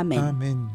Amén. 0.00 0.68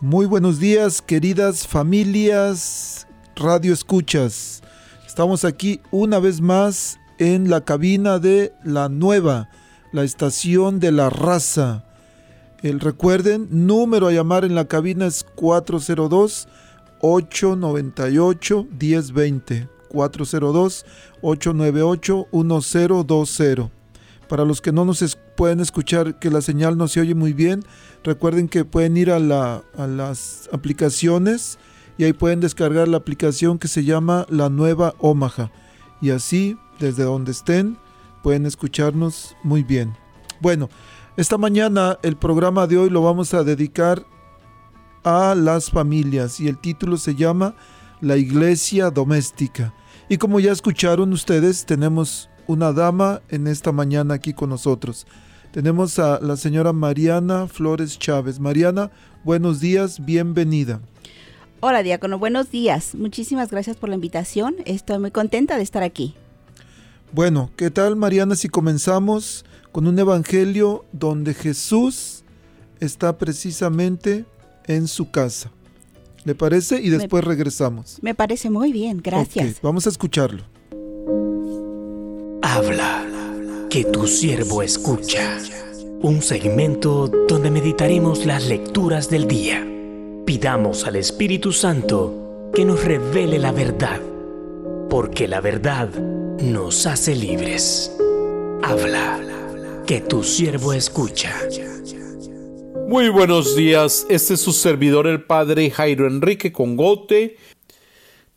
Muy 0.00 0.26
buenos 0.26 0.58
días, 0.58 1.00
queridas 1.00 1.68
familias, 1.68 3.06
radio 3.36 3.72
escuchas. 3.72 4.60
Estamos 5.06 5.44
aquí 5.44 5.80
una 5.92 6.18
vez 6.18 6.40
más 6.40 6.98
en 7.18 7.48
la 7.48 7.60
cabina 7.60 8.18
de 8.18 8.52
la 8.64 8.88
nueva, 8.88 9.48
la 9.92 10.02
estación 10.02 10.80
de 10.80 10.90
la 10.90 11.10
raza. 11.10 11.84
El 12.60 12.80
recuerden, 12.80 13.46
número 13.50 14.08
a 14.08 14.12
llamar 14.12 14.44
en 14.44 14.56
la 14.56 14.64
cabina 14.64 15.06
es 15.06 15.22
402 15.22 16.48
898 17.02 18.66
1020. 18.80 19.68
402 19.90 20.84
898 21.22 22.26
1020. 22.32 23.83
Para 24.28 24.44
los 24.44 24.60
que 24.60 24.72
no 24.72 24.84
nos 24.84 25.18
pueden 25.36 25.60
escuchar, 25.60 26.18
que 26.18 26.30
la 26.30 26.40
señal 26.40 26.78
no 26.78 26.88
se 26.88 27.00
oye 27.00 27.14
muy 27.14 27.32
bien, 27.32 27.64
recuerden 28.02 28.48
que 28.48 28.64
pueden 28.64 28.96
ir 28.96 29.10
a, 29.10 29.18
las 29.18 30.48
aplicaciones 30.52 31.58
y 31.98 32.04
ahí 32.04 32.12
pueden 32.12 32.40
descargar 32.40 32.88
la 32.88 32.96
aplicación 32.96 33.58
que 33.58 33.68
se 33.68 33.84
llama 33.84 34.26
La 34.28 34.48
Nueva 34.48 34.94
Omaha. 34.98 35.50
Y 36.00 36.10
así, 36.10 36.58
desde 36.78 37.04
donde 37.04 37.32
estén, 37.32 37.78
pueden 38.22 38.46
escucharnos 38.46 39.36
muy 39.42 39.62
bien. 39.62 39.94
Bueno, 40.40 40.68
esta 41.16 41.38
mañana 41.38 41.98
el 42.02 42.16
programa 42.16 42.66
de 42.66 42.78
hoy 42.78 42.90
lo 42.90 43.02
vamos 43.02 43.34
a 43.34 43.44
dedicar 43.44 44.04
a 45.04 45.34
las 45.34 45.70
familias 45.70 46.40
y 46.40 46.48
el 46.48 46.58
título 46.58 46.96
se 46.96 47.14
llama 47.14 47.54
La 48.00 48.16
Iglesia 48.16 48.90
Doméstica. 48.90 49.74
Y 50.08 50.18
como 50.18 50.40
ya 50.40 50.52
escucharon 50.52 51.12
ustedes, 51.12 51.64
tenemos 51.66 52.28
una 52.46 52.72
dama 52.72 53.22
en 53.28 53.46
esta 53.46 53.72
mañana 53.72 54.14
aquí 54.14 54.32
con 54.32 54.50
nosotros. 54.50 55.06
Tenemos 55.52 55.98
a 55.98 56.18
la 56.20 56.36
señora 56.36 56.72
Mariana 56.72 57.46
Flores 57.46 57.98
Chávez. 57.98 58.40
Mariana, 58.40 58.90
buenos 59.22 59.60
días, 59.60 60.04
bienvenida. 60.04 60.80
Hola, 61.60 61.82
diácono, 61.82 62.18
buenos 62.18 62.50
días. 62.50 62.94
Muchísimas 62.94 63.50
gracias 63.50 63.76
por 63.76 63.88
la 63.88 63.94
invitación. 63.94 64.56
Estoy 64.66 64.98
muy 64.98 65.10
contenta 65.10 65.56
de 65.56 65.62
estar 65.62 65.82
aquí. 65.82 66.14
Bueno, 67.12 67.50
¿qué 67.56 67.70
tal, 67.70 67.96
Mariana, 67.96 68.34
si 68.34 68.48
comenzamos 68.48 69.44
con 69.70 69.86
un 69.86 69.98
evangelio 69.98 70.84
donde 70.92 71.32
Jesús 71.32 72.24
está 72.80 73.16
precisamente 73.16 74.24
en 74.66 74.88
su 74.88 75.10
casa? 75.10 75.50
¿Le 76.24 76.34
parece? 76.34 76.82
Y 76.82 76.90
después 76.90 77.22
regresamos. 77.22 77.98
Me 78.02 78.14
parece 78.14 78.50
muy 78.50 78.72
bien, 78.72 79.00
gracias. 79.02 79.60
vamos 79.62 79.86
a 79.86 79.90
escucharlo. 79.90 80.42
Habla, 82.54 83.04
que 83.68 83.82
tu 83.84 84.06
siervo 84.06 84.62
escucha. 84.62 85.40
Un 86.02 86.22
segmento 86.22 87.08
donde 87.08 87.50
meditaremos 87.50 88.26
las 88.26 88.46
lecturas 88.46 89.10
del 89.10 89.26
día. 89.26 89.66
Pidamos 90.24 90.86
al 90.86 90.94
Espíritu 90.94 91.50
Santo 91.50 92.52
que 92.54 92.64
nos 92.64 92.84
revele 92.84 93.40
la 93.40 93.50
verdad, 93.50 94.00
porque 94.88 95.26
la 95.26 95.40
verdad 95.40 95.88
nos 96.40 96.86
hace 96.86 97.16
libres. 97.16 97.92
Habla, 98.62 99.18
que 99.84 100.00
tu 100.00 100.22
siervo 100.22 100.72
escucha. 100.72 101.34
Muy 102.86 103.08
buenos 103.08 103.56
días, 103.56 104.06
este 104.08 104.34
es 104.34 104.40
su 104.40 104.52
servidor 104.52 105.08
el 105.08 105.24
Padre 105.24 105.72
Jairo 105.72 106.06
Enrique 106.06 106.52
Congote. 106.52 107.36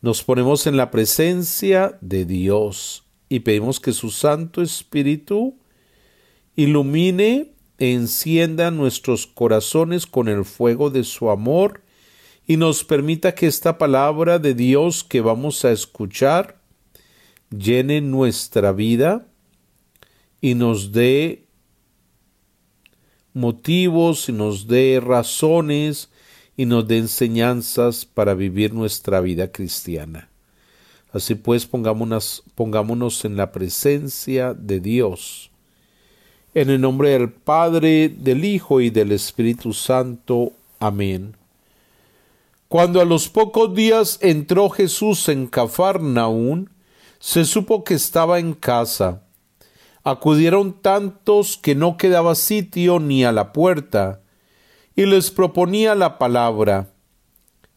Nos 0.00 0.24
ponemos 0.24 0.66
en 0.66 0.76
la 0.76 0.90
presencia 0.90 1.96
de 2.00 2.24
Dios 2.24 3.04
y 3.28 3.40
pedimos 3.40 3.80
que 3.80 3.92
su 3.92 4.10
Santo 4.10 4.62
Espíritu 4.62 5.56
ilumine 6.56 7.52
e 7.78 7.92
encienda 7.92 8.70
nuestros 8.70 9.26
corazones 9.26 10.06
con 10.06 10.28
el 10.28 10.44
fuego 10.44 10.90
de 10.90 11.04
su 11.04 11.30
amor 11.30 11.82
y 12.46 12.56
nos 12.56 12.82
permita 12.82 13.34
que 13.34 13.46
esta 13.46 13.78
palabra 13.78 14.38
de 14.38 14.54
Dios 14.54 15.04
que 15.04 15.20
vamos 15.20 15.64
a 15.64 15.70
escuchar 15.70 16.60
llene 17.50 18.00
nuestra 18.00 18.72
vida 18.72 19.26
y 20.40 20.54
nos 20.54 20.92
dé 20.92 21.46
motivos 23.34 24.28
y 24.28 24.32
nos 24.32 24.66
dé 24.66 25.00
razones 25.04 26.10
y 26.56 26.66
nos 26.66 26.88
dé 26.88 26.98
enseñanzas 26.98 28.04
para 28.04 28.34
vivir 28.34 28.74
nuestra 28.74 29.20
vida 29.20 29.52
cristiana. 29.52 30.27
Así 31.12 31.34
pues, 31.34 31.66
pongámonos, 31.66 33.24
en 33.24 33.36
la 33.36 33.50
presencia 33.50 34.52
de 34.52 34.80
Dios. 34.80 35.50
En 36.54 36.70
el 36.70 36.80
nombre 36.80 37.10
del 37.10 37.30
Padre, 37.30 38.08
del 38.08 38.44
Hijo 38.44 38.80
y 38.80 38.90
del 38.90 39.12
Espíritu 39.12 39.72
Santo. 39.72 40.52
Amén. 40.78 41.34
Cuando 42.68 43.00
a 43.00 43.06
los 43.06 43.28
pocos 43.28 43.74
días 43.74 44.18
entró 44.20 44.68
Jesús 44.68 45.28
en 45.30 45.46
Cafarnaún, 45.46 46.70
se 47.18 47.46
supo 47.46 47.84
que 47.84 47.94
estaba 47.94 48.38
en 48.38 48.52
casa. 48.52 49.22
Acudieron 50.04 50.74
tantos 50.74 51.56
que 51.56 51.74
no 51.74 51.96
quedaba 51.96 52.34
sitio 52.34 53.00
ni 53.00 53.24
a 53.24 53.32
la 53.32 53.52
puerta, 53.52 54.20
y 54.94 55.06
les 55.06 55.30
proponía 55.30 55.94
la 55.94 56.18
palabra. 56.18 56.90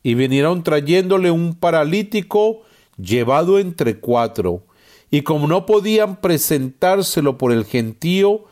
Y 0.04 0.16
vinieron 0.16 0.64
trayéndole 0.64 1.32
un 1.32 1.56
paralítico 1.56 2.64
llevado 2.98 3.60
entre 3.60 4.00
cuatro, 4.00 4.64
y 5.10 5.22
como 5.24 5.48
no 5.48 5.66
podían 5.66 6.22
presentárselo 6.22 7.38
por 7.38 7.52
el 7.52 7.66
gentío, 7.66 8.46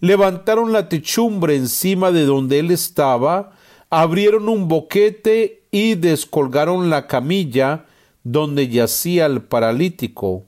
levantaron 0.00 0.72
la 0.72 0.88
techumbre 0.88 1.56
encima 1.56 2.10
de 2.10 2.24
donde 2.24 2.58
él 2.58 2.70
estaba, 2.70 3.52
abrieron 3.90 4.48
un 4.48 4.68
boquete 4.68 5.62
y 5.70 5.94
descolgaron 5.94 6.90
la 6.90 7.06
camilla 7.06 7.86
donde 8.24 8.68
yacía 8.68 9.26
el 9.26 9.42
paralítico. 9.42 10.44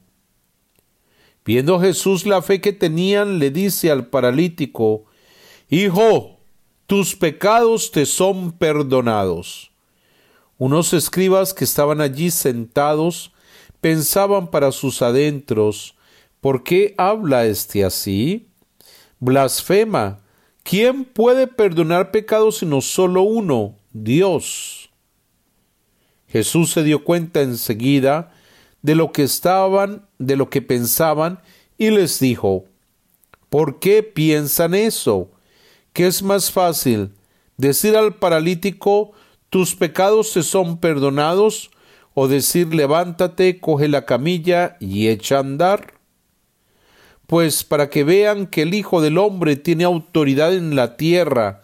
Viendo 1.44 1.80
Jesús 1.80 2.26
la 2.26 2.42
fe 2.42 2.60
que 2.60 2.72
tenían, 2.72 3.38
le 3.38 3.50
dice 3.50 3.90
al 3.90 4.06
paralítico, 4.06 5.04
Hijo, 5.70 6.38
tus 6.86 7.14
pecados 7.16 7.90
te 7.90 8.06
son 8.06 8.52
perdonados. 8.52 9.70
Unos 10.56 10.92
escribas 10.92 11.54
que 11.54 11.64
estaban 11.64 12.00
allí 12.00 12.30
sentados 12.30 13.32
pensaban 13.88 14.49
para 14.49 14.70
sus 14.70 15.00
adentros, 15.00 15.94
¿por 16.43 16.62
qué 16.62 16.94
habla 16.99 17.46
éste 17.46 17.87
así? 17.87 18.46
Blasfema. 19.19 20.19
¿Quién 20.62 21.06
puede 21.06 21.46
perdonar 21.46 22.11
pecados 22.11 22.58
sino 22.58 22.82
solo 22.82 23.23
uno, 23.23 23.76
Dios? 23.94 24.90
Jesús 26.26 26.70
se 26.70 26.82
dio 26.82 27.02
cuenta 27.02 27.40
enseguida 27.40 28.31
de 28.82 28.94
lo 28.94 29.11
que 29.11 29.23
estaban, 29.23 30.06
de 30.19 30.37
lo 30.37 30.50
que 30.50 30.61
pensaban, 30.61 31.40
y 31.79 31.88
les 31.88 32.20
dijo, 32.20 32.67
¿por 33.49 33.79
qué 33.79 34.02
piensan 34.02 34.75
eso? 34.75 35.31
¿Qué 35.94 36.06
es 36.06 36.23
más 36.23 36.52
fácil? 36.52 37.12
¿Decir 37.56 37.96
al 37.96 38.17
paralítico, 38.17 39.12
tus 39.49 39.75
pecados 39.75 40.35
te 40.35 40.43
son 40.43 40.76
perdonados? 40.76 41.70
¿O 42.20 42.26
decir, 42.26 42.74
levántate, 42.74 43.60
coge 43.60 43.86
la 43.86 44.04
camilla 44.04 44.76
y 44.80 45.06
echa 45.06 45.36
a 45.36 45.38
andar? 45.38 45.94
Pues 47.28 47.62
para 47.62 47.90
que 47.90 48.02
vean 48.02 48.48
que 48.48 48.62
el 48.62 48.74
Hijo 48.74 49.00
del 49.00 49.18
Hombre 49.18 49.54
tiene 49.54 49.84
autoridad 49.84 50.52
en 50.52 50.74
la 50.74 50.96
tierra 50.96 51.62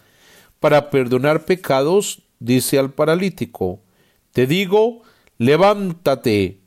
para 0.60 0.90
perdonar 0.90 1.44
pecados, 1.44 2.22
dice 2.38 2.78
al 2.78 2.92
paralítico, 2.92 3.80
te 4.30 4.46
digo, 4.46 5.02
levántate, 5.38 6.60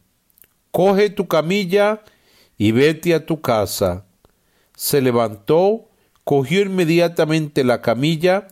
coge 0.72 1.10
tu 1.10 1.30
camilla 1.30 2.04
y 2.58 2.74
vete 2.74 3.14
a 3.14 3.26
tu 3.26 3.40
casa. 3.40 4.06
Se 4.76 5.00
levantó, 5.00 5.88
cogió 6.26 6.60
inmediatamente 6.60 7.64
la 7.64 7.82
camilla 7.82 8.50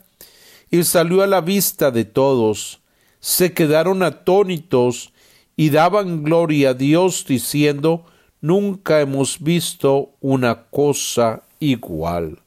y 0.71 0.85
salió 0.85 1.23
a 1.23 1.27
la 1.27 1.41
vista 1.41 1.91
de 1.91 2.05
todos. 2.05 2.79
Se 3.19 3.51
quedaron 3.51 4.01
atónitos 4.01 5.11
y 5.56 5.69
daban 5.69 6.24
gloria 6.24 6.72
a 6.72 6.74
Dios 6.74 7.25
diciendo, 7.28 8.06
nunca 8.42 9.02
hemos 9.02 9.40
visto 9.42 10.12
una 10.22 10.63
cosa 10.63 11.44
igual. 11.60 12.40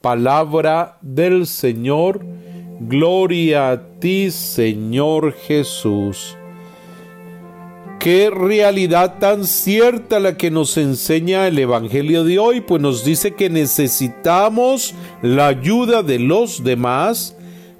Palabra 0.00 0.98
del 1.02 1.46
Señor, 1.46 2.24
gloria 2.80 3.70
a 3.70 3.82
ti 3.98 4.30
Señor 4.30 5.32
Jesús. 5.32 6.36
Qué 7.98 8.30
realidad 8.30 9.18
tan 9.18 9.44
cierta 9.44 10.20
la 10.20 10.36
que 10.36 10.50
nos 10.50 10.76
enseña 10.76 11.48
el 11.48 11.58
Evangelio 11.58 12.22
de 12.22 12.38
hoy, 12.38 12.60
pues 12.60 12.80
nos 12.80 13.04
dice 13.04 13.34
que 13.34 13.50
necesitamos 13.50 14.94
la 15.22 15.48
ayuda 15.48 16.02
de 16.04 16.20
los 16.20 16.62
demás 16.62 17.36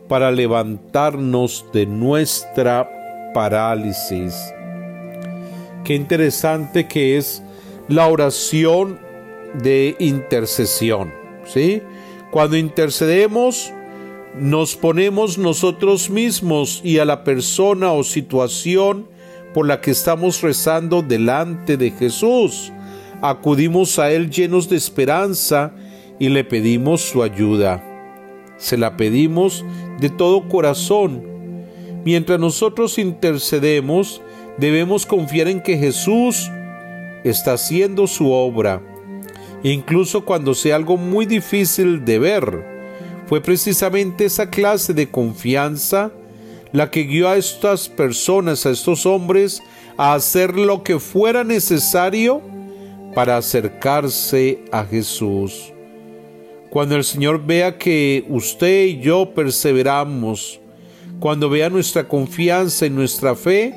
para 0.08 0.32
levantarnos 0.32 1.66
de 1.72 1.86
nuestra 1.86 2.95
parálisis. 3.36 4.34
Qué 5.84 5.94
interesante 5.94 6.88
que 6.88 7.18
es 7.18 7.42
la 7.86 8.06
oración 8.06 8.98
de 9.62 9.94
intercesión, 9.98 11.12
¿sí? 11.44 11.82
Cuando 12.30 12.56
intercedemos, 12.56 13.74
nos 14.40 14.74
ponemos 14.74 15.36
nosotros 15.36 16.08
mismos 16.08 16.80
y 16.82 16.96
a 16.98 17.04
la 17.04 17.24
persona 17.24 17.92
o 17.92 18.04
situación 18.04 19.06
por 19.52 19.66
la 19.66 19.82
que 19.82 19.90
estamos 19.90 20.40
rezando 20.40 21.02
delante 21.02 21.76
de 21.76 21.90
Jesús. 21.90 22.72
Acudimos 23.20 23.98
a 23.98 24.10
Él 24.10 24.30
llenos 24.30 24.70
de 24.70 24.76
esperanza 24.76 25.74
y 26.18 26.30
le 26.30 26.42
pedimos 26.42 27.02
su 27.02 27.22
ayuda. 27.22 27.84
Se 28.56 28.78
la 28.78 28.96
pedimos 28.96 29.62
de 30.00 30.08
todo 30.08 30.48
corazón. 30.48 31.35
Mientras 32.06 32.38
nosotros 32.38 32.98
intercedemos, 32.98 34.22
debemos 34.58 35.06
confiar 35.06 35.48
en 35.48 35.60
que 35.60 35.76
Jesús 35.76 36.48
está 37.24 37.54
haciendo 37.54 38.06
su 38.06 38.30
obra, 38.30 38.80
incluso 39.64 40.24
cuando 40.24 40.54
sea 40.54 40.76
algo 40.76 40.96
muy 40.96 41.26
difícil 41.26 42.04
de 42.04 42.20
ver. 42.20 42.64
Fue 43.26 43.40
precisamente 43.40 44.26
esa 44.26 44.50
clase 44.50 44.94
de 44.94 45.10
confianza 45.10 46.12
la 46.70 46.92
que 46.92 47.02
guió 47.02 47.28
a 47.28 47.38
estas 47.38 47.88
personas, 47.88 48.66
a 48.66 48.70
estos 48.70 49.04
hombres, 49.04 49.60
a 49.96 50.14
hacer 50.14 50.56
lo 50.56 50.84
que 50.84 51.00
fuera 51.00 51.42
necesario 51.42 52.40
para 53.16 53.36
acercarse 53.36 54.60
a 54.70 54.84
Jesús. 54.84 55.72
Cuando 56.70 56.94
el 56.94 57.02
Señor 57.02 57.44
vea 57.44 57.78
que 57.78 58.24
usted 58.28 58.84
y 58.84 59.00
yo 59.00 59.34
perseveramos, 59.34 60.60
cuando 61.20 61.48
vea 61.48 61.70
nuestra 61.70 62.06
confianza 62.06 62.86
y 62.86 62.90
nuestra 62.90 63.34
fe, 63.34 63.74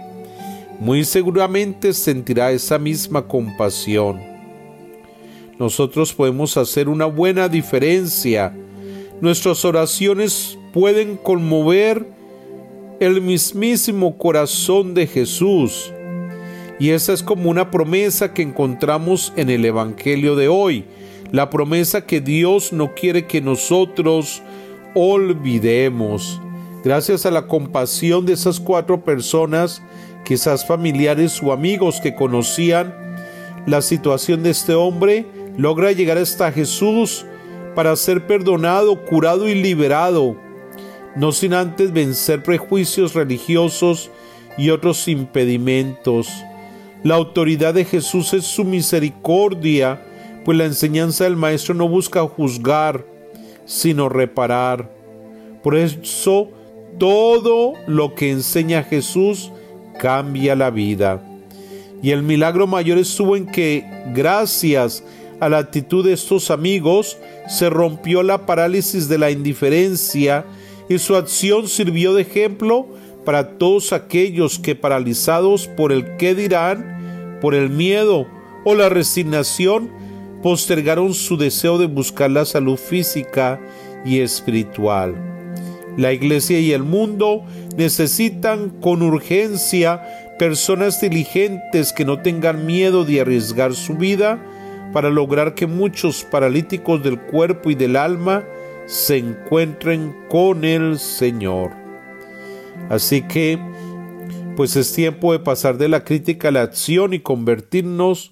muy 0.80 1.04
seguramente 1.04 1.94
sentirá 1.94 2.52
esa 2.52 2.78
misma 2.78 3.28
compasión. 3.28 4.20
Nosotros 5.58 6.14
podemos 6.14 6.56
hacer 6.58 6.88
una 6.88 7.06
buena 7.06 7.50
diferencia. 7.50 8.56
Nuestras 9.20 9.66
oraciones 9.66 10.58
pueden 10.74 11.18
conmover 11.18 12.08
el 13.00 13.22
mismísimo 13.22 14.18
corazón 14.18 14.94
de 14.94 15.08
Jesús. 15.08 15.92
Y 16.80 16.92
esa 16.92 17.12
es 17.12 17.24
como 17.24 17.50
una 17.50 17.72
promesa 17.72 18.34
que 18.34 18.42
encontramos 18.42 19.34
en 19.36 19.50
el 19.50 19.66
Evangelio 19.66 20.38
de 20.38 20.48
hoy, 20.48 20.86
la 21.32 21.50
promesa 21.50 22.06
que 22.06 22.22
Dios 22.22 22.72
no 22.72 22.96
quiere 22.96 23.28
que 23.28 23.42
nosotros 23.42 24.42
olvidemos. 24.96 26.40
Gracias 26.84 27.26
a 27.26 27.32
la 27.32 27.48
compasión 27.48 28.26
de 28.26 28.34
esas 28.34 28.60
cuatro 28.60 29.04
personas, 29.04 29.82
quizás 30.24 30.66
familiares 30.66 31.42
o 31.44 31.52
amigos 31.52 32.00
que 32.02 32.16
conocían 32.16 32.94
la 33.66 33.82
situación 33.82 34.44
de 34.44 34.52
este 34.52 34.74
hombre, 34.74 35.26
logra 35.58 35.92
llegar 35.92 36.18
hasta 36.18 36.52
Jesús 36.52 37.26
para 37.76 37.96
ser 37.96 38.26
perdonado, 38.26 39.06
curado 39.06 39.50
y 39.50 39.56
liberado 39.56 40.36
no 41.16 41.32
sin 41.32 41.54
antes 41.54 41.92
vencer 41.92 42.44
prejuicios 42.44 43.14
religiosos 43.14 44.10
y 44.58 44.70
otros 44.70 45.08
impedimentos. 45.08 46.30
La 47.04 47.16
autoridad 47.16 47.74
de 47.74 47.86
Jesús 47.86 48.34
es 48.34 48.46
su 48.46 48.64
misericordia, 48.64 50.06
pues 50.46 50.58
la 50.58 50.66
enseñanza 50.66 51.24
del 51.24 51.36
Maestro 51.36 51.74
no 51.74 51.88
busca 51.88 52.22
juzgar, 52.24 53.06
sino 53.66 54.10
reparar. 54.10 54.92
Por 55.64 55.76
eso 55.76 56.50
todo 56.98 57.74
lo 57.88 58.16
que 58.16 58.32
enseña 58.32 58.84
Jesús 58.84 59.52
cambia 60.00 60.56
la 60.56 60.70
vida. 60.70 61.22
Y 62.02 62.12
el 62.12 62.24
milagro 62.24 62.66
mayor 62.66 62.98
estuvo 62.98 63.36
en 63.36 63.46
que, 63.46 63.86
gracias 64.14 65.04
a 65.40 65.50
la 65.50 65.58
actitud 65.58 66.06
de 66.06 66.14
estos 66.14 66.52
amigos, 66.52 67.18
se 67.48 67.70
rompió 67.70 68.24
la 68.24 68.46
parálisis 68.46 69.08
de 69.08 69.18
la 69.18 69.32
indiferencia 69.32 70.46
y 70.88 70.98
su 70.98 71.16
acción 71.16 71.68
sirvió 71.68 72.14
de 72.14 72.24
ejemplo 72.24 72.88
para 73.26 73.58
todos 73.58 73.94
aquellos 73.94 74.60
que 74.60 74.76
paralizados 74.76 75.68
por 75.68 75.92
el 75.92 76.18
qué 76.18 76.34
dirán, 76.34 77.38
por 77.42 77.54
el 77.54 77.70
miedo 77.70 78.28
o 78.66 78.76
la 78.76 78.90
resignación, 78.90 79.92
postergaron 80.42 81.14
su 81.14 81.38
deseo 81.38 81.78
de 81.78 81.86
buscar 81.88 82.32
la 82.32 82.46
salud 82.46 82.78
física 82.78 83.60
y 84.06 84.20
espiritual. 84.20 85.39
La 86.00 86.14
iglesia 86.14 86.62
y 86.62 86.72
el 86.72 86.84
mundo 86.84 87.44
necesitan 87.76 88.70
con 88.70 89.02
urgencia 89.02 90.02
personas 90.40 91.02
diligentes 91.02 91.92
que 91.92 92.06
no 92.06 92.22
tengan 92.22 92.66
miedo 92.66 93.04
de 93.04 93.20
arriesgar 93.20 93.74
su 93.74 93.96
vida 93.96 94.40
para 94.94 95.10
lograr 95.10 95.56
que 95.56 95.68
muchos 95.68 96.24
paralíticos 96.24 97.04
del 97.04 97.20
cuerpo 97.20 97.70
y 97.70 97.76
del 97.76 97.98
alma 97.98 98.46
se 98.86 99.18
encuentren 99.18 100.16
con 100.30 100.64
el 100.64 101.00
Señor. 101.00 101.72
Así 102.88 103.22
que, 103.24 103.60
pues 104.56 104.78
es 104.78 104.94
tiempo 104.94 105.34
de 105.34 105.40
pasar 105.40 105.78
de 105.78 105.90
la 105.90 106.06
crítica 106.06 106.48
a 106.48 106.52
la 106.52 106.62
acción 106.62 107.14
y 107.14 107.20
convertirnos 107.20 108.32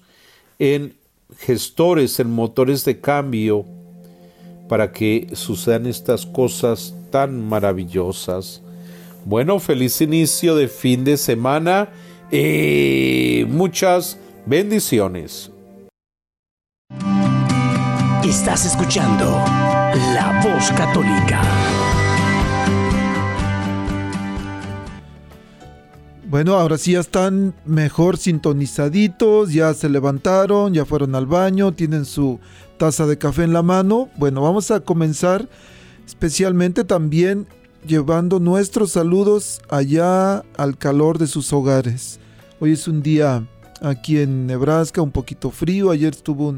en 0.58 0.94
gestores, 1.36 2.18
en 2.18 2.30
motores 2.30 2.86
de 2.86 2.98
cambio, 2.98 3.66
para 4.70 4.90
que 4.90 5.26
sucedan 5.34 5.84
estas 5.84 6.24
cosas 6.24 6.94
tan 7.10 7.48
maravillosas. 7.48 8.62
Bueno, 9.24 9.58
feliz 9.58 10.00
inicio 10.00 10.56
de 10.56 10.68
fin 10.68 11.04
de 11.04 11.16
semana 11.16 11.88
y 12.30 13.44
muchas 13.48 14.18
bendiciones. 14.46 15.50
Estás 18.24 18.66
escuchando 18.66 19.24
La 20.14 20.40
Voz 20.42 20.70
Católica. 20.72 21.42
Bueno, 26.30 26.56
ahora 26.56 26.76
sí 26.76 26.92
ya 26.92 27.00
están 27.00 27.54
mejor 27.64 28.18
sintonizaditos, 28.18 29.50
ya 29.54 29.72
se 29.72 29.88
levantaron, 29.88 30.74
ya 30.74 30.84
fueron 30.84 31.14
al 31.14 31.24
baño, 31.24 31.72
tienen 31.72 32.04
su 32.04 32.38
taza 32.76 33.06
de 33.06 33.16
café 33.16 33.44
en 33.44 33.54
la 33.54 33.62
mano. 33.62 34.10
Bueno, 34.16 34.42
vamos 34.42 34.70
a 34.70 34.80
comenzar 34.80 35.48
especialmente 36.08 36.84
también 36.84 37.46
llevando 37.86 38.40
nuestros 38.40 38.92
saludos 38.92 39.60
allá 39.68 40.38
al 40.56 40.78
calor 40.78 41.18
de 41.18 41.26
sus 41.26 41.52
hogares. 41.52 42.18
Hoy 42.60 42.72
es 42.72 42.88
un 42.88 43.02
día 43.02 43.46
aquí 43.82 44.18
en 44.18 44.46
Nebraska 44.46 45.02
un 45.02 45.10
poquito 45.10 45.50
frío, 45.50 45.90
ayer 45.90 46.14
estuvo 46.14 46.56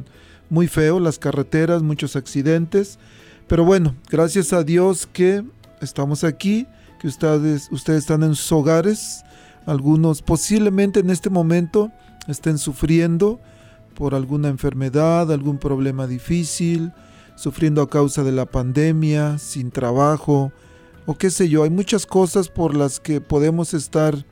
muy 0.50 0.69
feo 0.69 1.00
las 1.00 1.19
carreteras, 1.19 1.83
muchos 1.83 2.14
accidentes, 2.14 3.00
pero 3.49 3.64
bueno, 3.64 3.97
gracias 4.09 4.52
a 4.52 4.62
Dios 4.62 5.09
que 5.12 5.42
estamos 5.80 6.23
aquí, 6.23 6.69
que 7.00 7.09
ustedes, 7.09 7.71
ustedes 7.73 8.02
están 8.02 8.23
en 8.23 8.37
sus 8.37 8.52
hogares. 8.52 9.25
Algunos 9.66 10.23
posiblemente 10.23 11.00
en 11.00 11.11
este 11.11 11.28
momento 11.28 11.90
estén 12.28 12.57
sufriendo 12.57 13.40
por 13.97 14.14
alguna 14.14 14.47
enfermedad, 14.47 15.33
algún 15.33 15.59
problema 15.59 16.07
difícil, 16.07 16.92
sufriendo 17.40 17.80
a 17.80 17.88
causa 17.88 18.23
de 18.23 18.32
la 18.32 18.44
pandemia, 18.44 19.38
sin 19.38 19.70
trabajo, 19.70 20.52
o 21.06 21.14
qué 21.16 21.30
sé 21.30 21.49
yo. 21.49 21.62
Hay 21.62 21.70
muchas 21.70 22.04
cosas 22.04 22.50
por 22.50 22.76
las 22.76 23.00
que 23.00 23.23
podemos 23.23 23.73
estar 23.73 24.26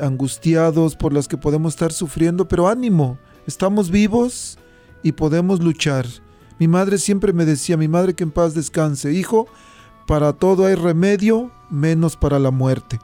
angustiados, 0.00 0.96
por 0.96 1.12
las 1.12 1.28
que 1.28 1.36
podemos 1.36 1.74
estar 1.74 1.92
sufriendo, 1.92 2.48
pero 2.48 2.68
ánimo, 2.68 3.18
estamos 3.46 3.90
vivos 3.90 4.58
y 5.02 5.12
podemos 5.12 5.60
luchar. 5.60 6.06
Mi 6.58 6.68
madre 6.68 6.96
siempre 6.96 7.34
me 7.34 7.44
decía, 7.44 7.76
mi 7.76 7.88
madre 7.88 8.14
que 8.14 8.24
en 8.24 8.30
paz 8.30 8.54
descanse, 8.54 9.12
hijo, 9.12 9.46
para 10.06 10.32
todo 10.32 10.64
hay 10.64 10.76
remedio, 10.76 11.50
menos 11.68 12.16
para 12.16 12.38
la 12.38 12.50
muerte. 12.50 12.98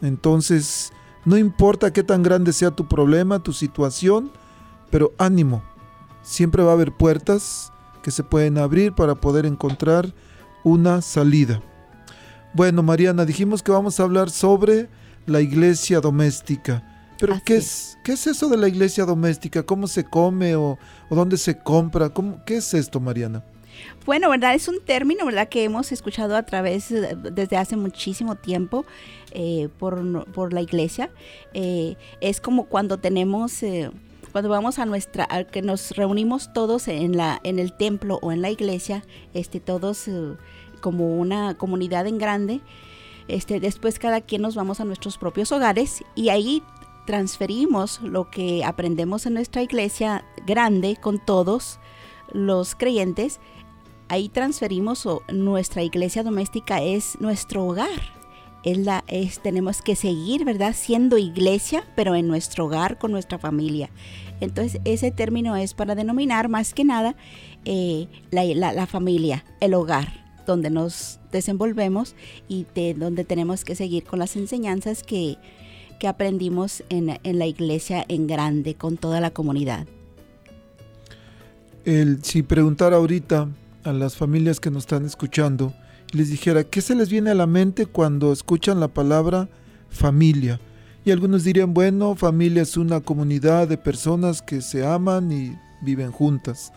Entonces, 0.00 0.92
no 1.24 1.36
importa 1.36 1.92
qué 1.92 2.04
tan 2.04 2.22
grande 2.22 2.52
sea 2.52 2.70
tu 2.70 2.86
problema, 2.86 3.42
tu 3.42 3.52
situación, 3.52 4.30
pero 4.90 5.12
ánimo. 5.18 5.64
Siempre 6.22 6.62
va 6.62 6.70
a 6.70 6.74
haber 6.74 6.92
puertas 6.92 7.72
que 8.06 8.12
se 8.12 8.22
pueden 8.22 8.56
abrir 8.56 8.92
para 8.92 9.16
poder 9.16 9.46
encontrar 9.46 10.14
una 10.62 11.02
salida. 11.02 11.60
Bueno, 12.54 12.84
Mariana, 12.84 13.24
dijimos 13.24 13.64
que 13.64 13.72
vamos 13.72 13.98
a 13.98 14.04
hablar 14.04 14.30
sobre 14.30 14.88
la 15.26 15.40
iglesia 15.40 16.00
doméstica. 16.00 16.84
Pero 17.18 17.40
¿qué 17.44 17.56
es, 17.56 17.98
¿qué 18.04 18.12
es 18.12 18.28
eso 18.28 18.48
de 18.48 18.58
la 18.58 18.68
iglesia 18.68 19.04
doméstica? 19.06 19.64
¿Cómo 19.64 19.88
se 19.88 20.04
come 20.04 20.54
o, 20.54 20.78
dónde 21.10 21.36
se 21.36 21.58
compra? 21.58 22.10
¿Cómo, 22.10 22.44
¿Qué 22.46 22.58
es 22.58 22.74
esto, 22.74 23.00
Mariana? 23.00 23.42
Bueno, 24.04 24.30
¿verdad? 24.30 24.54
Es 24.54 24.68
un 24.68 24.78
término, 24.84 25.26
¿verdad? 25.26 25.48
Que 25.48 25.64
hemos 25.64 25.90
escuchado 25.90 26.36
a 26.36 26.44
través, 26.44 26.90
desde 26.90 27.56
hace 27.56 27.76
muchísimo 27.76 28.36
tiempo 28.36 28.86
eh, 29.32 29.68
por, 29.80 30.52
la 30.52 30.62
iglesia. 30.62 31.10
Eh, 31.54 31.96
es 32.20 32.40
como 32.40 32.66
cuando 32.66 32.98
tenemos... 32.98 33.64
Eh, 33.64 33.90
cuando 34.36 34.50
vamos 34.50 34.78
a 34.78 34.84
nuestra, 34.84 35.26
que 35.50 35.62
nos 35.62 35.92
reunimos 35.92 36.52
todos 36.52 36.88
en 36.88 37.16
la, 37.16 37.40
en 37.42 37.58
el 37.58 37.72
templo 37.72 38.18
o 38.20 38.32
en 38.32 38.42
la 38.42 38.50
iglesia, 38.50 39.02
este, 39.32 39.60
todos 39.60 40.10
como 40.82 41.16
una 41.16 41.54
comunidad 41.56 42.06
en 42.06 42.18
grande, 42.18 42.60
este, 43.28 43.60
después 43.60 43.98
cada 43.98 44.20
quien 44.20 44.42
nos 44.42 44.54
vamos 44.54 44.78
a 44.78 44.84
nuestros 44.84 45.16
propios 45.16 45.52
hogares 45.52 46.04
y 46.14 46.28
ahí 46.28 46.62
transferimos 47.06 48.02
lo 48.02 48.28
que 48.28 48.62
aprendemos 48.62 49.24
en 49.24 49.32
nuestra 49.32 49.62
iglesia 49.62 50.22
grande 50.46 50.98
con 51.00 51.18
todos 51.18 51.80
los 52.30 52.74
creyentes 52.74 53.40
ahí 54.10 54.28
transferimos 54.28 55.06
o 55.06 55.22
nuestra 55.32 55.82
iglesia 55.82 56.22
doméstica 56.22 56.82
es 56.82 57.18
nuestro 57.20 57.64
hogar. 57.64 58.16
Es 58.66 58.78
la, 58.78 59.04
es, 59.06 59.40
tenemos 59.40 59.80
que 59.80 59.94
seguir, 59.94 60.44
¿verdad? 60.44 60.74
Siendo 60.76 61.18
iglesia, 61.18 61.84
pero 61.94 62.16
en 62.16 62.26
nuestro 62.26 62.64
hogar, 62.64 62.98
con 62.98 63.12
nuestra 63.12 63.38
familia. 63.38 63.90
Entonces, 64.40 64.80
ese 64.84 65.10
término 65.10 65.56
es 65.56 65.74
para 65.74 65.94
denominar 65.94 66.48
más 66.48 66.74
que 66.74 66.84
nada 66.84 67.16
eh, 67.64 68.08
la, 68.30 68.86
familia, 68.86 69.44
el 69.60 69.74
hogar, 69.74 70.24
donde 70.46 70.70
nos 70.70 71.18
desenvolvemos 71.32 72.14
y 72.48 72.66
de 72.74 72.94
donde 72.94 73.24
tenemos 73.24 73.64
que 73.64 73.74
seguir 73.74 74.04
con 74.04 74.18
las 74.18 74.36
enseñanzas 74.36 75.02
que, 75.02 75.38
que 75.98 76.08
aprendimos 76.08 76.84
en, 76.88 77.18
en, 77.22 77.38
la 77.38 77.46
iglesia 77.46 78.04
en 78.08 78.26
grande, 78.26 78.74
con 78.74 78.96
toda 78.96 79.20
la 79.20 79.30
comunidad. 79.30 79.86
El, 81.84 82.22
si 82.22 82.42
preguntar 82.42 82.92
ahorita, 82.92 83.48
a 83.86 83.92
las 83.92 84.16
familias 84.16 84.58
que 84.58 84.70
nos 84.70 84.82
están 84.82 85.06
escuchando 85.06 85.72
les 86.12 86.28
dijera, 86.30 86.64
¿qué 86.64 86.80
se 86.80 86.94
les 86.94 87.08
viene 87.08 87.30
a 87.30 87.34
la 87.34 87.46
mente 87.46 87.86
cuando 87.86 88.32
escuchan 88.32 88.80
la 88.80 88.88
palabra 88.88 89.48
familia? 89.88 90.60
Y 91.06 91.10
algunos 91.10 91.44
dirían, 91.44 91.72
bueno, 91.72 92.14
familia 92.14 92.60
es 92.60 92.76
una 92.76 93.00
comunidad 93.00 93.66
de 93.66 93.78
personas 93.78 94.42
que 94.42 94.60
se 94.60 94.84
aman 94.84 95.32
y 95.32 95.56
viven 95.80 96.12
juntas. 96.12 96.70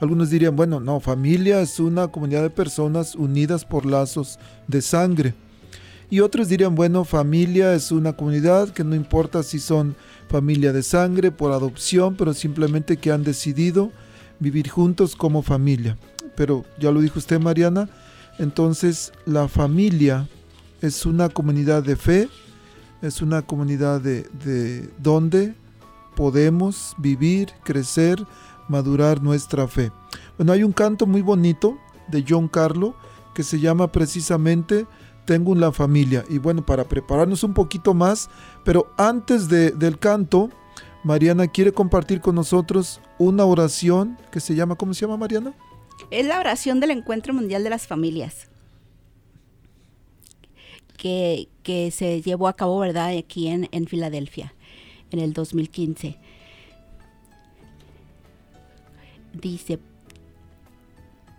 Algunos 0.00 0.30
dirían, 0.30 0.56
bueno, 0.56 0.80
no, 0.80 0.98
familia 0.98 1.60
es 1.60 1.78
una 1.78 2.08
comunidad 2.08 2.42
de 2.42 2.50
personas 2.50 3.14
unidas 3.14 3.64
por 3.64 3.86
lazos 3.86 4.40
de 4.66 4.82
sangre. 4.82 5.34
Y 6.10 6.18
otros 6.18 6.48
dirían, 6.48 6.74
bueno, 6.74 7.04
familia 7.04 7.74
es 7.74 7.92
una 7.92 8.14
comunidad 8.14 8.70
que 8.70 8.82
no 8.82 8.96
importa 8.96 9.44
si 9.44 9.60
son 9.60 9.94
familia 10.28 10.72
de 10.72 10.82
sangre, 10.82 11.30
por 11.30 11.52
adopción, 11.52 12.16
pero 12.16 12.34
simplemente 12.34 12.96
que 12.96 13.12
han 13.12 13.22
decidido 13.22 13.92
vivir 14.40 14.68
juntos 14.68 15.14
como 15.14 15.42
familia 15.42 15.96
pero 16.34 16.64
ya 16.78 16.90
lo 16.90 17.00
dijo 17.00 17.18
usted 17.18 17.40
Mariana, 17.40 17.88
entonces 18.38 19.12
la 19.26 19.48
familia 19.48 20.28
es 20.80 21.06
una 21.06 21.28
comunidad 21.28 21.82
de 21.82 21.96
fe, 21.96 22.28
es 23.04 23.20
una 23.20 23.42
comunidad 23.42 24.00
de, 24.00 24.88
donde 24.98 25.54
podemos 26.16 26.94
vivir, 26.96 27.52
crecer, 27.62 28.24
madurar 28.68 29.22
nuestra 29.22 29.68
fe. 29.68 29.92
Bueno, 30.38 30.52
hay 30.52 30.64
un 30.64 30.72
canto 30.72 31.06
muy 31.06 31.20
bonito 31.20 31.78
de 32.08 32.24
John 32.26 32.48
Carlo 32.48 32.94
que 33.34 33.42
se 33.42 33.60
llama 33.60 33.92
precisamente 33.92 34.86
Tengo 35.26 35.52
una 35.52 35.70
familia. 35.70 36.24
Y 36.30 36.38
bueno, 36.38 36.64
para 36.64 36.84
prepararnos 36.84 37.44
un 37.44 37.52
poquito 37.52 37.92
más, 37.92 38.30
pero 38.64 38.92
antes 38.96 39.48
del 39.48 39.98
canto, 39.98 40.50
Mariana 41.02 41.46
quiere 41.48 41.72
compartir 41.72 42.20
con 42.20 42.34
nosotros 42.34 43.00
una 43.18 43.44
oración 43.44 44.16
que 44.30 44.40
se 44.40 44.54
llama, 44.54 44.76
¿cómo 44.76 44.94
se 44.94 45.02
llama 45.02 45.18
Mariana? 45.18 45.54
Es 46.10 46.26
la 46.26 46.40
oración 46.40 46.80
del 46.80 46.90
Encuentro 46.90 47.34
Mundial 47.34 47.64
de 47.64 47.70
las 47.70 47.86
Familias. 47.86 48.48
Que, 51.04 51.90
se 51.92 52.22
llevó 52.22 52.48
a 52.48 52.56
cabo, 52.56 52.78
¿verdad?, 52.78 53.14
aquí 53.14 53.48
en, 53.48 53.68
en 53.72 53.86
Filadelfia, 53.86 54.54
en 55.10 55.18
el 55.18 55.34
2015. 55.34 56.16
Dice, 59.34 59.80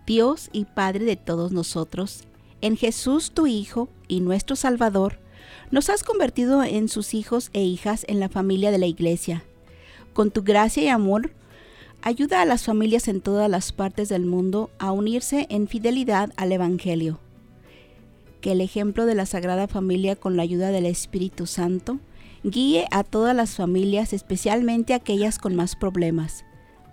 Dios 0.06 0.50
y 0.52 0.66
Padre 0.66 1.04
de 1.04 1.16
todos 1.16 1.50
nosotros, 1.50 2.22
en 2.60 2.76
Jesús 2.76 3.32
tu 3.32 3.48
Hijo 3.48 3.88
y 4.06 4.20
nuestro 4.20 4.54
Salvador, 4.54 5.18
nos 5.72 5.90
has 5.90 6.04
convertido 6.04 6.62
en 6.62 6.88
sus 6.88 7.12
hijos 7.12 7.50
e 7.52 7.64
hijas 7.64 8.04
en 8.06 8.20
la 8.20 8.28
familia 8.28 8.70
de 8.70 8.78
la 8.78 8.86
Iglesia. 8.86 9.42
Con 10.12 10.30
tu 10.30 10.44
gracia 10.44 10.84
y 10.84 10.88
amor, 10.88 11.32
ayuda 12.02 12.40
a 12.40 12.44
las 12.44 12.62
familias 12.62 13.08
en 13.08 13.20
todas 13.20 13.50
las 13.50 13.72
partes 13.72 14.10
del 14.10 14.26
mundo 14.26 14.70
a 14.78 14.92
unirse 14.92 15.48
en 15.50 15.66
fidelidad 15.66 16.32
al 16.36 16.52
Evangelio. 16.52 17.18
Que 18.40 18.52
el 18.52 18.60
ejemplo 18.60 19.06
de 19.06 19.14
la 19.14 19.26
Sagrada 19.26 19.68
Familia 19.68 20.16
con 20.16 20.36
la 20.36 20.42
ayuda 20.42 20.70
del 20.70 20.86
Espíritu 20.86 21.46
Santo 21.46 21.98
guíe 22.44 22.86
a 22.90 23.02
todas 23.02 23.34
las 23.34 23.56
familias, 23.56 24.12
especialmente 24.12 24.94
aquellas 24.94 25.38
con 25.38 25.56
más 25.56 25.74
problemas, 25.74 26.44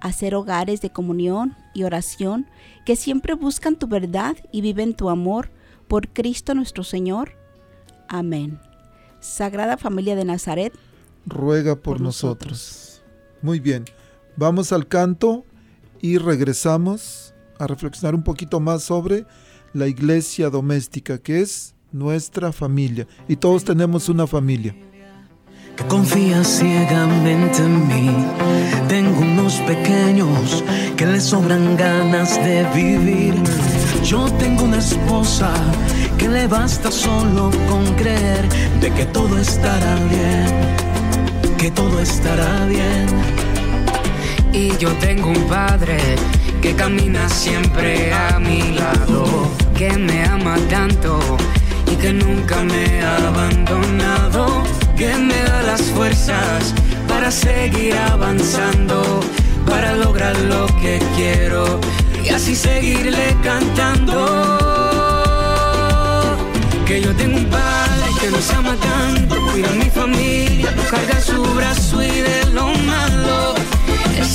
a 0.02 0.12
ser 0.12 0.36
hogares 0.36 0.82
de 0.82 0.90
comunión 0.90 1.56
y 1.74 1.84
oración 1.84 2.48
que 2.86 2.96
siempre 2.96 3.36
buscan 3.36 3.78
tu 3.78 3.88
verdad 3.88 4.36
y 4.52 4.62
viven 4.62 4.96
tu 4.96 5.10
amor 5.10 5.52
por 5.88 6.10
Cristo 6.10 6.56
nuestro 6.56 6.84
Señor. 6.84 7.38
Amén. 8.08 8.60
Sagrada 9.20 9.78
Familia 9.78 10.16
de 10.16 10.26
Nazaret, 10.26 10.74
ruega 11.26 11.76
por, 11.76 12.02
nosotros. 12.02 13.02
Muy 13.42 13.60
bien. 13.60 13.86
Vamos 14.36 14.72
al 14.72 14.88
canto 14.88 15.46
y 16.02 16.18
regresamos 16.18 17.34
a 17.60 17.68
reflexionar 17.68 18.16
un 18.16 18.24
poquito 18.24 18.60
más 18.60 18.84
sobre 18.84 19.26
la 19.74 19.88
iglesia 19.88 20.50
doméstica, 20.50 21.18
que 21.18 21.42
es 21.42 21.74
nuestra 21.92 22.51
familia. 22.51 23.08
Y 23.27 23.36
todos 23.36 23.63
tenemos 23.63 24.10
una 24.10 24.27
familia. 24.27 24.75
Que 25.75 25.84
confía 25.86 26.44
ciegamente 26.44 27.58
en 27.63 27.88
mí. 27.88 28.12
Tengo 28.88 29.20
unos 29.20 29.56
pequeños 29.62 30.63
que 30.96 31.06
le 31.08 31.20
sobran 31.20 31.75
ganas 31.75 32.36
de 32.44 32.63
vivir. 32.75 33.34
Yo 34.03 34.32
tengo 34.34 34.63
una 34.65 34.77
esposa 34.77 35.51
que 36.18 36.30
le 36.30 36.48
basta 36.48 36.92
solo 36.92 37.50
con 37.68 37.86
creer 37.96 38.48
de 38.80 38.92
que 38.92 39.06
todo 39.06 39.39
estará 39.39 39.96
bien, 40.06 41.58
que 41.58 41.72
todo 41.72 42.00
estará 42.00 42.65
bien 42.68 43.08
y 44.53 44.77
yo 44.77 44.89
tengo 45.00 45.29
un 45.29 45.48
padre 45.48 45.98
que 46.62 46.74
camina 46.75 47.27
siempre 47.27 48.13
a 48.13 48.39
mi 48.39 48.72
lado, 48.72 49.50
que 49.75 49.91
me 49.98 50.24
ama 50.24 50.55
tanto 50.69 51.19
y 51.91 51.95
que 51.95 52.13
nunca 52.13 52.63
me 52.63 53.01
ha 53.01 53.17
abandonado 53.27 54.63
fuerzas 55.81 56.74
para 57.07 57.31
seguir 57.31 57.95
avanzando, 57.95 59.22
para 59.65 59.93
lograr 59.93 60.38
lo 60.41 60.65
que 60.81 61.00
quiero 61.15 61.79
y 62.24 62.29
así 62.29 62.55
seguirle 62.55 63.36
cantando. 63.43 64.17
Que 66.86 67.01
yo 67.01 67.13
tengo 67.15 67.38
un 67.38 67.45
padre 67.45 68.07
que 68.19 68.29
nos 68.29 68.50
ama 68.51 68.75
tanto, 68.75 69.36
cuida 69.51 69.69
a 69.69 69.74
mi 69.74 69.89
familia, 69.89 70.74
carga 70.89 71.19
su 71.22 71.41
brazo 71.55 72.03
y 72.03 72.12
de 72.12 72.45
lo 72.51 72.67
malo, 72.67 73.55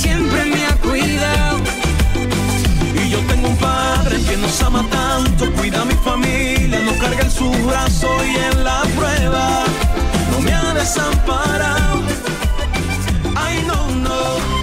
siempre 0.09 0.45
me 0.45 0.65
ha 0.65 0.75
cuidado. 0.87 1.57
Y 3.01 3.09
yo 3.09 3.19
tengo 3.29 3.49
un 3.49 3.57
padre 3.57 4.15
que 4.27 4.37
nos 4.37 4.61
ama 4.61 4.83
tanto, 4.89 5.51
cuida 5.53 5.81
a 5.81 5.85
mi 5.85 5.97
familia, 6.09 6.79
nos 6.79 6.97
carga 6.97 7.21
en 7.21 7.31
su 7.31 7.49
brazo 7.67 8.07
y 8.31 8.35
en 8.49 8.63
la 8.63 8.81
prueba 8.97 9.63
no 10.31 10.39
me 10.41 10.53
ha 10.53 10.73
desamparado. 10.73 12.01
Ay, 13.35 13.63
no, 13.67 13.79
no. 14.05 14.58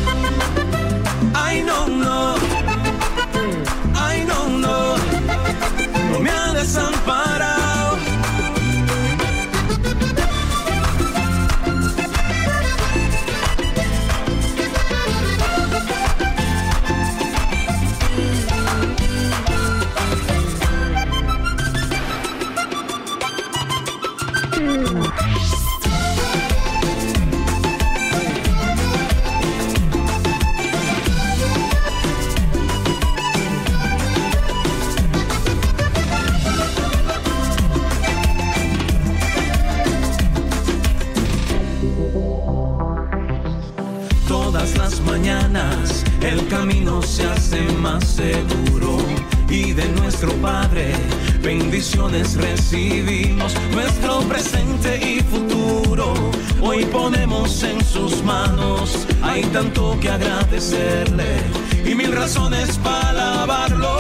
Recibimos, 52.76 53.54
nuestro 53.72 54.20
presente 54.20 54.98
y 54.98 55.20
futuro. 55.20 56.12
Hoy 56.60 56.84
ponemos 56.86 57.62
en 57.62 57.82
sus 57.84 58.22
manos, 58.22 59.06
hay 59.22 59.42
tanto 59.44 59.98
que 60.00 60.10
agradecerle 60.10 61.40
y 61.84 61.94
mil 61.94 62.12
razones 62.12 62.78
para 62.78 63.08
alabarlo. 63.08 63.96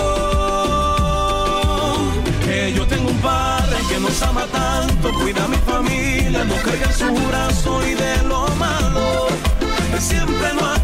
Que 2.44 2.72
yo 2.74 2.86
tengo 2.86 3.08
un 3.10 3.18
padre 3.18 3.76
que 3.88 3.98
nos 3.98 4.22
ama 4.22 4.44
tanto, 4.52 5.12
cuida 5.14 5.44
a 5.44 5.48
mi 5.48 5.56
familia, 5.56 6.44
nos 6.44 6.60
carga 6.60 6.86
en 6.86 6.92
su 6.92 7.14
brazo 7.28 7.80
y 7.86 7.94
de 7.94 8.22
lo 8.28 8.46
malo, 8.56 9.28
él 9.94 10.00
siempre 10.00 10.52
nos 10.54 10.75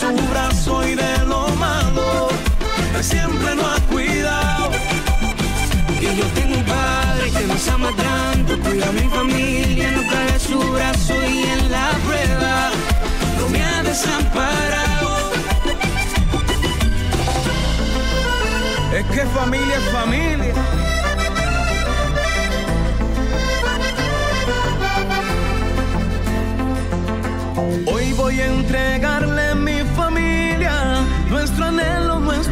su 0.00 0.16
brazo 0.30 0.88
y 0.88 0.94
de 0.94 1.18
lo 1.26 1.46
malo, 1.56 2.28
siempre 3.02 3.54
nos 3.54 3.66
ha 3.66 3.80
cuidado. 3.92 4.70
Que 6.00 6.16
yo 6.16 6.24
tengo 6.36 6.56
un 6.56 6.64
padre 6.64 7.30
que 7.30 7.46
nos 7.46 7.68
ama 7.68 7.90
tanto, 7.96 8.58
cuida 8.60 8.88
a 8.88 8.92
mi 8.92 9.06
familia, 9.18 9.90
nos 9.92 10.06
cae 10.06 10.38
su 10.38 10.58
brazo 10.58 11.14
y 11.34 11.42
en 11.54 11.70
la 11.70 11.90
prueba 12.06 12.70
no 13.38 13.48
me 13.50 13.62
ha 13.62 13.82
desamparado. 13.82 15.10
Es 18.98 19.04
que 19.14 19.22
familia 19.38 19.76
es 19.76 19.92
familia. 19.92 20.54
Hoy 27.86 28.12
voy 28.14 28.40
a 28.40 28.46
entregarle 28.46 29.19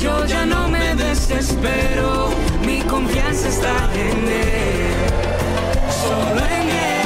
yo 0.00 0.24
ya 0.24 0.46
no 0.46 0.68
me 0.68 0.94
desespero, 0.94 2.30
mi 2.64 2.80
confianza 2.80 3.48
está 3.48 3.88
en 3.94 4.28
él, 4.28 4.94
solo 6.02 6.40
en 6.40 6.68
él. 6.70 7.00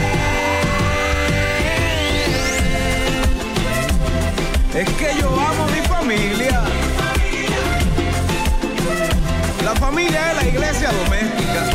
Es 4.75 4.89
que 4.91 5.21
yo 5.21 5.29
amo 5.29 5.65
a 5.65 5.67
mi 5.69 5.81
familia. 5.89 6.63
La 9.65 9.75
familia 9.75 10.31
es 10.31 10.37
la 10.43 10.49
iglesia 10.49 10.91
doméstica. 10.93 11.74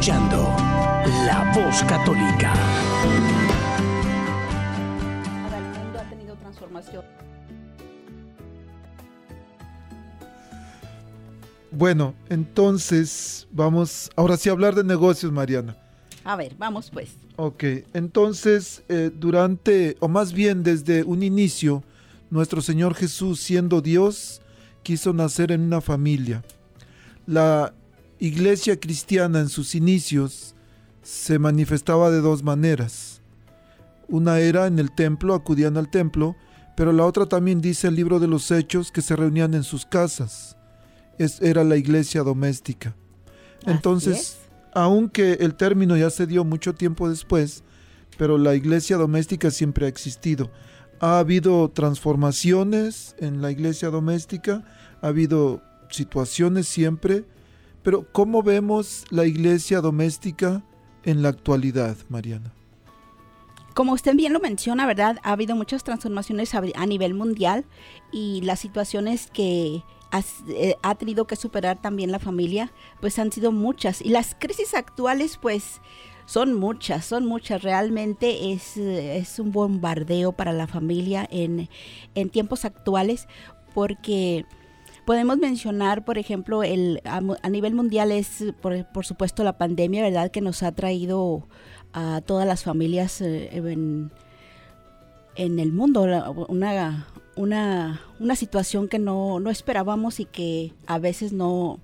Escuchando 0.00 0.38
La 1.26 1.52
Voz 1.54 1.82
Católica. 1.82 2.54
Ahora 5.44 5.58
el 5.58 5.64
mundo 5.78 5.98
ha 5.98 6.08
tenido 6.08 6.34
transformación. 6.36 7.04
Bueno, 11.70 12.14
entonces 12.30 13.46
vamos 13.52 14.10
ahora 14.16 14.38
sí 14.38 14.48
a 14.48 14.52
hablar 14.52 14.74
de 14.74 14.84
negocios, 14.84 15.30
Mariana. 15.32 15.76
A 16.24 16.34
ver, 16.34 16.54
vamos 16.56 16.88
pues. 16.90 17.10
Ok, 17.36 17.62
entonces 17.92 18.82
eh, 18.88 19.10
durante, 19.14 19.98
o 20.00 20.08
más 20.08 20.32
bien 20.32 20.62
desde 20.62 21.04
un 21.04 21.22
inicio, 21.22 21.84
nuestro 22.30 22.62
Señor 22.62 22.94
Jesús, 22.94 23.38
siendo 23.40 23.82
Dios, 23.82 24.40
quiso 24.82 25.12
nacer 25.12 25.52
en 25.52 25.60
una 25.60 25.82
familia. 25.82 26.42
La 27.26 27.74
iglesia 28.20 28.78
cristiana 28.78 29.40
en 29.40 29.48
sus 29.48 29.74
inicios 29.74 30.54
se 31.02 31.38
manifestaba 31.38 32.10
de 32.10 32.20
dos 32.20 32.42
maneras. 32.42 33.22
Una 34.08 34.38
era 34.40 34.66
en 34.66 34.78
el 34.78 34.94
templo, 34.94 35.34
acudían 35.34 35.76
al 35.76 35.90
templo, 35.90 36.36
pero 36.76 36.92
la 36.92 37.06
otra 37.06 37.26
también 37.26 37.60
dice 37.60 37.88
el 37.88 37.96
libro 37.96 38.20
de 38.20 38.28
los 38.28 38.50
Hechos 38.50 38.92
que 38.92 39.02
se 39.02 39.16
reunían 39.16 39.54
en 39.54 39.64
sus 39.64 39.86
casas. 39.86 40.56
Es, 41.18 41.40
era 41.40 41.64
la 41.64 41.76
iglesia 41.76 42.22
doméstica. 42.22 42.94
Entonces, 43.66 44.18
es. 44.18 44.38
aunque 44.74 45.32
el 45.40 45.54
término 45.54 45.96
ya 45.96 46.10
se 46.10 46.26
dio 46.26 46.44
mucho 46.44 46.74
tiempo 46.74 47.08
después, 47.08 47.64
pero 48.18 48.36
la 48.36 48.54
iglesia 48.54 48.96
doméstica 48.96 49.50
siempre 49.50 49.86
ha 49.86 49.88
existido. 49.88 50.50
Ha 51.00 51.18
habido 51.18 51.70
transformaciones 51.70 53.14
en 53.18 53.40
la 53.40 53.50
iglesia 53.50 53.88
doméstica, 53.88 54.64
ha 55.00 55.06
habido 55.06 55.62
situaciones 55.88 56.68
siempre, 56.68 57.24
pero 57.82 58.06
¿cómo 58.12 58.42
vemos 58.42 59.04
la 59.10 59.26
iglesia 59.26 59.80
doméstica 59.80 60.62
en 61.04 61.22
la 61.22 61.30
actualidad, 61.30 61.96
Mariana? 62.08 62.52
como 63.74 63.92
usted 63.92 64.14
bien 64.14 64.32
lo 64.32 64.40
menciona, 64.40 64.86
¿verdad? 64.86 65.18
Ha 65.22 65.32
habido 65.32 65.56
muchas 65.56 65.84
transformaciones 65.84 66.54
a, 66.54 66.86
nivel 66.86 67.14
mundial 67.14 67.64
y 68.12 68.40
las 68.42 68.60
situaciones 68.60 69.30
que 69.30 69.82
eh, 70.48 70.74
ha 70.82 70.94
tenido 70.96 71.26
que 71.26 71.36
superar 71.36 71.80
también 71.80 72.12
la 72.12 72.18
familia, 72.18 72.72
pues 73.00 73.18
han 73.18 73.32
sido 73.32 73.52
muchas. 73.52 74.02
Y 74.02 74.10
las 74.10 74.34
crisis 74.38 74.74
actuales, 74.74 75.38
pues 75.40 75.80
son 76.26 76.52
muchas, 76.54 77.04
son 77.04 77.26
muchas. 77.26 77.62
Realmente 77.62 78.52
es, 78.52 78.76
es 78.76 79.38
un 79.38 79.52
bombardeo 79.52 80.32
para 80.32 80.52
la 80.52 80.66
familia 80.66 81.26
en, 81.30 81.68
en 82.14 82.30
tiempos 82.30 82.64
actuales 82.64 83.28
porque 83.72 84.44
podemos 85.10 85.38
mencionar, 85.38 86.04
por 86.04 86.18
ejemplo, 86.18 86.62
el, 86.62 87.02
a, 87.04 87.48
nivel 87.48 87.74
mundial 87.74 88.12
es, 88.12 88.44
por, 88.60 88.86
por 88.92 89.04
supuesto, 89.04 89.42
la 89.42 89.58
pandemia, 89.58 90.04
¿verdad? 90.04 90.30
Que 90.30 90.40
nos 90.40 90.62
ha 90.62 90.70
traído 90.70 91.48
a 91.92 92.20
todas 92.24 92.46
las 92.46 92.62
familias 92.62 93.20
eh, 93.20 93.50
en, 93.52 94.12
en 95.34 95.58
el 95.58 95.72
mundo 95.72 96.02
una, 96.48 97.08
una, 97.34 98.02
una 98.20 98.36
situación 98.36 98.86
que 98.86 99.00
no, 99.00 99.40
no 99.40 99.50
esperábamos 99.50 100.20
y 100.20 100.26
que 100.26 100.74
a 100.86 101.00
veces 101.00 101.32
no 101.32 101.80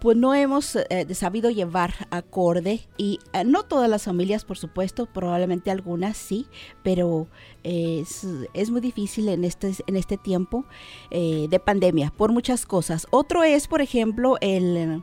pues 0.00 0.16
no 0.16 0.34
hemos 0.34 0.76
eh, 0.76 1.14
sabido 1.14 1.50
llevar 1.50 1.92
acorde 2.10 2.80
y 2.96 3.18
eh, 3.32 3.44
no 3.44 3.64
todas 3.64 3.88
las 3.88 4.04
familias 4.04 4.44
por 4.44 4.56
supuesto 4.56 5.06
probablemente 5.06 5.70
algunas 5.70 6.16
sí 6.16 6.46
pero 6.82 7.28
eh, 7.64 8.00
es, 8.00 8.26
es 8.54 8.70
muy 8.70 8.80
difícil 8.80 9.28
en 9.28 9.44
este 9.44 9.72
en 9.86 9.96
este 9.96 10.16
tiempo 10.16 10.64
de 11.10 11.60
pandemia 11.64 12.12
por 12.16 12.32
muchas 12.32 12.66
cosas. 12.66 13.06
Otro 13.10 13.44
es 13.44 13.68
por 13.68 13.80
ejemplo 13.80 14.36
el 14.40 15.02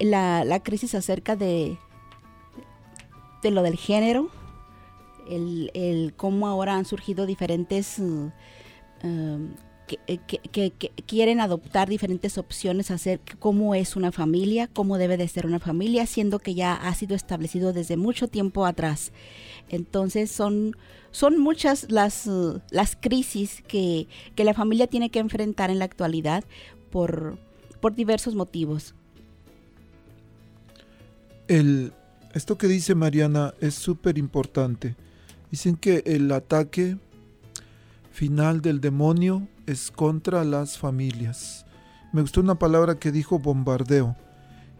la, 0.00 0.44
la 0.44 0.62
crisis 0.62 0.94
acerca 0.94 1.34
de 1.34 1.76
de 3.42 3.50
lo 3.50 3.62
del 3.62 3.76
género 3.76 4.28
el, 5.28 5.70
el 5.74 6.14
cómo 6.16 6.46
ahora 6.46 6.76
han 6.76 6.84
surgido 6.84 7.26
diferentes 7.26 8.00
que, 9.86 9.98
eh, 10.06 10.18
que- 10.26 10.90
quieren 11.06 11.40
adoptar 11.40 11.88
diferentes 11.88 12.38
opciones 12.38 12.90
acerca 12.90 13.34
de 13.34 13.38
cómo 13.38 13.74
es 13.74 13.96
una 13.96 14.12
familia, 14.12 14.68
cómo 14.72 14.98
debe 14.98 15.16
de 15.16 15.28
ser 15.28 15.46
una 15.46 15.60
familia, 15.60 16.06
siendo 16.06 16.38
que 16.38 16.54
ya 16.54 16.74
ha 16.74 16.94
sido 16.94 17.14
establecido 17.14 17.72
desde 17.72 17.96
mucho 17.96 18.28
tiempo 18.28 18.66
atrás. 18.66 19.12
Entonces 19.68 20.30
son, 20.30 20.76
son 21.10 21.38
muchas 21.38 21.90
las, 21.90 22.28
las 22.70 22.96
crisis 22.96 23.62
que, 23.66 24.08
que 24.34 24.44
la 24.44 24.54
familia 24.54 24.86
tiene 24.86 25.10
que 25.10 25.18
enfrentar 25.18 25.70
en 25.70 25.78
la 25.78 25.84
actualidad 25.84 26.44
por, 26.90 27.38
por 27.80 27.94
diversos 27.94 28.34
motivos. 28.34 28.94
El, 31.48 31.92
esto 32.34 32.58
que 32.58 32.66
dice 32.66 32.94
Mariana 32.94 33.54
es 33.60 33.74
súper 33.74 34.18
importante. 34.18 34.96
Dicen 35.50 35.76
que 35.76 36.02
el 36.06 36.30
ataque 36.32 36.96
final 38.16 38.62
del 38.62 38.80
demonio 38.80 39.46
es 39.66 39.90
contra 39.90 40.42
las 40.42 40.78
familias. 40.78 41.66
Me 42.14 42.22
gustó 42.22 42.40
una 42.40 42.58
palabra 42.58 42.98
que 42.98 43.12
dijo 43.12 43.38
bombardeo. 43.38 44.16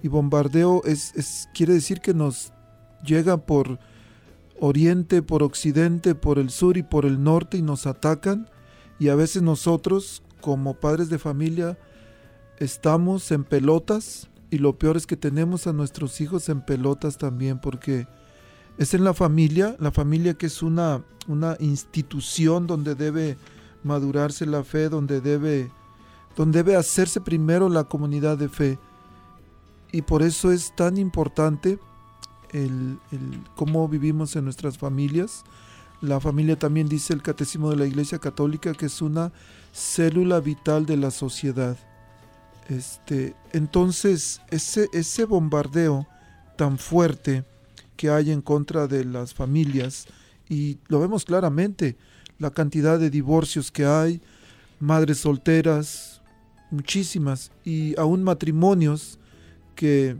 Y 0.02 0.08
bombardeo 0.08 0.80
es, 0.86 1.46
quiere 1.52 1.74
decir 1.74 2.00
que 2.00 2.14
nos 2.14 2.54
llega 3.04 3.36
por 3.36 3.78
oriente, 4.58 5.20
por 5.20 5.42
occidente, 5.42 6.14
por 6.14 6.38
el 6.38 6.48
sur 6.48 6.78
y 6.78 6.82
por 6.82 7.04
el 7.04 7.22
norte 7.22 7.58
y 7.58 7.62
nos 7.62 7.86
atacan. 7.86 8.48
Y 8.98 9.10
a 9.10 9.14
veces 9.14 9.42
nosotros, 9.42 10.22
como 10.40 10.72
padres 10.72 11.10
de 11.10 11.18
familia, 11.18 11.78
estamos 12.58 13.30
en 13.32 13.44
pelotas 13.44 14.30
y 14.50 14.56
lo 14.56 14.78
peor 14.78 14.96
es 14.96 15.06
que 15.06 15.18
tenemos 15.18 15.66
a 15.66 15.74
nuestros 15.74 16.22
hijos 16.22 16.48
en 16.48 16.62
pelotas 16.62 17.18
también 17.18 17.60
porque 17.60 18.06
es 18.78 18.94
en 18.94 19.04
la 19.04 19.14
familia, 19.14 19.76
la 19.78 19.90
familia 19.90 20.34
que 20.34 20.46
es 20.46 20.62
una, 20.62 21.02
una 21.28 21.56
institución 21.60 22.66
donde 22.66 22.94
debe 22.94 23.38
madurarse 23.82 24.44
la 24.44 24.64
fe, 24.64 24.88
donde 24.88 25.20
debe, 25.20 25.70
donde 26.36 26.62
debe 26.62 26.76
hacerse 26.76 27.20
primero 27.20 27.68
la 27.68 27.84
comunidad 27.84 28.36
de 28.36 28.48
fe. 28.48 28.78
Y 29.92 30.02
por 30.02 30.22
eso 30.22 30.52
es 30.52 30.74
tan 30.76 30.98
importante 30.98 31.78
el, 32.52 32.98
cómo 33.54 33.88
vivimos 33.88 34.36
en 34.36 34.44
nuestras 34.44 34.76
familias. 34.76 35.44
La 36.02 36.20
familia 36.20 36.58
también 36.58 36.88
dice 36.88 37.14
el 37.14 37.22
Catecismo 37.22 37.70
de 37.70 37.76
la 37.76 37.86
Iglesia 37.86 38.18
Católica 38.18 38.74
que 38.74 38.86
es 38.86 39.00
una 39.00 39.32
célula 39.72 40.40
vital 40.40 40.84
de 40.84 40.98
la 40.98 41.10
sociedad. 41.10 41.78
Este, 42.68 43.34
entonces, 43.52 44.42
ese, 44.50 44.88
ese 44.92 45.24
bombardeo 45.24 46.06
tan 46.56 46.78
fuerte 46.78 47.44
que 47.96 48.10
hay 48.10 48.30
en 48.30 48.42
contra 48.42 48.86
de 48.86 49.04
las 49.04 49.34
familias, 49.34 50.06
y 50.48 50.78
lo 50.88 51.00
vemos 51.00 51.24
claramente, 51.24 51.96
la 52.38 52.50
cantidad 52.50 52.98
de 52.98 53.10
divorcios 53.10 53.70
que 53.70 53.84
hay, 53.84 54.20
madres 54.78 55.18
solteras, 55.18 56.22
muchísimas, 56.70 57.50
y 57.64 57.98
aún 57.98 58.22
matrimonios 58.22 59.18
que 59.74 60.16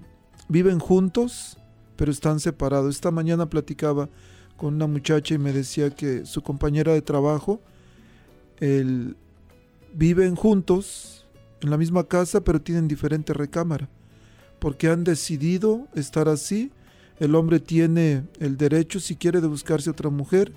viven 0.48 0.78
juntos, 0.78 1.58
pero 1.96 2.10
están 2.10 2.40
separados. 2.40 2.94
Esta 2.94 3.10
mañana 3.10 3.48
platicaba 3.48 4.08
con 4.56 4.74
una 4.74 4.86
muchacha 4.86 5.34
y 5.34 5.38
me 5.38 5.52
decía 5.52 5.90
que 5.90 6.24
su 6.24 6.42
compañera 6.42 6.92
de 6.92 7.02
trabajo, 7.02 7.60
el, 8.60 9.16
viven 9.94 10.34
juntos 10.34 11.26
en 11.60 11.70
la 11.70 11.76
misma 11.76 12.04
casa, 12.04 12.42
pero 12.42 12.60
tienen 12.60 12.88
diferente 12.88 13.32
recámara, 13.32 13.88
porque 14.58 14.88
han 14.88 15.04
decidido 15.04 15.86
estar 15.94 16.28
así. 16.28 16.70
El 17.18 17.34
hombre 17.34 17.60
tiene 17.60 18.24
el 18.40 18.56
derecho, 18.56 19.00
si 19.00 19.16
quiere, 19.16 19.40
de 19.40 19.46
buscarse 19.46 19.90
otra 19.90 20.10
mujer, 20.10 20.52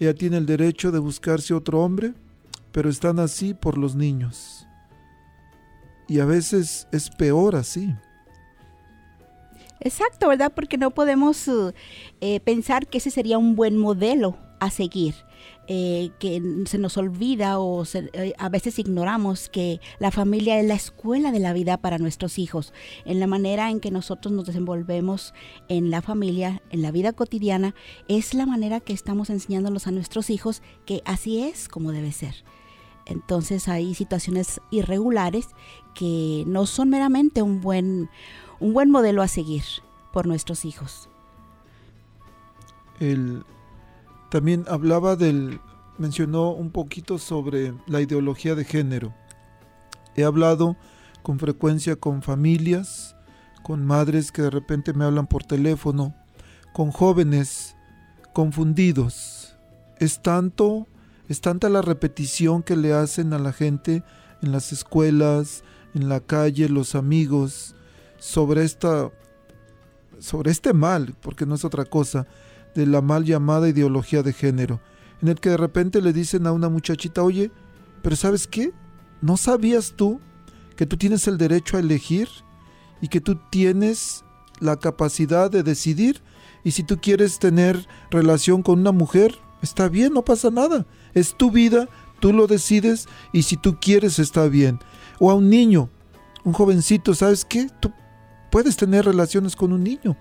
ella 0.00 0.14
tiene 0.14 0.36
el 0.36 0.46
derecho 0.46 0.90
de 0.90 0.98
buscarse 0.98 1.54
otro 1.54 1.80
hombre, 1.80 2.14
pero 2.72 2.90
están 2.90 3.20
así 3.20 3.54
por 3.54 3.78
los 3.78 3.94
niños. 3.94 4.66
Y 6.08 6.18
a 6.18 6.24
veces 6.24 6.88
es 6.90 7.08
peor 7.10 7.54
así. 7.54 7.94
Exacto, 9.78 10.28
¿verdad? 10.28 10.52
Porque 10.54 10.76
no 10.78 10.90
podemos 10.90 11.48
eh, 12.20 12.40
pensar 12.40 12.86
que 12.86 12.98
ese 12.98 13.10
sería 13.10 13.38
un 13.38 13.54
buen 13.56 13.76
modelo 13.78 14.36
a 14.60 14.70
seguir. 14.70 15.14
Eh, 15.68 16.10
que 16.18 16.42
se 16.66 16.78
nos 16.78 16.96
olvida 16.96 17.58
o 17.58 17.84
se- 17.84 18.10
eh, 18.12 18.34
a 18.38 18.48
veces 18.48 18.78
ignoramos 18.78 19.48
que 19.48 19.80
la 19.98 20.10
familia 20.10 20.58
es 20.58 20.66
la 20.66 20.74
escuela 20.74 21.30
de 21.32 21.38
la 21.38 21.52
vida 21.52 21.76
para 21.76 21.98
nuestros 21.98 22.38
hijos, 22.38 22.72
en 23.04 23.20
la 23.20 23.26
manera 23.26 23.70
en 23.70 23.80
que 23.80 23.90
nosotros 23.90 24.32
nos 24.32 24.46
desenvolvemos 24.46 25.34
en 25.68 25.90
la 25.90 26.02
familia, 26.02 26.62
en 26.70 26.82
la 26.82 26.90
vida 26.90 27.12
cotidiana, 27.12 27.74
es 28.08 28.34
la 28.34 28.46
manera 28.46 28.80
que 28.80 28.92
estamos 28.92 29.30
enseñándolos 29.30 29.86
a 29.86 29.90
nuestros 29.92 30.30
hijos 30.30 30.62
que 30.84 31.02
así 31.04 31.40
es 31.42 31.68
como 31.68 31.92
debe 31.92 32.12
ser. 32.12 32.44
Entonces 33.06 33.68
hay 33.68 33.94
situaciones 33.94 34.60
irregulares 34.70 35.48
que 35.94 36.44
no 36.46 36.66
son 36.66 36.88
meramente 36.90 37.42
un 37.42 37.60
buen, 37.60 38.08
un 38.60 38.72
buen 38.72 38.90
modelo 38.90 39.22
a 39.22 39.28
seguir 39.28 39.64
por 40.12 40.26
nuestros 40.26 40.64
hijos. 40.64 41.08
El, 43.00 43.44
también 44.32 44.64
hablaba 44.66 45.14
del, 45.14 45.60
mencionó 45.98 46.52
un 46.52 46.70
poquito 46.70 47.18
sobre 47.18 47.74
la 47.86 48.00
ideología 48.00 48.54
de 48.54 48.64
género. 48.64 49.12
He 50.16 50.24
hablado 50.24 50.78
con 51.22 51.38
frecuencia 51.38 51.96
con 51.96 52.22
familias, 52.22 53.14
con 53.62 53.84
madres 53.84 54.32
que 54.32 54.40
de 54.40 54.48
repente 54.48 54.94
me 54.94 55.04
hablan 55.04 55.26
por 55.26 55.44
teléfono, 55.44 56.14
con 56.72 56.92
jóvenes 56.92 57.76
confundidos. 58.32 59.54
Es 59.98 60.22
tanto, 60.22 60.88
es 61.28 61.42
tanta 61.42 61.68
la 61.68 61.82
repetición 61.82 62.62
que 62.62 62.74
le 62.74 62.94
hacen 62.94 63.34
a 63.34 63.38
la 63.38 63.52
gente 63.52 64.02
en 64.40 64.50
las 64.50 64.72
escuelas, 64.72 65.62
en 65.94 66.08
la 66.08 66.20
calle, 66.20 66.70
los 66.70 66.94
amigos, 66.94 67.74
sobre 68.18 68.64
esta, 68.64 69.10
sobre 70.20 70.52
este 70.52 70.72
mal, 70.72 71.14
porque 71.20 71.44
no 71.44 71.54
es 71.54 71.66
otra 71.66 71.84
cosa, 71.84 72.26
de 72.74 72.86
la 72.86 73.00
mal 73.00 73.24
llamada 73.24 73.68
ideología 73.68 74.22
de 74.22 74.32
género, 74.32 74.80
en 75.20 75.28
el 75.28 75.40
que 75.40 75.50
de 75.50 75.56
repente 75.56 76.00
le 76.00 76.12
dicen 76.12 76.46
a 76.46 76.52
una 76.52 76.68
muchachita, 76.68 77.22
oye, 77.22 77.50
pero 78.02 78.16
¿sabes 78.16 78.46
qué? 78.46 78.72
¿No 79.20 79.36
sabías 79.36 79.94
tú 79.96 80.20
que 80.76 80.86
tú 80.86 80.96
tienes 80.96 81.28
el 81.28 81.38
derecho 81.38 81.76
a 81.76 81.80
elegir 81.80 82.28
y 83.00 83.08
que 83.08 83.20
tú 83.20 83.38
tienes 83.50 84.24
la 84.60 84.76
capacidad 84.76 85.50
de 85.50 85.62
decidir? 85.62 86.22
Y 86.64 86.72
si 86.72 86.82
tú 86.82 86.98
quieres 87.00 87.38
tener 87.38 87.86
relación 88.10 88.62
con 88.62 88.80
una 88.80 88.92
mujer, 88.92 89.36
está 89.62 89.88
bien, 89.88 90.12
no 90.12 90.24
pasa 90.24 90.50
nada. 90.50 90.86
Es 91.14 91.36
tu 91.36 91.50
vida, 91.50 91.88
tú 92.20 92.32
lo 92.32 92.46
decides 92.46 93.08
y 93.32 93.42
si 93.42 93.56
tú 93.56 93.78
quieres 93.80 94.18
está 94.18 94.46
bien. 94.48 94.78
O 95.18 95.30
a 95.30 95.34
un 95.34 95.48
niño, 95.50 95.88
un 96.44 96.52
jovencito, 96.52 97.14
¿sabes 97.14 97.44
qué? 97.44 97.68
Tú 97.80 97.92
puedes 98.50 98.76
tener 98.76 99.04
relaciones 99.04 99.56
con 99.56 99.72
un 99.72 99.84
niño. 99.84 100.16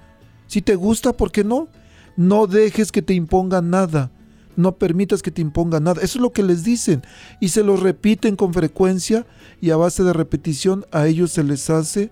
Si 0.48 0.62
te 0.62 0.76
gusta, 0.76 1.14
¿por 1.14 1.32
qué 1.32 1.44
no? 1.44 1.68
No 2.18 2.48
dejes 2.48 2.92
que 2.92 3.02
te 3.02 3.14
imponga 3.14 3.62
nada. 3.62 4.12
No 4.56 4.74
permitas 4.78 5.22
que 5.22 5.32
te 5.32 5.42
imponga 5.42 5.80
nada. 5.80 6.02
Eso 6.02 6.18
es 6.20 6.22
lo 6.22 6.34
que 6.34 6.44
les 6.44 6.64
dicen. 6.64 7.02
Y 7.40 7.50
se 7.50 7.64
lo 7.64 7.78
repiten 7.78 8.36
con 8.36 8.54
frecuencia 8.54 9.26
y 9.62 9.70
a 9.72 9.78
base 9.78 10.04
de 10.04 10.14
repetición 10.14 10.86
a 10.92 11.08
ellos 11.08 11.32
se 11.32 11.44
les 11.44 11.70
hace, 11.70 12.12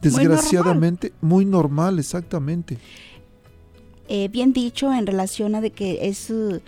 desgraciadamente, 0.00 1.12
muy 1.20 1.44
normal, 1.44 1.98
exactamente. 1.98 2.78
eh, 4.08 4.28
bien 4.28 4.52
dicho 4.52 4.92
en 4.92 5.06
relación 5.06 5.54
a 5.54 5.60
de 5.60 5.70
que 5.70 6.06
es, 6.08 6.28
uh, 6.30 6.60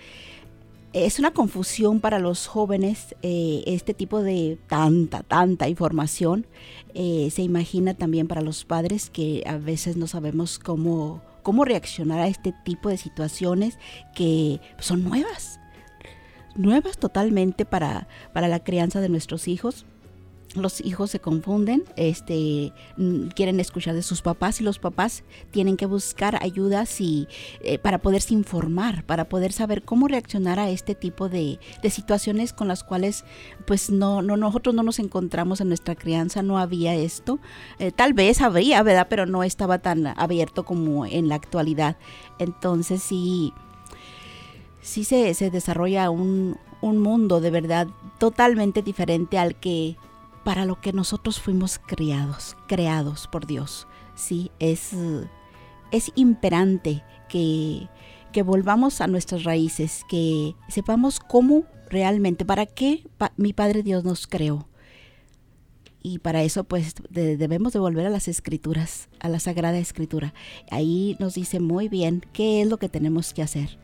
es 0.95 1.19
una 1.19 1.33
confusión 1.33 2.01
para 2.01 2.19
los 2.19 2.47
jóvenes 2.47 3.15
eh, 3.23 3.63
este 3.67 3.93
tipo 3.95 4.23
de 4.23 4.59
tanta, 4.69 5.23
tanta 5.25 5.69
información. 5.69 6.47
Eh, 6.95 7.29
se 7.33 7.43
imagina 7.43 7.95
también 7.95 8.29
para 8.29 8.41
los 8.41 8.65
padres 8.65 9.11
que 9.11 9.43
a 9.47 9.59
veces 9.59 9.97
no 9.97 10.07
sabemos 10.07 10.59
cómo, 10.59 11.21
cómo 11.45 11.65
reaccionar 11.65 12.19
a 12.19 12.27
este 12.27 12.53
tipo 12.65 12.89
de 12.89 12.97
situaciones 12.97 13.79
que 14.17 14.61
son 14.81 15.05
nuevas, 15.05 15.61
nuevas 16.57 16.99
totalmente 16.99 17.65
para, 17.65 18.09
para 18.33 18.49
la 18.49 18.65
crianza 18.65 19.01
de 19.01 19.09
nuestros 19.09 19.47
hijos 19.47 19.87
los 20.55 20.81
hijos 20.81 21.11
se 21.11 21.21
confunden, 21.21 21.85
este, 21.97 22.73
quieren 23.35 23.61
escuchar 23.61 23.95
de 23.95 24.03
sus 24.03 24.23
papás 24.23 24.61
y 24.61 24.65
los 24.65 24.79
papás 24.79 25.25
tienen 25.51 25.77
que 25.77 25.87
buscar 25.87 26.43
ayuda 26.43 26.85
eh, 26.99 27.79
para 27.79 27.99
poderse 27.99 28.35
informar, 28.35 29.05
para 29.05 29.29
poder 29.29 29.53
saber 29.53 29.83
cómo 29.83 30.09
reaccionar 30.09 30.59
a 30.59 30.71
este 30.71 30.95
tipo 30.95 31.29
de, 31.29 31.59
situaciones 31.91 32.53
con 32.53 32.69
las 32.69 32.83
cuales 32.85 33.25
pues 33.67 33.91
no, 33.91 34.23
no, 34.23 34.37
nosotros 34.37 34.75
no 34.75 34.83
nos 34.83 34.99
encontramos 34.99 35.61
en 35.61 35.69
nuestra 35.69 35.95
crianza, 35.95 36.43
no 36.43 36.59
había 36.59 36.95
esto. 36.95 37.39
Eh, 37.79 37.93
tal 37.93 38.15
vez 38.15 38.41
habría, 38.41 38.83
¿verdad? 38.83 39.07
Pero 39.09 39.27
no 39.27 39.45
estaba 39.45 39.79
tan 39.79 40.07
abierto 40.07 40.65
como 40.65 41.07
en 41.07 41.29
la 41.29 41.37
actualidad. 41.37 41.97
Entonces 42.39 43.03
sí, 43.03 43.53
sí 44.81 45.05
se, 45.05 45.35
se 45.35 45.51
desarrolla 45.51 46.11
un, 46.11 46.59
un 46.81 46.99
mundo 46.99 47.41
de 47.41 47.51
verdad 47.51 47.89
totalmente 48.19 48.83
diferente 48.83 49.39
al 49.39 49.55
que 49.55 49.97
para 50.45 50.65
lo 50.67 50.81
que 50.81 50.93
nosotros 50.93 51.41
fuimos 51.41 51.79
criados, 51.79 52.57
creados 52.69 53.27
por 53.27 53.47
Dios. 53.47 53.87
Sí, 54.15 54.51
es, 54.59 54.91
es 55.91 56.13
imperante 56.15 57.03
que, 57.29 57.89
que 58.33 58.43
volvamos 58.43 59.01
a 59.01 59.07
nuestras 59.07 59.45
raíces, 59.45 60.05
que 60.09 60.55
sepamos 60.69 61.19
cómo 61.19 61.65
realmente, 61.89 62.45
para 62.45 62.67
qué 62.67 63.05
mi 63.37 63.53
Padre 63.53 63.83
Dios 63.83 64.05
nos 64.05 64.27
creó. 64.27 64.69
Y 66.03 66.19
para 66.19 66.43
eso 66.43 66.65
pues 66.65 66.95
debemos 67.09 67.73
de 67.73 67.79
volver 67.79 68.07
a 68.07 68.11
las 68.11 68.29
escrituras, 68.29 69.09
a 69.21 69.31
la 69.31 69.41
Sagrada 69.41 69.79
Escritura. 69.79 70.35
Ahí 70.71 71.17
nos 71.19 71.35
dice 71.35 71.61
muy 71.61 71.89
bien 71.89 72.23
qué 72.35 72.61
es 72.61 72.69
lo 72.69 72.77
que 72.77 72.91
tenemos 72.91 73.33
que 73.33 73.41
hacer. 73.41 73.79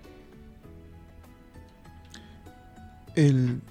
El 3.16 3.62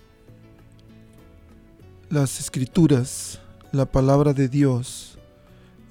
las 2.09 2.39
escrituras, 2.39 3.39
la 3.71 3.85
palabra 3.85 4.33
de 4.33 4.47
Dios 4.47 5.19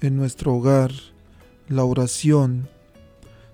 en 0.01 0.17
nuestro 0.17 0.53
hogar, 0.53 0.91
la 1.69 1.85
oración, 1.85 2.67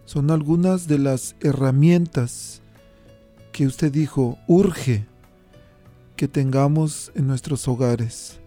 son 0.05 0.31
algunas 0.31 0.87
de 0.87 0.97
las 0.97 1.35
herramientas 1.41 2.61
que 3.51 3.67
usted 3.67 3.91
dijo 3.91 4.39
urge 4.47 5.05
que 6.15 6.27
tengamos 6.27 7.11
en 7.13 7.27
nuestros 7.27 7.67
hogares. 7.67 8.39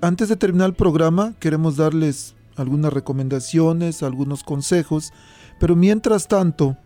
antes 0.00 0.28
de 0.28 0.36
terminar 0.36 0.70
el 0.70 0.74
programa, 0.74 1.34
queremos 1.38 1.76
darles 1.76 2.34
algunas 2.56 2.92
recomendaciones, 2.92 4.02
algunos 4.02 4.42
consejos, 4.42 5.12
pero 5.60 5.76
mientras 5.76 6.26
tanto, 6.26 6.76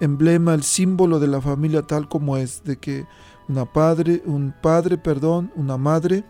emblema, 0.00 0.52
el 0.52 0.62
símbolo 0.62 1.18
de 1.18 1.28
la 1.28 1.40
familia 1.40 1.82
tal 1.82 2.08
como 2.08 2.36
es, 2.36 2.62
de 2.64 2.76
que 2.76 3.06
una 3.48 3.64
padre, 3.64 4.22
un 4.26 4.52
padre, 4.60 4.98
perdón, 4.98 5.50
una 5.54 5.78
madre, 5.78 6.24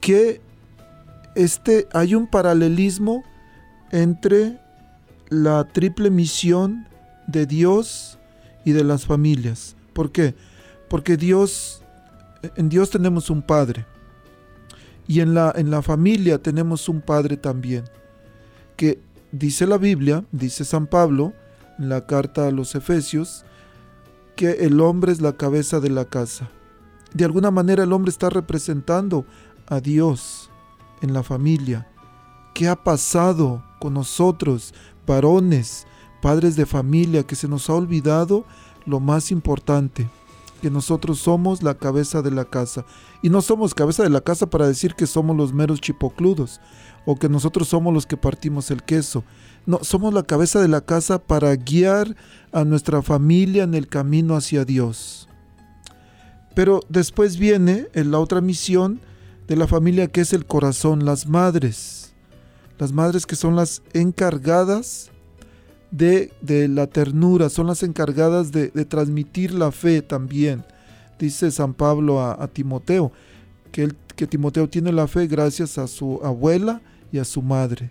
que 0.00 0.40
este, 1.36 1.86
hay 1.92 2.14
un 2.14 2.26
paralelismo 2.26 3.22
entre 3.92 4.58
la 5.28 5.64
triple 5.64 6.10
misión 6.10 6.88
de 7.26 7.46
Dios 7.46 8.18
y 8.64 8.72
de 8.72 8.82
las 8.82 9.06
familias. 9.06 9.76
¿Por 9.92 10.10
qué? 10.10 10.34
Porque 10.88 11.16
Dios, 11.16 11.82
en 12.56 12.68
Dios 12.68 12.90
tenemos 12.90 13.30
un 13.30 13.42
padre 13.42 13.86
y 15.06 15.20
en 15.20 15.34
la, 15.34 15.52
en 15.56 15.70
la 15.70 15.82
familia 15.82 16.38
tenemos 16.38 16.88
un 16.88 17.00
padre 17.00 17.36
también, 17.36 17.84
que 18.76 19.00
dice 19.32 19.66
la 19.66 19.78
Biblia, 19.78 20.24
dice 20.32 20.64
San 20.64 20.86
Pablo 20.86 21.32
en 21.78 21.88
la 21.88 22.06
carta 22.06 22.48
a 22.48 22.50
los 22.50 22.74
Efesios, 22.74 23.44
que 24.36 24.50
el 24.64 24.80
hombre 24.80 25.12
es 25.12 25.20
la 25.20 25.36
cabeza 25.36 25.80
de 25.80 25.90
la 25.90 26.04
casa. 26.04 26.50
De 27.14 27.24
alguna 27.24 27.50
manera 27.50 27.84
el 27.84 27.92
hombre 27.92 28.10
está 28.10 28.30
representando 28.30 29.24
a 29.66 29.80
Dios 29.80 30.50
en 31.00 31.12
la 31.12 31.22
familia. 31.22 31.88
¿Qué 32.54 32.68
ha 32.68 32.76
pasado 32.76 33.64
con 33.80 33.94
nosotros, 33.94 34.74
varones, 35.06 35.86
padres 36.20 36.56
de 36.56 36.66
familia, 36.66 37.24
que 37.24 37.36
se 37.36 37.48
nos 37.48 37.70
ha 37.70 37.74
olvidado 37.74 38.44
lo 38.84 39.00
más 39.00 39.30
importante? 39.30 40.08
Que 40.60 40.70
nosotros 40.70 41.18
somos 41.18 41.62
la 41.62 41.74
cabeza 41.74 42.22
de 42.22 42.30
la 42.30 42.44
casa. 42.44 42.84
Y 43.22 43.30
no 43.30 43.42
somos 43.42 43.74
cabeza 43.74 44.02
de 44.02 44.10
la 44.10 44.20
casa 44.20 44.48
para 44.48 44.66
decir 44.66 44.94
que 44.94 45.06
somos 45.06 45.36
los 45.36 45.52
meros 45.52 45.80
chipocludos 45.80 46.60
o 47.06 47.16
que 47.16 47.28
nosotros 47.28 47.68
somos 47.68 47.94
los 47.94 48.06
que 48.06 48.16
partimos 48.16 48.70
el 48.70 48.82
queso. 48.82 49.24
No, 49.66 49.80
somos 49.82 50.12
la 50.12 50.22
cabeza 50.22 50.60
de 50.60 50.68
la 50.68 50.80
casa 50.80 51.18
para 51.18 51.54
guiar 51.56 52.16
a 52.52 52.64
nuestra 52.64 53.02
familia 53.02 53.64
en 53.64 53.74
el 53.74 53.88
camino 53.88 54.36
hacia 54.36 54.64
Dios. 54.64 55.28
Pero 56.54 56.80
después 56.88 57.38
viene 57.38 57.88
en 57.94 58.10
la 58.10 58.18
otra 58.18 58.40
misión 58.40 59.00
de 59.46 59.56
la 59.56 59.66
familia 59.66 60.08
que 60.08 60.20
es 60.20 60.32
el 60.32 60.44
corazón, 60.44 61.04
las 61.04 61.26
madres. 61.26 62.14
Las 62.78 62.92
madres 62.92 63.26
que 63.26 63.36
son 63.36 63.56
las 63.56 63.82
encargadas 63.92 65.10
de, 65.90 66.30
la 66.68 66.86
ternura, 66.86 67.48
son 67.48 67.66
las 67.66 67.82
encargadas 67.82 68.52
de, 68.52 68.68
transmitir 68.84 69.52
la 69.52 69.72
fe 69.72 70.02
también. 70.02 70.64
Dice 71.18 71.50
San 71.50 71.74
Pablo 71.74 72.20
a, 72.20 72.46
Timoteo, 72.48 73.12
que, 73.72 73.92
que 74.14 74.26
Timoteo 74.26 74.68
tiene 74.68 74.92
la 74.92 75.08
fe 75.08 75.26
gracias 75.26 75.78
a 75.78 75.86
su 75.86 76.20
abuela 76.22 76.80
y 77.10 77.18
a 77.18 77.24
su 77.24 77.42
madre. 77.42 77.90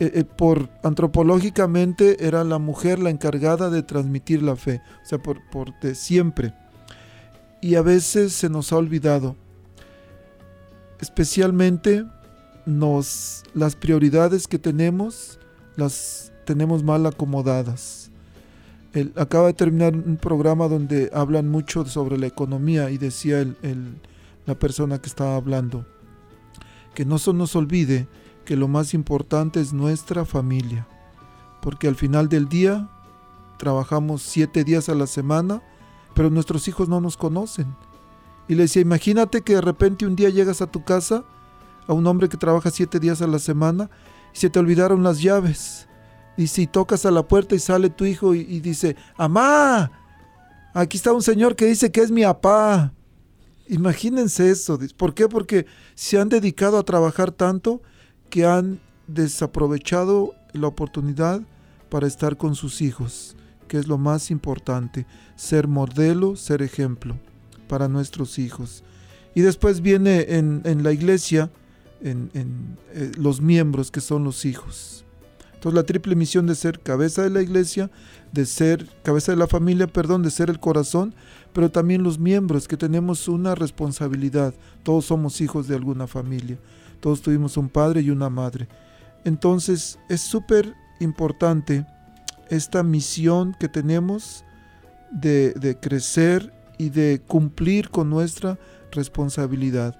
Eh, 0.00 0.12
eh, 0.14 0.24
por 0.24 0.70
antropológicamente 0.82 2.26
era 2.26 2.42
la 2.42 2.58
mujer 2.58 2.98
la 2.98 3.10
encargada 3.10 3.68
de 3.68 3.82
transmitir 3.82 4.42
la 4.42 4.56
fe, 4.56 4.80
o 5.04 5.06
sea, 5.06 5.18
por, 5.18 5.38
por 5.50 5.78
de 5.80 5.94
siempre. 5.94 6.54
Y 7.60 7.74
a 7.74 7.82
veces 7.82 8.32
se 8.32 8.48
nos 8.48 8.72
ha 8.72 8.78
olvidado, 8.78 9.36
especialmente 11.00 12.06
nos, 12.64 13.42
las 13.52 13.76
prioridades 13.76 14.48
que 14.48 14.58
tenemos 14.58 15.38
las 15.76 16.32
tenemos 16.50 16.82
mal 16.82 17.06
acomodadas. 17.06 18.10
acaba 19.14 19.46
de 19.46 19.54
terminar 19.54 19.94
un 19.94 20.16
programa 20.16 20.66
donde 20.66 21.08
hablan 21.14 21.48
mucho 21.48 21.84
sobre 21.84 22.18
la 22.18 22.26
economía 22.26 22.90
y 22.90 22.98
decía 22.98 23.38
el, 23.38 24.00
la 24.46 24.58
persona 24.58 25.00
que 25.00 25.08
estaba 25.08 25.36
hablando 25.36 25.86
que 26.92 27.04
no 27.04 27.18
se 27.18 27.32
nos 27.32 27.54
olvide 27.54 28.08
que 28.44 28.56
lo 28.56 28.66
más 28.66 28.94
importante 28.94 29.60
es 29.60 29.72
nuestra 29.72 30.24
familia, 30.24 30.88
porque 31.62 31.86
al 31.86 31.94
final 31.94 32.28
del 32.28 32.48
día 32.48 32.88
trabajamos 33.58 34.22
siete 34.22 34.64
días 34.64 34.88
a 34.88 34.96
la 34.96 35.06
semana, 35.06 35.62
pero 36.16 36.30
nuestros 36.30 36.66
hijos 36.66 36.88
no 36.88 37.00
nos 37.00 37.16
conocen. 37.16 37.76
Y 38.48 38.56
le 38.56 38.62
decía, 38.62 38.82
imagínate 38.82 39.42
que 39.42 39.54
de 39.54 39.60
repente 39.60 40.04
un 40.04 40.16
día 40.16 40.30
llegas 40.30 40.62
a 40.62 40.66
tu 40.66 40.82
casa, 40.82 41.22
a 41.86 41.92
un 41.92 42.08
hombre 42.08 42.28
que 42.28 42.36
trabaja 42.36 42.72
siete 42.72 42.98
días 42.98 43.22
a 43.22 43.28
la 43.28 43.38
semana, 43.38 43.88
y 44.34 44.38
se 44.38 44.50
te 44.50 44.58
olvidaron 44.58 45.04
las 45.04 45.22
llaves. 45.22 45.86
Y 46.36 46.46
si 46.46 46.66
tocas 46.66 47.04
a 47.04 47.10
la 47.10 47.26
puerta 47.26 47.54
y 47.54 47.58
sale 47.58 47.90
tu 47.90 48.04
hijo 48.04 48.34
y, 48.34 48.60
dice, 48.60 48.96
¡Amá! 49.16 49.90
Aquí 50.72 50.96
está 50.96 51.12
un 51.12 51.22
señor 51.22 51.56
que 51.56 51.66
dice 51.66 51.90
que 51.90 52.00
es 52.00 52.10
mi 52.10 52.22
papá. 52.22 52.92
Imagínense 53.68 54.50
eso. 54.50 54.78
¿Por 54.96 55.14
qué? 55.14 55.28
Porque 55.28 55.66
se 55.94 56.18
han 56.18 56.28
dedicado 56.28 56.78
a 56.78 56.84
trabajar 56.84 57.30
tanto 57.30 57.82
que 58.28 58.46
han 58.46 58.80
desaprovechado 59.06 60.34
la 60.52 60.68
oportunidad 60.68 61.42
para 61.88 62.06
estar 62.06 62.36
con 62.36 62.54
sus 62.54 62.80
hijos, 62.80 63.36
que 63.68 63.76
es 63.76 63.88
lo 63.88 63.98
más 63.98 64.30
importante, 64.30 65.06
ser 65.36 65.68
modelo, 65.68 66.36
ser 66.36 66.62
ejemplo 66.62 67.18
para 67.68 67.88
nuestros 67.88 68.38
hijos. 68.38 68.82
Y 69.34 69.42
después 69.42 69.80
viene 69.80 70.26
en, 70.28 70.82
la 70.82 70.92
iglesia 70.92 71.50
en, 72.00 72.30
en, 72.34 72.78
eh, 72.92 73.12
los 73.16 73.40
miembros 73.40 73.90
que 73.90 74.00
son 74.00 74.24
los 74.24 74.44
hijos. 74.44 75.04
Entonces 75.60 75.76
la 75.76 75.84
triple 75.84 76.16
misión 76.16 76.46
de 76.46 76.54
ser 76.54 76.80
cabeza 76.80 77.22
de 77.22 77.28
la 77.28 77.42
iglesia, 77.42 77.90
de 78.32 78.46
ser 78.46 78.88
cabeza 79.02 79.32
de 79.32 79.36
la 79.36 79.46
familia, 79.46 79.86
perdón, 79.86 80.22
de 80.22 80.30
ser 80.30 80.48
el 80.48 80.58
corazón, 80.58 81.14
pero 81.52 81.70
también 81.70 82.02
los 82.02 82.18
miembros 82.18 82.66
que 82.66 82.78
tenemos 82.78 83.28
una 83.28 83.54
responsabilidad. 83.54 84.54
Todos 84.84 85.04
somos 85.04 85.42
hijos 85.42 85.68
de 85.68 85.74
alguna 85.74 86.06
familia. 86.06 86.58
Todos 87.00 87.20
tuvimos 87.20 87.58
un 87.58 87.68
padre 87.68 88.00
y 88.00 88.08
una 88.08 88.30
madre. 88.30 88.68
Entonces 89.26 89.98
es 90.08 90.22
súper 90.22 90.74
importante 90.98 91.84
esta 92.48 92.82
misión 92.82 93.54
que 93.60 93.68
tenemos 93.68 94.46
de, 95.10 95.52
de 95.52 95.78
crecer 95.78 96.54
y 96.78 96.88
de 96.88 97.20
cumplir 97.26 97.90
con 97.90 98.08
nuestra 98.08 98.58
responsabilidad. 98.92 99.94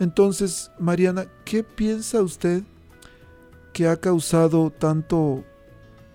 Entonces, 0.00 0.70
Mariana, 0.78 1.26
¿qué 1.44 1.62
piensa 1.62 2.22
usted 2.22 2.62
que 3.72 3.88
ha 3.88 3.96
causado 3.96 4.70
tanto, 4.70 5.44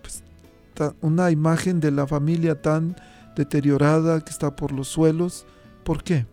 pues, 0.01 0.23
una 1.01 1.31
imagen 1.31 1.79
de 1.79 1.91
la 1.91 2.07
familia 2.07 2.61
tan 2.61 2.95
deteriorada 3.35 4.21
que 4.21 4.31
está 4.31 4.55
por 4.55 4.71
los 4.71 4.87
suelos? 4.87 5.45
¿Por 5.83 6.03
qué? 6.03 6.25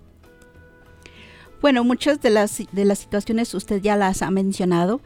Bueno, 1.65 1.83
muchas 1.83 2.21
de 2.21 2.29
las, 2.29 2.63
de 2.73 2.85
las 2.85 2.99
situaciones 2.99 3.55
usted 3.55 3.81
ya 3.81 3.97
las 3.97 4.21
ha 4.21 4.31
mencionado, 4.31 5.01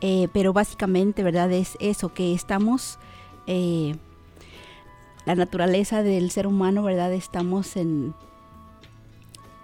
eh, 0.00 0.28
pero 0.32 0.52
básicamente, 0.52 1.24
¿verdad? 1.24 1.50
Es 1.50 1.76
eso, 1.80 2.14
que 2.14 2.34
estamos, 2.34 3.00
eh, 3.48 3.96
la 5.24 5.34
naturaleza 5.34 6.04
del 6.04 6.30
ser 6.30 6.46
humano, 6.46 6.84
¿verdad? 6.84 7.12
Estamos 7.12 7.76
en, 7.76 8.14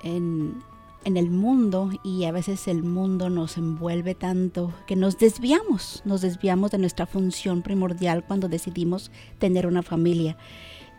en, 0.02 0.60
en 1.04 1.16
el 1.16 1.30
mundo 1.30 1.90
y 2.04 2.24
a 2.24 2.32
veces 2.32 2.68
el 2.68 2.82
mundo 2.82 3.30
nos 3.30 3.56
envuelve 3.56 4.14
tanto 4.14 4.72
que 4.86 4.96
nos 4.96 5.18
desviamos, 5.18 6.02
nos 6.04 6.20
desviamos 6.20 6.70
de 6.70 6.78
nuestra 6.78 7.06
función 7.06 7.62
primordial 7.62 8.24
cuando 8.24 8.48
decidimos 8.48 9.10
tener 9.38 9.66
una 9.66 9.82
familia. 9.82 10.36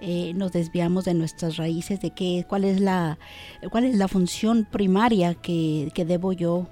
Eh, 0.03 0.33
nos 0.33 0.51
desviamos 0.51 1.05
de 1.05 1.13
nuestras 1.13 1.57
raíces, 1.57 2.01
de 2.01 2.09
qué, 2.09 2.45
cuál 2.49 2.63
es 2.63 2.79
la, 2.79 3.19
cuál 3.69 3.83
es 3.83 3.95
la 3.95 4.07
función 4.07 4.67
primaria 4.69 5.35
que, 5.35 5.91
que 5.93 6.05
debo 6.05 6.33
yo 6.33 6.67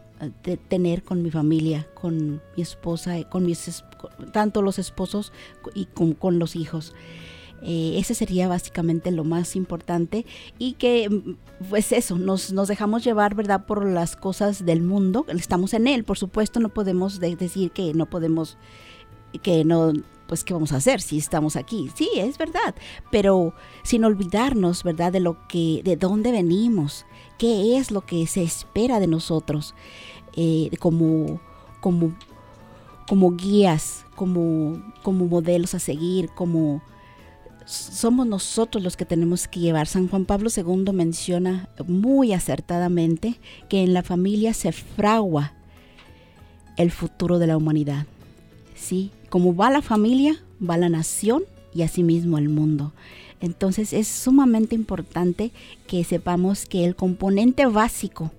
eh, 0.46 0.58
tener 0.68 1.04
con 1.04 1.22
mi 1.22 1.30
familia, 1.30 1.88
con 1.94 2.42
mi 2.58 2.63
esposa, 2.63 3.24
con 3.30 3.46
mis 3.46 3.84
tanto 4.34 4.63
los 4.63 4.80
esposos 4.80 5.32
y 5.76 5.86
con, 5.86 6.13
con 6.13 6.39
los 6.39 6.56
hijos. 6.56 6.96
Eh, 7.62 7.95
ese 7.98 8.13
sería 8.15 8.48
básicamente 8.48 9.12
lo 9.12 9.26
más 9.26 9.56
importante 9.58 10.26
y 10.58 10.74
que 10.74 11.10
mm, 11.10 11.36
pues 11.69 11.91
eso, 11.91 12.17
nos, 12.17 12.54
nos 12.54 12.69
dejamos 12.69 13.04
llevar, 13.04 13.36
¿verdad? 13.36 13.65
Por 13.65 13.86
las 13.86 14.15
cosas 14.15 14.65
del 14.65 14.82
mundo, 14.82 15.26
estamos 15.28 15.74
en 15.74 15.88
él, 15.88 16.06
por 16.06 16.17
supuesto 16.17 16.60
no 16.62 16.69
podemos 16.69 17.19
de- 17.19 17.36
decir 17.36 17.72
que 17.72 17.93
no 17.93 18.06
podemos, 18.06 18.58
que 19.43 19.65
no, 19.65 19.91
pues 20.28 20.45
qué 20.45 20.54
vamos 20.54 20.72
a 20.72 20.78
hacer 20.78 21.02
si 21.02 21.17
estamos 21.17 21.58
aquí, 21.58 21.89
sí, 21.95 22.10
es 22.15 22.38
verdad, 22.38 22.76
pero 23.12 23.54
sin 23.84 24.06
olvidarnos, 24.06 24.84
¿verdad? 24.84 25.12
De 25.12 25.19
lo 25.19 25.45
que, 25.50 25.82
de 25.84 25.98
dónde 25.98 26.32
venimos, 26.32 27.06
qué 27.38 27.76
es 27.78 27.91
lo 27.91 28.06
que 28.06 28.26
se 28.28 28.41
espera 28.41 29.02
de 29.02 29.08
nosotros 29.08 29.76
eh, 30.38 30.69
como, 30.80 31.41
como, 31.82 32.15
como 33.06 33.36
guías, 33.36 34.06
como, 34.15 34.82
como 35.04 35.26
modelos 35.26 35.74
a 35.74 35.80
seguir, 35.80 36.30
como 36.36 36.82
somos 37.69 38.25
nosotros 38.25 38.84
los 38.84 38.97
que 38.97 39.05
tenemos 39.05 39.47
que 39.47 39.60
llevar. 39.60 39.86
San 39.86 40.08
Juan 40.08 40.25
Pablo 40.25 40.49
II 40.55 40.91
menciona 40.91 41.69
muy 41.88 42.34
acertadamente 42.34 43.39
que 43.69 43.84
en 43.84 43.93
la 43.93 44.01
familia 44.01 44.53
se 44.55 44.71
fragua 44.71 45.53
el 46.77 46.89
futuro 46.89 47.38
de 47.38 47.45
la 47.45 47.58
humanidad. 47.58 48.08
¿sí? 48.75 49.12
Como 49.29 49.55
va 49.55 49.69
la 49.69 49.84
familia, 49.84 50.41
va 50.67 50.77
la 50.77 50.89
nación 50.89 51.43
y 51.71 51.84
asimismo 51.84 52.39
el 52.39 52.49
mundo. 52.49 52.91
Entonces 53.39 53.93
es 53.93 54.08
sumamente 54.08 54.73
importante 54.73 55.51
que 55.86 56.03
sepamos 56.03 56.65
que 56.65 56.86
el 56.86 56.95
componente 56.95 57.67
básico 57.67 58.32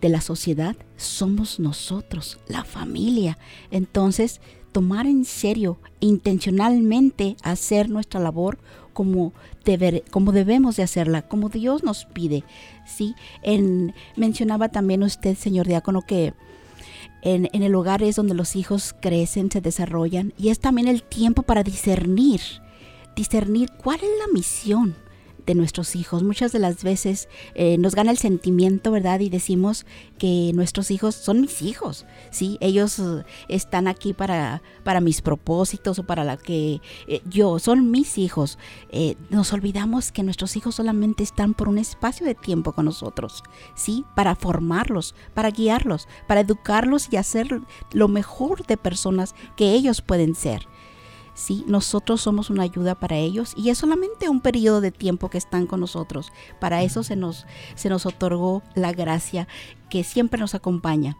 de 0.00 0.08
la 0.08 0.20
sociedad 0.20 0.76
somos 0.96 1.58
nosotros, 1.58 2.38
la 2.46 2.64
familia. 2.64 3.38
Entonces, 3.72 4.40
tomar 4.72 5.06
en 5.06 5.24
serio 5.24 5.78
e 6.00 6.06
intencionalmente 6.06 7.36
hacer 7.42 7.88
nuestra 7.88 8.20
labor 8.20 8.58
como, 8.92 9.32
deber- 9.64 10.02
como 10.10 10.32
debemos 10.32 10.76
de 10.76 10.82
hacerla, 10.82 11.22
como 11.22 11.48
Dios 11.48 11.82
nos 11.82 12.04
pide. 12.06 12.44
¿sí? 12.86 13.14
En, 13.42 13.94
mencionaba 14.16 14.68
también 14.68 15.02
usted, 15.02 15.36
señor 15.36 15.66
diácono, 15.66 16.02
que 16.02 16.34
en, 17.22 17.48
en 17.52 17.62
el 17.62 17.74
hogar 17.74 18.02
es 18.02 18.16
donde 18.16 18.34
los 18.34 18.56
hijos 18.56 18.94
crecen, 19.00 19.50
se 19.50 19.60
desarrollan 19.60 20.32
y 20.36 20.48
es 20.48 20.58
también 20.58 20.88
el 20.88 21.02
tiempo 21.02 21.42
para 21.42 21.62
discernir, 21.62 22.40
discernir 23.14 23.70
cuál 23.82 23.98
es 24.00 24.10
la 24.26 24.32
misión 24.32 24.96
de 25.46 25.54
nuestros 25.54 25.96
hijos. 25.96 26.22
Muchas 26.22 26.52
de 26.52 26.58
las 26.58 26.84
veces 26.84 27.28
eh, 27.54 27.78
nos 27.78 27.94
gana 27.94 28.10
el 28.10 28.18
sentimiento, 28.18 28.90
¿verdad? 28.90 29.20
Y 29.20 29.28
decimos 29.28 29.86
que 30.18 30.52
nuestros 30.54 30.90
hijos 30.90 31.14
son 31.14 31.40
mis 31.40 31.62
hijos, 31.62 32.06
¿sí? 32.30 32.58
Ellos 32.60 32.98
eh, 32.98 33.24
están 33.48 33.88
aquí 33.88 34.12
para, 34.12 34.62
para 34.84 35.00
mis 35.00 35.22
propósitos 35.22 35.98
o 35.98 36.04
para 36.04 36.24
la 36.24 36.36
que 36.36 36.80
eh, 37.06 37.22
yo, 37.28 37.58
son 37.58 37.90
mis 37.90 38.18
hijos. 38.18 38.58
Nos 39.30 39.52
olvidamos 39.52 40.12
que 40.12 40.22
nuestros 40.22 40.56
hijos 40.56 40.74
solamente 40.76 41.22
están 41.22 41.54
por 41.54 41.68
un 41.68 41.78
espacio 41.78 42.26
de 42.26 42.34
tiempo 42.34 42.72
con 42.72 42.84
nosotros, 42.84 43.42
¿sí? 43.74 44.04
Para 44.14 44.34
formarlos, 44.34 45.14
para 45.34 45.50
guiarlos, 45.50 46.08
para 46.26 46.40
educarlos 46.40 47.08
y 47.10 47.16
hacer 47.16 47.60
lo 47.92 48.08
mejor 48.08 48.66
de 48.66 48.76
personas 48.76 49.34
que 49.56 49.72
ellos 49.72 50.02
pueden 50.02 50.34
ser. 50.34 50.66
Sí, 51.34 51.64
nosotros 51.66 52.20
somos 52.20 52.50
una 52.50 52.62
ayuda 52.62 52.94
para 52.94 53.16
ellos 53.16 53.54
y 53.56 53.70
es 53.70 53.78
solamente 53.78 54.28
un 54.28 54.40
periodo 54.40 54.80
de 54.80 54.90
tiempo 54.90 55.30
que 55.30 55.38
están 55.38 55.66
con 55.66 55.80
nosotros. 55.80 56.32
Para 56.60 56.82
eso 56.82 57.02
se 57.02 57.16
nos, 57.16 57.46
se 57.74 57.88
nos 57.88 58.04
otorgó 58.04 58.62
la 58.74 58.92
gracia 58.92 59.48
que 59.88 60.04
siempre 60.04 60.40
nos 60.40 60.54
acompaña. 60.54 61.16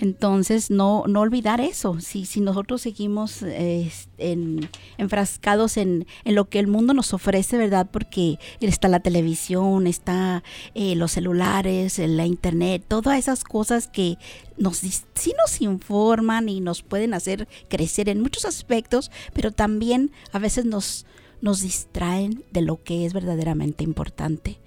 Entonces, 0.00 0.70
no, 0.70 1.04
no 1.06 1.20
olvidar 1.20 1.60
eso. 1.60 2.00
Si, 2.00 2.24
si 2.24 2.40
nosotros 2.40 2.80
seguimos 2.80 3.42
en- 3.42 4.68
enfrascados 4.96 5.76
en, 5.76 6.06
en 6.24 6.34
lo 6.34 6.46
que 6.48 6.58
el 6.58 6.66
mundo 6.68 6.94
nos 6.94 7.12
ofrece, 7.12 7.58
¿verdad? 7.58 7.86
Porque 7.92 8.38
está 8.60 8.88
la 8.88 9.00
televisión, 9.00 9.86
está 9.86 10.42
eh, 10.74 10.94
los 10.96 11.12
celulares, 11.12 11.98
eh, 11.98 12.08
la 12.08 12.24
internet, 12.24 12.82
todas 12.88 13.18
esas 13.18 13.44
cosas 13.44 13.88
que 13.88 14.16
nos, 14.56 14.78
sí 14.78 15.34
nos 15.36 15.60
informan 15.60 16.48
y 16.48 16.60
nos 16.60 16.82
pueden 16.82 17.12
hacer 17.12 17.46
crecer 17.68 18.08
en 18.08 18.22
muchos 18.22 18.46
aspectos, 18.46 19.10
pero 19.34 19.52
también 19.52 20.12
a 20.32 20.38
veces 20.38 20.64
nos, 20.64 21.04
nos 21.42 21.60
distraen 21.60 22.42
de 22.52 22.62
lo 22.62 22.82
que 22.82 23.04
es 23.04 23.12
verdaderamente 23.12 23.84
importante 23.84 24.58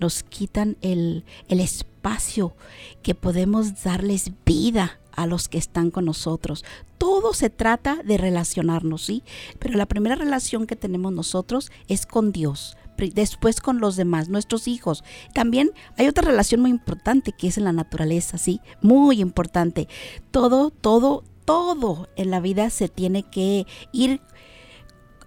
nos 0.00 0.22
quitan 0.22 0.76
el, 0.80 1.24
el 1.48 1.60
espacio 1.60 2.54
que 3.02 3.14
podemos 3.14 3.82
darles 3.82 4.30
vida 4.44 5.00
a 5.16 5.26
los 5.26 5.48
que 5.48 5.58
están 5.58 5.90
con 5.90 6.04
nosotros. 6.04 6.64
Todo 6.98 7.34
se 7.34 7.50
trata 7.50 7.98
de 8.04 8.18
relacionarnos, 8.18 9.02
¿sí? 9.02 9.22
Pero 9.58 9.76
la 9.76 9.86
primera 9.86 10.14
relación 10.14 10.66
que 10.66 10.76
tenemos 10.76 11.12
nosotros 11.12 11.70
es 11.88 12.06
con 12.06 12.32
Dios, 12.32 12.76
después 13.14 13.60
con 13.60 13.80
los 13.80 13.96
demás, 13.96 14.28
nuestros 14.28 14.68
hijos. 14.68 15.04
También 15.32 15.70
hay 15.96 16.08
otra 16.08 16.26
relación 16.26 16.60
muy 16.60 16.70
importante 16.70 17.32
que 17.32 17.48
es 17.48 17.58
en 17.58 17.64
la 17.64 17.72
naturaleza, 17.72 18.38
¿sí? 18.38 18.60
Muy 18.80 19.20
importante. 19.20 19.88
Todo, 20.30 20.70
todo, 20.70 21.24
todo 21.44 22.08
en 22.16 22.30
la 22.30 22.40
vida 22.40 22.70
se 22.70 22.88
tiene 22.88 23.22
que 23.22 23.66
ir 23.92 24.20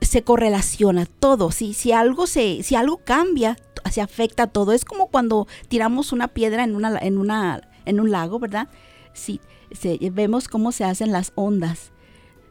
se 0.01 0.23
correlaciona 0.23 1.05
todo. 1.05 1.51
Si, 1.51 1.73
si 1.73 1.91
algo 1.91 2.27
se, 2.27 2.63
si 2.63 2.75
algo 2.75 2.97
cambia, 2.97 3.57
se 3.91 4.01
afecta 4.01 4.47
todo. 4.47 4.71
Es 4.73 4.85
como 4.85 5.07
cuando 5.07 5.47
tiramos 5.67 6.11
una 6.11 6.27
piedra 6.29 6.63
en 6.63 6.75
una, 6.75 6.97
en 6.99 7.17
una, 7.17 7.61
en 7.85 7.99
un 7.99 8.11
lago, 8.11 8.39
¿verdad? 8.39 8.69
Si 9.13 9.39
se- 9.71 9.97
vemos 10.11 10.47
cómo 10.47 10.71
se 10.71 10.83
hacen 10.83 11.11
las 11.11 11.31
ondas. 11.35 11.91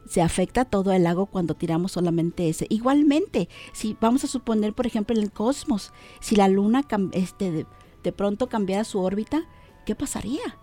Se 0.07 0.21
afecta 0.21 0.63
todo 0.65 0.93
el 0.93 1.03
lago 1.03 1.25
cuando 1.25 1.53
tiramos 1.53 1.91
solamente 1.93 2.47
ese. 2.47 2.65
Igualmente, 2.69 3.49
si 3.73 3.97
vamos 3.99 4.23
a 4.23 4.27
suponer, 4.27 4.73
por 4.73 4.87
ejemplo, 4.87 5.15
en 5.15 5.21
el 5.21 5.31
cosmos, 5.31 5.91
si 6.21 6.35
la 6.37 6.47
luna 6.47 6.83
este, 7.11 7.51
de, 7.51 7.65
de 8.03 8.11
pronto 8.13 8.47
cambiara 8.47 8.85
su 8.85 8.99
órbita, 9.01 9.43
¿qué 9.85 9.95
pasaría? 9.95 10.57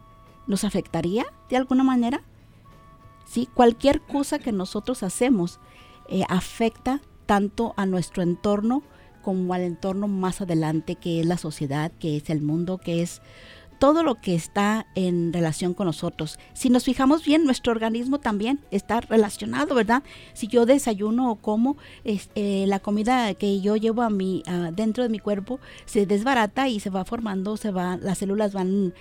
¿Nos 0.47 0.65
afectaría 0.65 1.27
de 1.51 1.57
alguna 1.57 1.85
manera? 1.85 2.23
¿sí? 3.27 3.49
Cualquier 3.53 4.01
cosa 4.03 4.39
que 4.39 4.53
nosotros 4.53 5.03
hacemos 5.03 5.59
eh, 6.09 6.23
afecta 6.29 7.01
tanto 7.27 7.75
a 7.77 7.87
nuestro 7.87 8.23
entorno 8.23 8.83
como 9.23 9.55
al 9.55 9.63
entorno 9.63 10.07
más 10.07 10.41
adelante, 10.41 10.97
que 10.97 11.21
es 11.21 11.27
la 11.27 11.39
sociedad, 11.39 11.91
que 11.99 12.19
es 12.19 12.29
el 12.29 12.43
mundo, 12.43 12.79
que 12.79 13.03
es 13.03 13.23
todo 13.79 14.03
lo 14.03 14.15
que 14.21 14.35
está 14.35 14.87
en 14.95 15.33
relación 15.33 15.75
con 15.75 15.87
nosotros. 15.87 16.39
Si 16.53 16.71
nos 16.71 16.85
fijamos 16.85 17.25
bien, 17.25 17.45
nuestro 17.45 17.73
organismo 17.73 18.19
también 18.19 18.61
está 18.71 19.01
relacionado, 19.01 19.75
¿verdad? 19.75 20.03
Si 20.33 20.47
yo 20.47 20.65
desayuno 20.67 21.31
o 21.31 21.37
como, 21.37 21.77
eh, 22.05 22.65
la 22.69 22.79
comida 22.81 23.35
que 23.35 23.61
yo 23.61 23.77
llevo 23.77 24.03
a 24.03 24.11
mi, 24.11 24.43
a 24.47 24.71
dentro 24.71 25.03
de 25.03 25.09
mi 25.09 25.19
cuerpo 25.19 25.59
se 25.87 26.07
desbarata 26.07 26.69
y 26.69 26.81
se 26.81 26.91
va 26.91 27.05
formando, 27.05 27.57
se 27.57 27.71
va, 27.71 27.97
las 27.97 28.19
células 28.19 28.53
van 28.53 28.95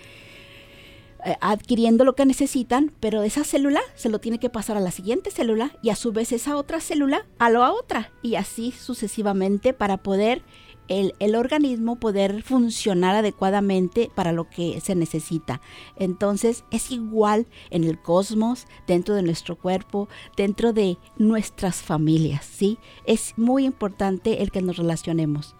eh, 1.25 1.37
adquiriendo 1.39 2.03
lo 2.03 2.15
que 2.15 2.25
necesitan, 2.25 2.91
pero 2.99 3.23
esa 3.23 3.45
célula 3.45 3.79
se 3.95 4.09
lo 4.09 4.19
tiene 4.19 4.39
que 4.39 4.49
pasar 4.49 4.75
a 4.75 4.81
la 4.81 4.91
siguiente 4.91 5.31
célula 5.31 5.71
y 5.81 5.89
a 5.89 5.95
su 5.95 6.11
vez 6.11 6.33
esa 6.33 6.57
otra 6.57 6.81
célula 6.81 7.25
a 7.39 7.49
la 7.49 7.71
otra 7.71 8.11
y 8.21 8.35
así 8.35 8.71
sucesivamente 8.71 9.73
para 9.73 9.97
poder 9.97 10.43
el, 10.89 11.13
el, 11.19 11.35
organismo 11.35 11.95
poder 11.95 12.43
funcionar 12.43 13.15
adecuadamente 13.15 14.11
para 14.13 14.33
lo 14.33 14.49
que 14.49 14.81
se 14.81 14.95
necesita. 14.95 15.61
Entonces 15.97 16.65
es 16.71 16.91
igual 16.91 17.47
en 17.69 17.85
el 17.85 18.01
cosmos, 18.01 18.67
dentro 18.85 19.15
de 19.15 19.23
nuestro 19.23 19.57
cuerpo, 19.57 20.09
dentro 20.35 20.73
de 20.73 20.97
nuestras 21.17 21.77
familias, 21.77 22.43
¿sí? 22.45 22.79
Es 23.05 23.33
muy 23.37 23.63
importante 23.63 24.43
el 24.43 24.51
que 24.51 24.61
nos 24.61 24.75
relacionemos, 24.75 25.55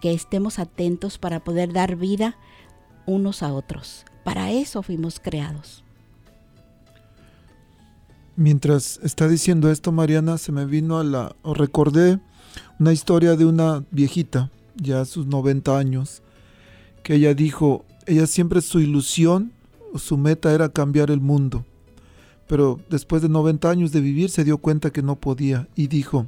que 0.00 0.12
estemos 0.12 0.60
atentos 0.60 1.18
para 1.18 1.42
poder 1.42 1.72
dar 1.72 1.96
vida 1.96 2.38
unos 3.04 3.42
a 3.42 3.52
otros. 3.52 4.04
Para 4.24 4.52
eso 4.52 4.82
fuimos 4.82 5.18
creados. 5.20 5.82
Mientras 8.36 8.98
está 9.02 9.28
diciendo 9.28 9.70
esto, 9.70 9.92
Mariana, 9.92 10.38
se 10.38 10.52
me 10.52 10.64
vino 10.64 10.98
a 10.98 11.04
la... 11.04 11.36
o 11.42 11.54
recordé 11.54 12.18
una 12.78 12.92
historia 12.92 13.36
de 13.36 13.44
una 13.44 13.84
viejita, 13.90 14.50
ya 14.76 15.02
a 15.02 15.04
sus 15.04 15.26
90 15.26 15.76
años, 15.76 16.22
que 17.02 17.16
ella 17.16 17.34
dijo, 17.34 17.84
ella 18.06 18.26
siempre 18.26 18.60
su 18.62 18.80
ilusión, 18.80 19.52
su 19.96 20.16
meta 20.16 20.52
era 20.52 20.70
cambiar 20.70 21.10
el 21.10 21.20
mundo. 21.20 21.64
Pero 22.46 22.80
después 22.88 23.22
de 23.22 23.28
90 23.28 23.68
años 23.68 23.92
de 23.92 24.00
vivir 24.00 24.30
se 24.30 24.44
dio 24.44 24.58
cuenta 24.58 24.90
que 24.90 25.02
no 25.02 25.16
podía 25.16 25.68
y 25.74 25.88
dijo, 25.88 26.26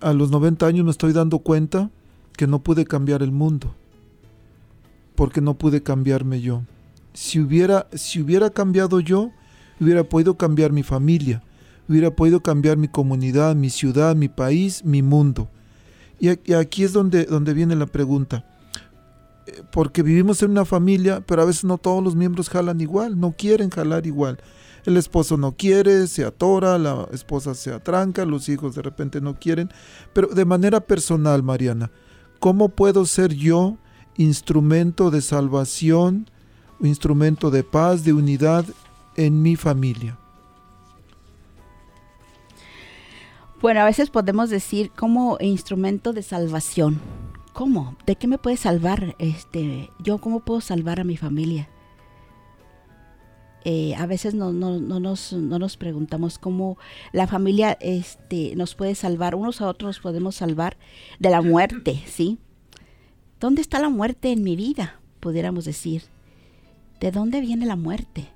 a 0.00 0.12
los 0.12 0.30
90 0.30 0.66
años 0.66 0.84
me 0.84 0.90
estoy 0.90 1.12
dando 1.12 1.38
cuenta 1.38 1.90
que 2.36 2.46
no 2.46 2.62
pude 2.62 2.84
cambiar 2.84 3.22
el 3.22 3.32
mundo 3.32 3.74
porque 5.16 5.40
no 5.40 5.54
pude 5.54 5.82
cambiarme 5.82 6.40
yo. 6.40 6.62
Si 7.14 7.40
hubiera, 7.40 7.88
si 7.92 8.20
hubiera 8.20 8.50
cambiado 8.50 9.00
yo, 9.00 9.32
hubiera 9.80 10.04
podido 10.04 10.36
cambiar 10.36 10.70
mi 10.70 10.82
familia, 10.82 11.42
hubiera 11.88 12.10
podido 12.10 12.40
cambiar 12.40 12.76
mi 12.76 12.88
comunidad, 12.88 13.56
mi 13.56 13.70
ciudad, 13.70 14.14
mi 14.14 14.28
país, 14.28 14.84
mi 14.84 15.02
mundo. 15.02 15.48
Y 16.18 16.52
aquí 16.54 16.84
es 16.84 16.92
donde, 16.92 17.24
donde 17.24 17.52
viene 17.52 17.74
la 17.76 17.86
pregunta. 17.86 18.44
Eh, 19.46 19.62
porque 19.70 20.02
vivimos 20.02 20.42
en 20.42 20.50
una 20.50 20.64
familia, 20.64 21.22
pero 21.26 21.42
a 21.42 21.44
veces 21.44 21.64
no 21.64 21.78
todos 21.78 22.02
los 22.02 22.16
miembros 22.16 22.48
jalan 22.48 22.80
igual, 22.80 23.18
no 23.18 23.32
quieren 23.32 23.70
jalar 23.70 24.06
igual. 24.06 24.38
El 24.84 24.96
esposo 24.96 25.36
no 25.36 25.52
quiere, 25.52 26.06
se 26.06 26.24
atora, 26.24 26.78
la 26.78 27.08
esposa 27.12 27.54
se 27.54 27.72
atranca, 27.72 28.24
los 28.24 28.48
hijos 28.48 28.74
de 28.76 28.82
repente 28.82 29.20
no 29.20 29.38
quieren. 29.38 29.68
Pero 30.12 30.28
de 30.28 30.44
manera 30.44 30.80
personal, 30.80 31.42
Mariana, 31.42 31.90
¿cómo 32.38 32.68
puedo 32.68 33.04
ser 33.04 33.34
yo 33.34 33.78
instrumento 34.16 35.10
de 35.10 35.20
salvación, 35.20 36.30
instrumento 36.80 37.50
de 37.50 37.64
paz, 37.64 38.04
de 38.04 38.12
unidad 38.12 38.64
en 39.16 39.42
mi 39.42 39.56
familia. 39.56 40.18
Bueno, 43.60 43.80
a 43.80 43.84
veces 43.84 44.10
podemos 44.10 44.50
decir 44.50 44.90
como 44.90 45.38
instrumento 45.40 46.12
de 46.12 46.22
salvación. 46.22 47.00
¿Cómo? 47.52 47.96
¿De 48.04 48.16
qué 48.16 48.28
me 48.28 48.36
puede 48.36 48.58
salvar? 48.58 49.16
Este, 49.18 49.90
yo 49.98 50.18
cómo 50.18 50.40
puedo 50.40 50.60
salvar 50.60 51.00
a 51.00 51.04
mi 51.04 51.16
familia. 51.16 51.68
Eh, 53.64 53.96
a 53.96 54.06
veces 54.06 54.34
no, 54.34 54.52
no, 54.52 54.78
no, 54.78 55.00
nos, 55.00 55.32
no, 55.32 55.58
nos, 55.58 55.76
preguntamos 55.76 56.38
cómo 56.38 56.78
la 57.12 57.26
familia 57.26 57.76
este, 57.80 58.54
nos 58.54 58.76
puede 58.76 58.94
salvar, 58.94 59.34
unos 59.34 59.60
a 59.60 59.66
otros 59.66 59.88
nos 59.88 60.00
podemos 60.00 60.36
salvar 60.36 60.76
de 61.18 61.30
la 61.30 61.42
muerte, 61.42 62.00
¿sí? 62.06 62.38
¿Dónde 63.38 63.60
está 63.60 63.80
la 63.80 63.90
muerte 63.90 64.32
en 64.32 64.42
mi 64.42 64.56
vida? 64.56 65.00
Pudiéramos 65.20 65.64
decir. 65.64 66.02
¿De 67.00 67.10
dónde 67.10 67.40
viene 67.40 67.66
la 67.66 67.76
muerte? 67.76 68.28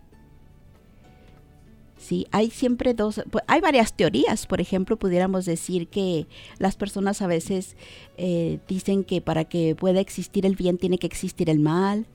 Sí, 1.97 2.27
hay 2.31 2.51
siempre 2.51 2.95
dos, 2.95 3.23
pues, 3.31 3.45
hay 3.47 3.61
varias 3.61 3.95
teorías. 3.95 4.47
Por 4.47 4.61
ejemplo, 4.61 4.99
pudiéramos 4.99 5.45
decir 5.45 5.89
que 5.89 6.27
las 6.59 6.77
personas 6.77 7.23
a 7.23 7.27
veces 7.27 7.77
eh, 8.17 8.59
dicen 8.69 9.05
que 9.05 9.21
para 9.21 9.45
que 9.45 9.75
pueda 9.75 10.01
existir 10.01 10.45
el 10.45 10.57
bien 10.57 10.77
tiene 10.77 10.99
que 10.99 11.07
existir 11.07 11.49
el 11.49 11.61
mal. 11.61 12.07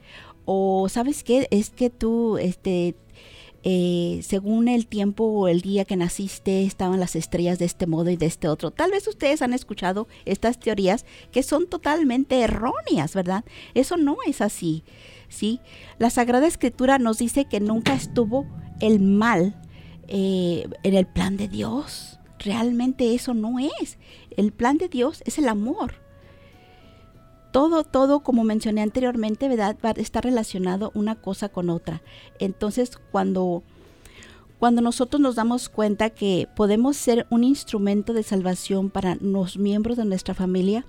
O 0.46 0.90
sabes 0.90 1.24
qué, 1.24 1.48
es 1.50 1.72
que 1.72 1.90
tú, 1.90 2.38
este, 2.38 2.96
eh, 3.68 4.20
según 4.22 4.68
el 4.68 4.86
tiempo 4.86 5.24
o 5.24 5.48
el 5.48 5.62
día 5.62 5.86
que 5.86 5.96
naciste, 5.96 6.64
estaban 6.64 7.00
las 7.00 7.16
estrellas 7.16 7.58
de 7.58 7.66
este 7.66 7.88
modo 7.88 8.12
y 8.12 8.16
de 8.16 8.28
este 8.28 8.48
otro. 8.48 8.70
Tal 8.70 8.92
vez 8.92 9.08
ustedes 9.08 9.42
han 9.42 9.54
escuchado 9.54 10.08
estas 10.26 10.60
teorías 10.60 11.04
que 11.32 11.42
son 11.42 11.68
totalmente 11.68 12.40
erróneas, 12.42 13.16
¿verdad? 13.16 13.44
Eso 13.74 13.98
no 13.98 14.18
es 14.28 14.42
así, 14.42 14.84
¿sí? 15.30 15.62
La 15.98 16.12
Sagrada 16.12 16.46
Escritura 16.46 17.00
nos 17.00 17.18
dice 17.18 17.46
que 17.46 17.60
nunca 17.60 17.96
estuvo 17.96 18.46
el 18.82 19.00
mal 19.00 19.60
eh, 20.08 20.70
en 20.84 20.94
el 20.94 21.08
plan 21.08 21.36
de 21.36 21.48
Dios. 21.48 22.20
Realmente 22.38 23.16
eso 23.16 23.34
no 23.34 23.58
es. 23.58 23.98
El 24.38 24.52
plan 24.54 24.78
de 24.78 24.90
Dios 24.90 25.24
es 25.26 25.40
el 25.40 25.50
amor 25.50 26.05
todo, 27.56 27.86
todo, 27.86 28.20
como 28.20 28.44
mencioné 28.44 28.82
anteriormente, 28.82 29.48
¿verdad? 29.48 29.78
Va 29.82 29.92
a 29.92 29.94
estar 29.94 30.26
relacionado 30.26 30.92
una 30.94 31.16
cosa 31.16 31.48
con 31.48 31.70
otra. 31.70 32.02
Entonces, 32.38 33.00
cuando, 33.14 33.64
cuando 34.60 34.82
nosotros 34.82 35.22
nos 35.22 35.36
damos 35.36 35.70
cuenta 35.70 36.10
que 36.10 36.50
podemos 36.54 36.98
ser 36.98 37.26
un 37.30 37.46
instrumento 37.46 38.12
de 38.12 38.24
salvación 38.24 38.90
para 38.90 39.16
los 39.22 39.56
miembros 39.56 39.96
de 39.96 40.04
nuestra 40.04 40.34
familia, 40.34 40.86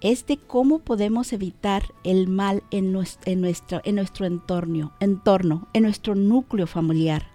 es 0.00 0.24
de 0.26 0.36
cómo 0.36 0.78
podemos 0.78 1.32
evitar 1.32 1.82
el 2.04 2.28
mal 2.28 2.62
en 2.70 2.92
nuestro, 2.92 3.32
en 3.32 3.40
nuestro, 3.40 3.80
en 3.82 3.96
nuestro 3.96 4.26
entorno, 4.26 4.92
entorno, 5.00 5.66
en 5.72 5.82
nuestro 5.82 6.14
núcleo 6.14 6.68
familiar. 6.68 7.26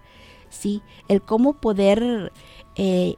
¿sí? 0.48 0.80
El 1.08 1.20
cómo 1.20 1.60
poder 1.60 2.32
eh, 2.76 3.16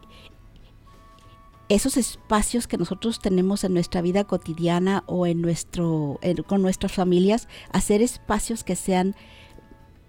esos 1.68 1.96
espacios 1.96 2.66
que 2.66 2.78
nosotros 2.78 3.20
tenemos 3.20 3.64
en 3.64 3.74
nuestra 3.74 4.00
vida 4.00 4.24
cotidiana 4.24 5.04
o 5.06 5.26
en 5.26 5.42
nuestro 5.42 6.18
con 6.46 6.62
nuestras 6.62 6.92
familias, 6.92 7.48
hacer 7.72 8.02
espacios 8.02 8.64
que 8.64 8.76
sean 8.76 9.14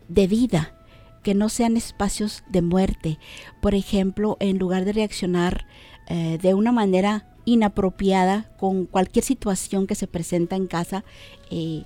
de 0.08 0.28
vida, 0.28 0.74
que 1.24 1.36
no 1.36 1.50
sean 1.50 1.78
espacios 1.78 2.44
de 2.50 2.62
muerte. 2.62 3.20
Por 3.62 3.76
ejemplo, 3.76 4.38
en 4.40 4.58
lugar 4.58 4.86
de 4.86 4.94
reaccionar 4.94 5.66
eh, 6.08 6.38
de 6.42 6.54
una 6.54 6.72
manera 6.72 7.28
inapropiada 7.46 8.52
con 8.58 8.86
cualquier 8.86 9.26
situación 9.26 9.88
que 9.88 9.96
se 9.96 10.08
presenta 10.08 10.56
en 10.56 10.68
casa, 10.68 11.04
eh, 11.50 11.84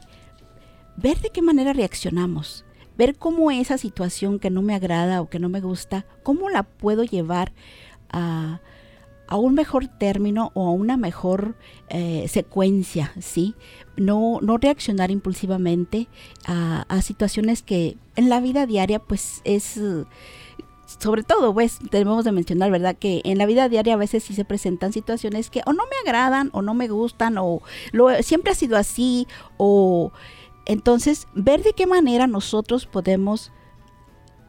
ver 0.97 1.19
de 1.19 1.30
qué 1.30 1.41
manera 1.41 1.74
reaccionamos, 1.74 2.65
ver 2.97 3.15
cómo 3.15 3.49
esa 3.49 3.78
situación 3.78 4.39
que 4.39 4.49
no 4.49 4.61
me 4.61 4.76
agrada 4.76 5.21
o 5.21 5.30
que 5.30 5.39
no 5.39 5.49
me 5.49 5.61
gusta, 5.61 6.05
cómo 6.21 6.49
la 6.49 6.63
puedo 6.63 7.03
llevar 7.03 7.53
a 8.09 8.61
a 9.28 9.38
un 9.38 9.53
mejor 9.53 9.88
término 9.88 10.51
o 10.53 10.67
a 10.67 10.71
una 10.71 10.97
mejor 10.97 11.55
eh, 11.89 12.26
secuencia, 12.28 13.13
¿sí? 13.19 13.55
No, 13.95 14.39
no 14.41 14.57
reaccionar 14.57 15.11
impulsivamente 15.11 16.07
a, 16.45 17.01
situaciones 17.01 17.63
que 17.63 17.97
en 18.15 18.30
la 18.30 18.39
vida 18.39 18.65
diaria 18.65 18.99
pues 18.99 19.41
es... 19.43 19.80
sobre 20.99 21.24
todo, 21.24 21.53
pues, 21.53 21.80
debemos 21.91 22.26
de 22.26 22.32
mencionar, 22.32 22.71
¿verdad? 22.71 22.95
Que 22.95 23.21
en 23.24 23.38
la 23.38 23.45
vida 23.45 23.69
diaria 23.69 23.93
a 23.93 23.97
veces 23.97 24.24
sí 24.24 24.34
se 24.34 24.45
presentan 24.45 24.93
situaciones 24.93 25.49
que 25.49 25.61
o 25.65 25.74
no 25.74 25.84
me 25.84 26.09
agradan 26.09 26.49
o 26.53 26.61
no 26.61 26.74
me 26.74 26.88
gustan 26.88 27.38
o 27.38 27.61
lo, 27.91 28.09
siempre 28.21 28.51
ha 28.51 28.55
sido 28.55 28.78
así 28.78 29.28
o... 29.57 30.11
Entonces, 30.65 31.28
ver 31.34 31.61
de 31.61 31.74
qué 31.74 31.88
manera 31.88 32.26
nosotros 32.26 32.86
podemos 32.86 33.51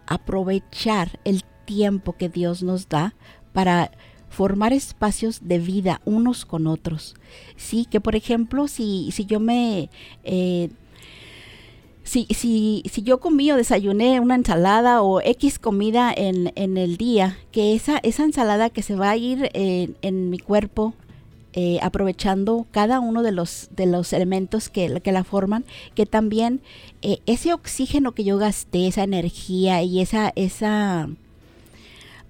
aprovechar 0.07 1.19
el 1.25 1.43
tiempo 1.65 2.13
que 2.13 2.29
Dios 2.29 2.63
nos 2.63 2.89
da 2.89 3.15
para 3.53 3.91
formar 4.35 4.73
espacios 4.73 5.41
de 5.43 5.59
vida 5.59 6.01
unos 6.05 6.45
con 6.45 6.67
otros. 6.67 7.15
Sí, 7.57 7.87
que 7.89 8.01
por 8.01 8.17
ejemplo, 8.17 8.69
si, 8.69 9.11
si 9.13 9.25
yo 9.25 9.41
me... 9.41 9.89
Eh, 10.25 10.71
si, 12.03 12.27
si, 12.27 12.83
si, 12.93 13.03
yo 13.03 13.19
comí 13.19 13.51
o 13.51 13.57
desayuné 13.57 14.21
una 14.21 14.35
ensalada 14.35 15.01
o 15.01 15.23
X 15.23 15.59
comida 15.59 16.13
en, 16.15 16.53
en 16.55 16.77
el 16.77 16.99
día, 16.99 17.39
que 17.51 17.75
esa, 17.75 17.97
esa 18.03 18.25
ensalada 18.25 18.69
que 18.69 18.83
se 18.83 18.95
va 18.95 19.09
a 19.09 19.17
ir 19.17 19.49
en, 19.55 20.29
mi 20.29 20.39
cuerpo, 20.39 20.93
eh, 21.55 21.79
aprovechando 21.81 22.67
cada 22.73 23.01
uno 23.01 23.23
de 23.23 23.33
los, 23.33 23.71
de 23.75 23.87
los 23.87 24.13
elementos 24.13 24.69
que, 24.69 25.01
que 25.01 25.13
la 25.13 25.25
forman, 25.25 25.65
que 25.95 26.05
también 26.05 26.61
eh, 27.01 27.21
ese 27.25 27.55
oxígeno 27.55 28.13
que 28.13 28.25
yo 28.25 28.37
gasté, 28.37 28.87
esa 28.87 29.03
energía 29.03 29.83
y 29.83 30.01
esa, 30.01 30.31
esa 30.37 31.09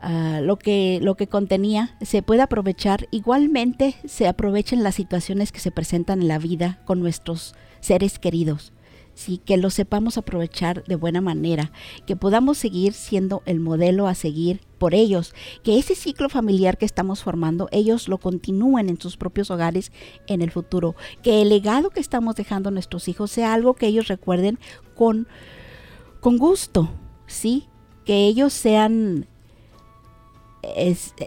ah, 0.05 0.41
lo, 0.43 0.57
que, 0.57 0.99
lo 1.03 1.17
que 1.17 1.27
contenía, 1.27 1.97
se 2.01 2.23
puede 2.23 2.43
aprovechar. 2.43 3.09
Igualmente 3.11 3.97
se 4.05 4.29
aprovechan 4.29 4.83
las 4.83 4.95
situaciones 4.95 5.51
que 5.51 5.61
se 5.61 5.71
presentan 5.71 6.23
en 6.23 6.29
la 6.29 6.39
vida 6.39 6.81
con 6.85 7.01
nuestros 7.01 7.55
seres 7.81 8.19
queridos. 8.19 8.73
Sí, 9.15 9.39
que 9.39 9.57
lo 9.57 9.71
sepamos 9.71 10.19
aprovechar 10.19 10.83
de 10.85 10.97
buena 10.97 11.21
manera, 11.21 11.71
que 12.05 12.17
podamos 12.17 12.59
seguir 12.59 12.95
siendo 12.95 13.43
el 13.47 13.61
modelo 13.61 14.09
a 14.09 14.17
seguir 14.17 14.61
por 14.79 14.93
ellos, 14.93 15.35
que 15.63 15.79
ese 15.79 15.95
ciclo 15.95 16.29
familiar 16.29 16.79
que 16.79 16.85
estamos 16.85 17.23
formando, 17.23 17.69
ellos 17.71 18.09
lo 18.09 18.19
continúen 18.19 18.89
en 18.89 19.01
sus 19.01 19.17
propios 19.17 19.53
hogares 19.53 19.93
en 20.27 20.43
el 20.43 20.51
futuro, 20.51 20.97
que 21.23 21.43
el 21.43 21.49
legado 21.49 21.91
que 21.91 22.01
estamos 22.01 22.35
dejando 22.35 22.71
a 22.71 22.73
nuestros 22.73 23.07
hijos 23.07 23.31
sea 23.31 23.55
algo 23.55 23.75
que 23.75 23.87
ellos 23.87 24.09
recuerden 24.09 24.59
con, 24.97 25.29
con 26.19 26.37
gusto, 26.37 26.91
¿sí? 27.29 27.69
Que 28.05 28.27
ellos 28.27 28.53
sean, 28.53 29.29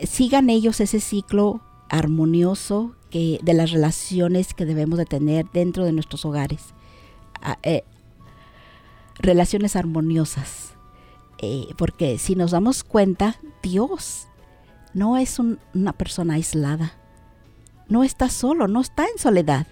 sigan 0.07 0.49
ellos 0.49 0.79
ese 0.79 0.99
ciclo 0.99 1.61
armonioso 1.89 2.95
que, 3.09 3.39
de 3.41 3.53
las 3.53 3.71
relaciones 3.71 4.53
que 4.53 4.65
debemos 4.65 4.97
de 4.97 5.05
tener 5.05 5.45
dentro 5.53 5.85
de 5.85 5.93
nuestros 5.93 6.25
hogares. 6.25 6.73
Eh, 7.63 7.83
relaciones 9.19 9.75
armoniosas. 9.75 10.73
Eh, 11.39 11.67
porque 11.77 12.17
si 12.17 12.35
nos 12.35 12.51
damos 12.51 12.83
cuenta, 12.83 13.39
Dios 13.61 14.27
no 14.93 15.17
es 15.17 15.39
una 15.39 15.93
persona 15.93 16.35
aislada. 16.35 16.93
No 17.87 18.03
está 18.03 18.29
solo, 18.29 18.67
no 18.67 18.81
está 18.81 19.05
en 19.05 19.17
soledad. 19.17 19.67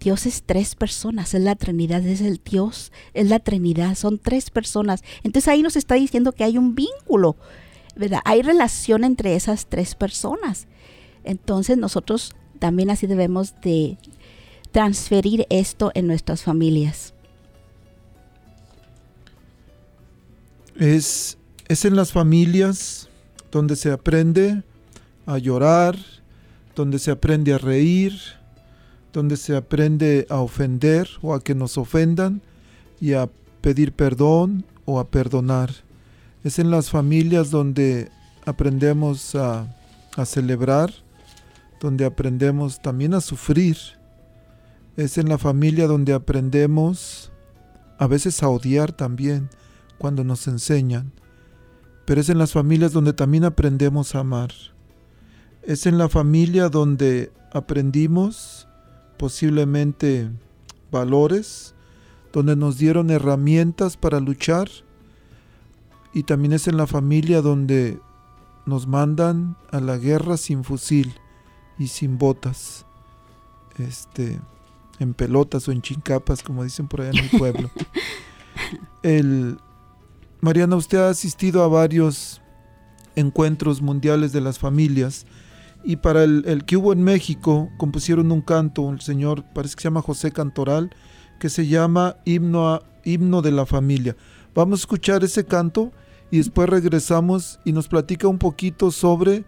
Dios 0.00 0.24
es 0.24 0.42
tres 0.44 0.74
personas, 0.74 1.34
es 1.34 1.42
la 1.42 1.54
Trinidad, 1.56 2.04
es 2.06 2.22
el 2.22 2.40
Dios, 2.42 2.90
es 3.12 3.28
la 3.28 3.38
Trinidad, 3.38 3.94
son 3.94 4.18
tres 4.18 4.50
personas. 4.50 5.02
Entonces 5.22 5.48
ahí 5.48 5.62
nos 5.62 5.76
está 5.76 5.94
diciendo 5.94 6.32
que 6.32 6.42
hay 6.42 6.56
un 6.56 6.74
vínculo, 6.74 7.36
Hay 8.24 8.42
relación 8.42 9.04
entre 9.04 9.34
esas 9.34 9.66
tres 9.66 9.94
personas. 9.94 10.66
Entonces 11.24 11.76
nosotros 11.76 12.34
también 12.58 12.90
así 12.90 13.06
debemos 13.06 13.54
de 13.62 13.98
transferir 14.72 15.46
esto 15.50 15.90
en 15.94 16.06
nuestras 16.06 16.42
familias. 16.42 17.14
Es, 20.76 21.36
es 21.68 21.84
en 21.84 21.96
las 21.96 22.12
familias 22.12 23.08
donde 23.50 23.76
se 23.76 23.90
aprende 23.90 24.62
a 25.26 25.38
llorar, 25.38 25.96
donde 26.74 26.98
se 26.98 27.10
aprende 27.10 27.52
a 27.52 27.58
reír, 27.58 28.14
donde 29.12 29.36
se 29.36 29.56
aprende 29.56 30.26
a 30.30 30.38
ofender 30.38 31.08
o 31.20 31.34
a 31.34 31.42
que 31.42 31.54
nos 31.54 31.76
ofendan 31.76 32.40
y 33.00 33.14
a 33.14 33.28
pedir 33.60 33.92
perdón 33.92 34.64
o 34.84 35.00
a 35.00 35.08
perdonar. 35.08 35.70
Es 36.44 36.58
en 36.58 36.70
las 36.70 36.90
familias 36.90 37.50
donde 37.50 38.10
aprendemos 38.46 39.34
a, 39.34 39.66
a 40.16 40.24
celebrar, 40.24 40.92
donde 41.80 42.04
aprendemos 42.04 42.80
también 42.80 43.14
a 43.14 43.20
sufrir, 43.20 43.76
es 44.96 45.18
en 45.18 45.28
la 45.28 45.38
familia 45.38 45.86
donde 45.86 46.12
aprendemos 46.12 47.32
a 47.98 48.06
veces 48.06 48.42
a 48.42 48.48
odiar 48.48 48.92
también 48.92 49.48
cuando 49.98 50.24
nos 50.24 50.46
enseñan. 50.46 51.12
Pero 52.04 52.20
es 52.20 52.28
en 52.28 52.38
las 52.38 52.52
familias 52.52 52.92
donde 52.92 53.12
también 53.12 53.44
aprendemos 53.44 54.14
a 54.14 54.20
amar. 54.20 54.50
Es 55.62 55.86
en 55.86 55.96
la 55.96 56.08
familia 56.08 56.68
donde 56.68 57.32
aprendimos 57.52 58.66
posiblemente 59.16 60.30
valores, 60.90 61.74
donde 62.32 62.56
nos 62.56 62.78
dieron 62.78 63.10
herramientas 63.10 63.96
para 63.96 64.20
luchar. 64.20 64.68
Y 66.12 66.24
también 66.24 66.52
es 66.52 66.66
en 66.68 66.76
la 66.76 66.86
familia 66.86 67.40
donde 67.40 68.00
nos 68.66 68.86
mandan 68.86 69.56
a 69.70 69.80
la 69.80 69.96
guerra 69.96 70.36
sin 70.36 70.64
fusil 70.64 71.14
y 71.78 71.88
sin 71.88 72.18
botas. 72.18 72.86
Este, 73.78 74.40
en 74.98 75.14
pelotas 75.14 75.66
o 75.66 75.72
en 75.72 75.82
chincapas, 75.82 76.42
como 76.42 76.62
dicen 76.62 76.86
por 76.86 77.00
allá 77.00 77.18
en 77.18 77.24
mi 77.24 77.38
pueblo. 77.38 77.70
El, 79.02 79.58
Mariana, 80.40 80.76
usted 80.76 80.98
ha 80.98 81.08
asistido 81.08 81.62
a 81.62 81.68
varios 81.68 82.40
encuentros 83.16 83.82
mundiales 83.82 84.32
de 84.32 84.40
las 84.40 84.58
familias 84.58 85.26
y 85.82 85.96
para 85.96 86.24
el, 86.24 86.64
que 86.66 86.76
hubo 86.76 86.92
en 86.92 87.02
México 87.02 87.70
compusieron 87.78 88.30
un 88.30 88.42
canto, 88.42 88.82
un 88.82 89.00
señor, 89.00 89.44
parece 89.54 89.74
que 89.76 89.82
se 89.82 89.88
llama 89.88 90.02
José 90.02 90.30
Cantoral, 90.30 90.90
que 91.38 91.48
se 91.48 91.66
llama 91.66 92.16
Himno, 92.26 92.82
Himno 93.04 93.40
de 93.40 93.52
la 93.52 93.64
Familia. 93.64 94.16
Vamos 94.54 94.80
a 94.80 94.82
escuchar 94.82 95.24
ese 95.24 95.44
canto 95.44 95.92
y 96.30 96.38
después 96.38 96.68
regresamos 96.68 97.60
y 97.64 97.72
nos 97.72 97.88
platica 97.88 98.28
un 98.28 98.38
poquito 98.38 98.90
sobre 98.90 99.44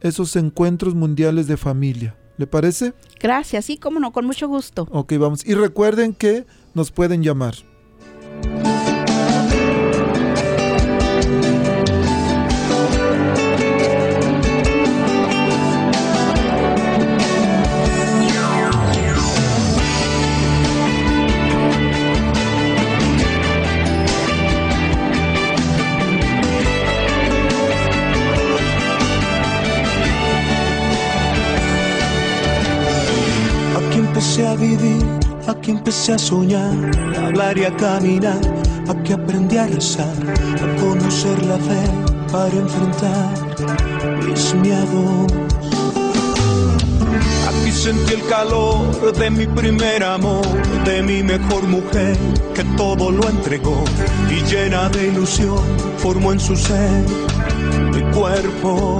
esos 0.00 0.36
encuentros 0.36 0.94
mundiales 0.94 1.46
de 1.46 1.56
familia. 1.56 2.16
¿Le 2.38 2.46
parece? 2.46 2.92
Gracias, 3.20 3.64
sí, 3.64 3.78
cómo 3.78 3.98
no, 3.98 4.12
con 4.12 4.26
mucho 4.26 4.46
gusto. 4.46 4.86
Ok, 4.90 5.14
vamos. 5.18 5.46
Y 5.46 5.54
recuerden 5.54 6.12
que 6.12 6.46
nos 6.74 6.90
pueden 6.90 7.22
llamar. 7.22 7.54
Empecé 34.36 34.46
a 34.46 34.54
vivir, 34.56 35.04
aquí 35.46 35.70
empecé 35.70 36.12
a 36.12 36.18
soñar, 36.18 36.74
a 37.16 37.26
hablar 37.26 37.56
y 37.56 37.64
a 37.64 37.74
caminar, 37.74 38.40
aquí 38.86 39.14
aprendí 39.14 39.56
a 39.56 39.66
rezar, 39.66 40.12
a 40.62 40.80
conocer 40.80 41.42
la 41.46 41.56
fe 41.56 41.84
para 42.30 42.52
enfrentar 42.54 43.34
mis 44.26 44.54
miedos. 44.56 45.32
Aquí 47.48 47.72
sentí 47.72 48.12
el 48.12 48.26
calor 48.26 49.16
de 49.16 49.30
mi 49.30 49.46
primer 49.46 50.04
amor, 50.04 50.44
de 50.84 51.02
mi 51.02 51.22
mejor 51.22 51.62
mujer, 51.66 52.18
que 52.54 52.64
todo 52.76 53.10
lo 53.10 53.26
entregó 53.30 53.84
y 54.30 54.42
llena 54.44 54.90
de 54.90 55.08
ilusión 55.08 55.64
formó 55.96 56.32
en 56.32 56.40
su 56.40 56.56
ser 56.56 57.04
mi 57.94 58.02
cuerpo. 58.12 58.98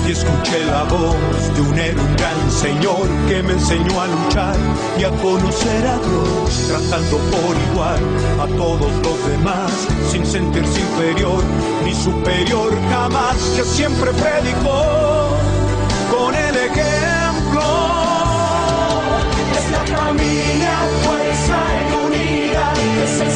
Aquí 0.00 0.12
escuché 0.12 0.64
la 0.66 0.84
voz 0.84 1.16
de 1.54 1.60
un 1.60 1.78
héroe, 1.78 2.02
un 2.02 2.16
gran 2.16 2.50
señor 2.50 3.08
que 3.28 3.42
me 3.42 3.52
enseñó 3.52 4.00
a 4.00 4.06
luchar 4.06 4.56
y 4.98 5.04
a 5.04 5.10
conocer 5.10 5.86
a 5.86 5.98
Dios, 5.98 6.68
tratando 6.68 7.18
por 7.18 7.56
igual 7.72 8.00
a 8.40 8.46
todos 8.56 8.92
los 9.02 9.28
demás, 9.28 9.70
sin 10.10 10.26
sentirse 10.26 10.80
inferior 10.80 11.42
ni 11.84 11.94
superior 11.94 12.72
jamás, 12.90 13.36
que 13.56 13.64
siempre 13.64 14.10
predicó 14.12 15.36
con 16.10 16.34
el 16.34 16.56
ejemplo. 16.56 17.62
Es 19.56 19.70
la 19.70 19.98
familia 19.98 20.76
fuerza 21.02 21.58
y 21.80 22.06
unida, 22.06 22.72
es 23.04 23.20
el 23.20 23.30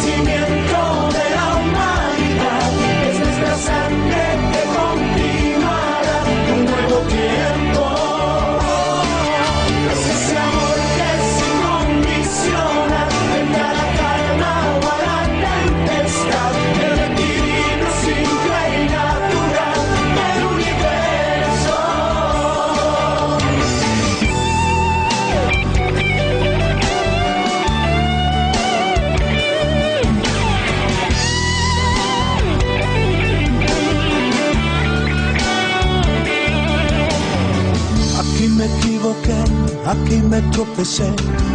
aquí 39.89 40.17
me 40.17 40.41
tropecé, 40.53 41.11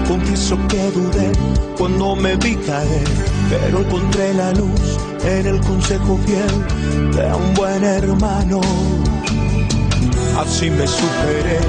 confieso 0.08 0.58
que 0.68 0.92
dudé 0.92 1.32
cuando 1.78 2.16
me 2.16 2.36
vi 2.38 2.56
caer, 2.56 3.08
pero 3.50 3.80
encontré 3.80 4.34
la 4.34 4.52
luz 4.54 4.98
en 5.24 5.46
el 5.48 5.62
consejo 5.62 6.18
fiel 6.26 7.12
de 7.12 7.34
un 7.34 7.54
buen 7.54 7.84
hermano. 7.84 8.62
Así 10.38 10.70
me 10.72 10.88
superé 10.88 11.60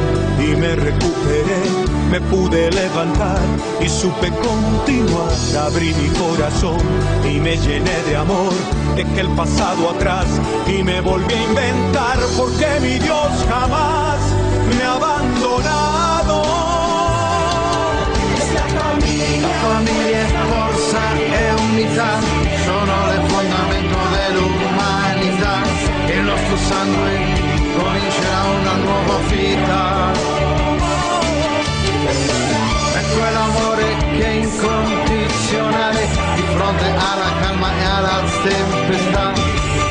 y 0.40 0.56
me 0.56 0.74
recuperé, 0.74 1.62
me 2.10 2.20
pude 2.22 2.70
levantar 2.70 3.40
y 3.84 3.88
supe 3.88 4.30
continuar. 4.30 5.32
Abrí 5.66 5.92
mi 5.94 6.08
corazón 6.18 6.80
y 7.30 7.40
me 7.40 7.56
llené 7.58 8.02
de 8.08 8.16
amor. 8.16 8.52
Dejé 8.96 9.20
el 9.20 9.28
pasado 9.36 9.90
atrás 9.90 10.26
y 10.66 10.82
me 10.82 11.00
volví 11.02 11.34
a 11.34 11.42
inventar 11.42 12.18
porque 12.38 12.66
mi 12.80 12.98
Dios 12.98 13.30
jamás 13.50 14.18
me 14.74 14.82
ha 14.82 15.83
e 21.74 21.82
unità, 21.82 22.20
sono 22.64 23.06
le 23.06 23.20
fondamento 23.26 23.98
dell'umanità. 24.14 25.54
Il 26.06 26.22
nostro 26.22 26.56
sangue 26.56 27.10
comincerà 27.76 28.42
una 28.60 28.74
nuova 28.74 29.18
vita. 29.28 30.12
È 32.92 33.02
quell'amore 33.16 33.96
che 34.16 34.24
è 34.24 34.30
incondizionale 34.30 36.08
di 36.36 36.44
fronte 36.54 36.84
alla 36.84 37.32
calma 37.40 37.68
e 37.76 37.84
alla 37.84 38.22
tempestà. 38.42 39.32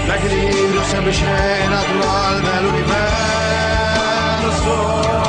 L'equilibrio 0.06 0.84
semplice 0.84 1.26
e 1.26 1.68
naturale 1.68 2.42
dell'universo. 2.42 5.23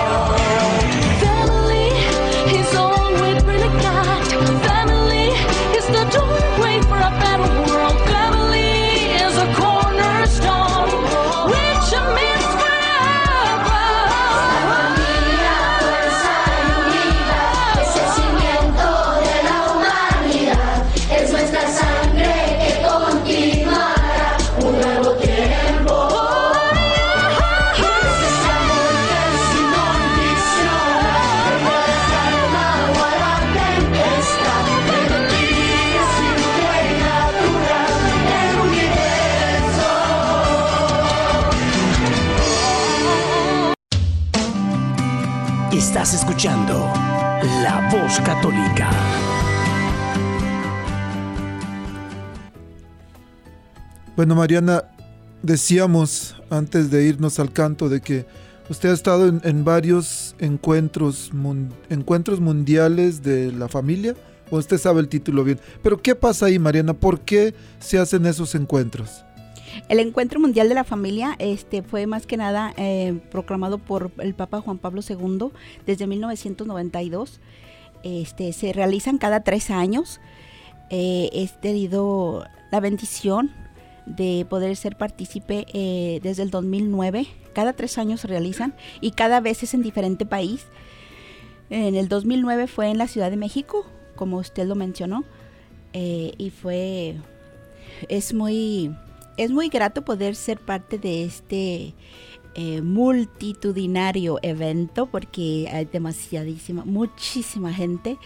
Católica. 48.45 48.91
Bueno, 54.17 54.35
Mariana, 54.35 54.85
decíamos 55.43 56.37
antes 56.51 56.91
de 56.91 57.07
irnos 57.07 57.39
al 57.41 57.53
canto 57.53 57.89
de 57.89 58.03
que 58.03 58.27
usted 58.69 58.91
ha 58.91 58.93
estado 58.93 59.29
en, 59.29 59.41
en 59.45 59.65
varios 59.65 60.37
encuentros, 60.39 61.33
mun- 61.33 61.73
encuentros 61.89 62.41
mundiales 62.41 63.23
de 63.23 63.51
la 63.51 63.69
familia, 63.69 64.15
o 64.51 64.59
usted 64.59 64.77
sabe 64.77 65.01
el 65.01 65.09
título 65.09 65.43
bien. 65.43 65.59
Pero 65.83 66.03
¿qué 66.03 66.15
pasa 66.15 66.47
ahí, 66.47 66.59
Mariana? 66.59 66.93
¿Por 66.93 67.21
qué 67.21 67.55
se 67.79 67.99
hacen 67.99 68.27
esos 68.27 68.55
encuentros? 68.55 69.25
El 69.89 69.99
Encuentro 69.99 70.39
Mundial 70.39 70.69
de 70.69 70.75
la 70.75 70.85
Familia 70.85 71.35
este, 71.39 71.83
fue 71.83 72.07
más 72.07 72.27
que 72.27 72.37
nada 72.37 72.73
eh, 72.77 73.19
proclamado 73.31 73.79
por 73.79 74.13
el 74.19 74.35
Papa 74.35 74.61
Juan 74.61 74.79
Pablo 74.79 75.01
II 75.09 75.49
desde 75.87 76.07
1992. 76.07 77.41
Este, 78.05 78.53
se 78.53 78.73
realizan 78.73 79.19
cada 79.19 79.41
tres 79.41 79.71
años. 79.71 80.21
Eh, 80.91 81.31
he 81.33 81.49
tenido 81.61 82.45
la 82.71 82.79
bendición 82.79 83.51
de 84.05 84.47
poder 84.49 84.77
ser 84.77 84.97
partícipe 84.97 85.67
eh, 85.73 86.21
desde 86.23 86.43
el 86.43 86.51
2009. 86.51 87.27
Cada 87.55 87.73
tres 87.73 87.97
años 87.97 88.21
se 88.21 88.29
realizan 88.29 88.75
y 89.01 89.13
cada 89.13 89.41
vez 89.41 89.63
es 89.63 89.73
en 89.73 89.83
diferente 89.83 90.27
país. 90.27 90.67
En 91.71 91.95
el 91.95 92.09
2009 92.09 92.67
fue 92.67 92.91
en 92.91 92.99
la 92.99 93.09
Ciudad 93.09 93.31
de 93.31 93.39
México, 93.39 93.87
como 94.17 94.37
usted 94.37 94.67
lo 94.67 94.75
mencionó, 94.75 95.25
eh, 95.95 96.33
y 96.37 96.51
fue 96.51 97.17
es 98.09 98.35
muy 98.35 98.95
es 99.39 99.51
muy 99.51 99.69
grato 99.69 100.05
poder 100.05 100.35
ser 100.35 100.61
parte 100.61 100.99
de 100.99 101.25
este 101.25 101.95
eh, 102.57 102.83
multitudinario 102.83 104.39
evento 104.43 105.07
porque 105.07 105.69
hay 105.73 105.87
demasiadísima, 105.87 106.85
muchísima 106.85 107.73
gente. 107.73 108.19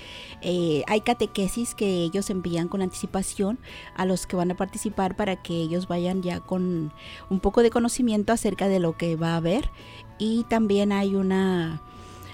Eh, 0.42 0.82
hay 0.86 1.00
catequesis 1.00 1.74
que 1.74 2.02
ellos 2.02 2.28
envían 2.30 2.68
con 2.68 2.82
anticipación 2.82 3.58
a 3.96 4.04
los 4.04 4.26
que 4.26 4.36
van 4.36 4.50
a 4.50 4.56
participar 4.56 5.16
para 5.16 5.36
que 5.42 5.54
ellos 5.54 5.88
vayan 5.88 6.22
ya 6.22 6.40
con 6.40 6.92
un 7.30 7.40
poco 7.40 7.62
de 7.62 7.70
conocimiento 7.70 8.32
acerca 8.32 8.68
de 8.68 8.80
lo 8.80 8.96
que 8.96 9.16
va 9.16 9.32
a 9.32 9.36
haber. 9.36 9.70
Y 10.18 10.44
también 10.44 10.92
hay 10.92 11.14
una... 11.14 11.82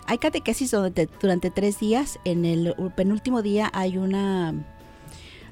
Hay 0.06 0.18
catequesis 0.18 0.70
donde 0.70 1.08
durante 1.20 1.50
tres 1.50 1.80
días, 1.80 2.18
en 2.24 2.44
el 2.44 2.74
penúltimo 2.94 3.40
día 3.40 3.70
hay 3.72 3.96
una 3.96 4.54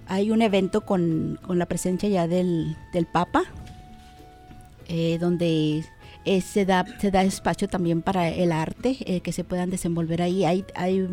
hay 0.07 0.30
un 0.30 0.43
evento 0.43 0.82
con, 0.82 1.38
con 1.47 1.59
la 1.59 1.66
presencia 1.66 2.09
ya 2.09 2.26
del, 2.26 2.76
del 2.93 3.07
Papa, 3.07 3.45
eh, 4.88 5.16
donde 5.18 5.84
se, 6.40 6.64
da, 6.64 6.84
se 7.00 7.10
da 7.10 7.22
espacio 7.22 7.68
también 7.68 8.02
para 8.02 8.28
el 8.28 8.52
arte, 8.52 8.96
eh, 9.00 9.20
que 9.20 9.32
se 9.32 9.44
puedan 9.44 9.70
desenvolver 9.70 10.22
ahí. 10.22 10.44
Hay, 10.44 10.64
hay 10.74 11.08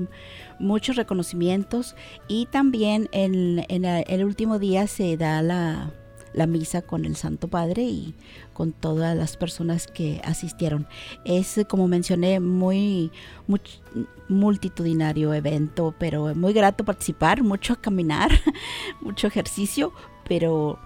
muchos 0.59 0.95
reconocimientos 0.95 1.95
y 2.27 2.45
también 2.47 3.09
en, 3.11 3.65
en 3.69 3.85
el 3.85 4.23
último 4.25 4.59
día 4.59 4.87
se 4.87 5.17
da 5.17 5.41
la, 5.41 5.91
la 6.33 6.45
misa 6.47 6.81
con 6.81 7.05
el 7.05 7.15
Santo 7.15 7.47
Padre 7.47 7.83
y 7.83 8.13
con 8.53 8.71
todas 8.71 9.17
las 9.17 9.35
personas 9.37 9.87
que 9.87 10.21
asistieron. 10.23 10.87
Es, 11.25 11.59
como 11.67 11.87
mencioné, 11.87 12.39
muy, 12.39 13.11
much- 13.47 13.79
multitudinario 14.27 15.33
evento, 15.33 15.95
pero 15.97 16.35
muy 16.35 16.53
grato 16.53 16.83
participar, 16.85 17.41
mucho 17.43 17.79
caminar, 17.81 18.29
mucho 19.01 19.27
ejercicio, 19.27 19.91
pero 20.27 20.77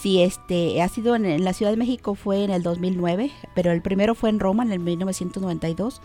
sí, 0.00 0.22
este, 0.22 0.80
ha 0.82 0.88
sido 0.88 1.14
en, 1.16 1.44
la 1.44 1.52
Ciudad 1.52 1.72
de 1.72 1.76
México 1.76 2.14
fue 2.14 2.44
en 2.44 2.50
el 2.50 2.62
2009, 2.62 3.30
pero 3.54 3.72
el 3.72 3.82
primero 3.82 4.14
fue 4.14 4.30
en 4.30 4.40
Roma 4.40 4.62
en 4.62 4.72
el 4.72 4.78
1992 4.80 6.00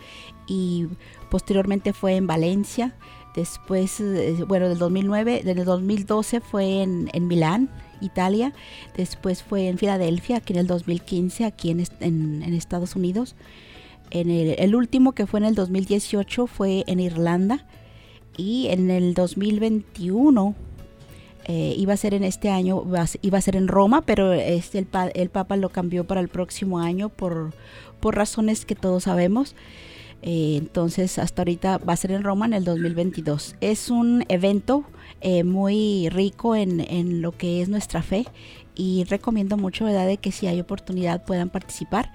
y 0.48 0.88
posteriormente 1.30 1.94
fue 1.94 2.16
en 2.16 2.28
Valencia. 2.28 2.96
Después, 3.36 4.00
eh, 4.00 4.44
bueno, 4.48 4.70
del 4.70 4.78
2009, 4.78 5.41
del 5.44 5.66
2012 5.66 6.39
fue 6.41 6.84
en, 6.84 7.10
en 7.14 7.28
Milán, 7.28 7.70
Italia. 8.00 8.54
Después 8.96 9.41
fue 9.41 9.68
en 9.68 9.78
Filadelfia, 9.80 10.38
aquí 10.38 10.54
en 10.54 10.60
el 10.60 10.68
2015, 10.68 11.46
aquí 11.46 11.72
en, 11.72 11.80
en- 12.00 12.44
en 12.44 12.54
Estados 12.54 12.96
Unidos. 12.96 13.36
En 14.12 14.30
el, 14.30 14.56
el 14.60 14.76
último 14.76 15.14
que 15.14 15.26
fue 15.26 15.39
en 15.39 15.46
el 15.48 15.56
2018 15.56 16.46
fue 16.46 16.84
en 16.88 17.00
Irlanda. 17.00 17.66
Y 18.38 18.68
en 18.70 18.89
el 18.91 19.14
2021 19.16 20.56
eh, 21.46 21.76
iba 21.78 21.94
a 21.94 21.98
ser 21.98 22.14
en 22.14 22.24
este 22.24 22.50
año, 22.50 22.84
iba 23.22 23.38
a 23.38 23.41
ser 23.41 23.56
en 23.56 23.68
Roma, 23.68 24.02
pero 24.02 24.34
este, 24.34 24.80
el, 24.80 24.88
el 25.14 25.30
Papa 25.30 25.58
lo 25.58 25.70
cambió 25.70 26.06
para 26.06 26.22
el 26.22 26.30
próximo 26.30 26.80
año 26.80 27.10
por, 27.10 27.54
por 28.00 28.16
razones 28.16 28.66
que 28.66 28.76
todos 28.76 29.04
sabemos. 29.04 29.56
Eh, 30.26 30.56
entonces, 30.58 31.20
hasta 31.20 31.41
ahorita 31.41 31.80
va 31.80 31.94
a 31.94 31.98
ser 31.98 32.12
en 32.12 32.24
Roma 32.24 32.46
en 32.46 32.54
el 32.54 32.64
2022. 32.64 33.56
Es 33.60 33.89
un 33.89 34.24
evento 34.30 34.86
eh, 35.20 35.44
muy 35.44 36.08
rico 36.10 36.56
en, 36.56 36.80
en 36.80 37.22
lo 37.22 37.34
que 37.34 37.62
es 37.62 37.68
nuestra 37.68 38.02
fe 38.02 38.26
y 38.74 39.04
recomiendo 39.04 39.58
mucho, 39.58 39.86
¿verdad?, 39.86 40.08
de 40.08 40.18
que 40.18 40.32
si 40.32 40.48
hay 40.48 40.62
oportunidad 40.62 41.26
puedan 41.26 41.50
participar 41.50 42.12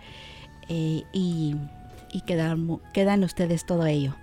eh, 0.71 1.03
y, 1.13 1.55
y 2.13 2.21
quedan, 2.23 2.81
quedan 2.95 3.25
ustedes 3.25 3.67
todo 3.67 3.85
ello. 3.85 4.15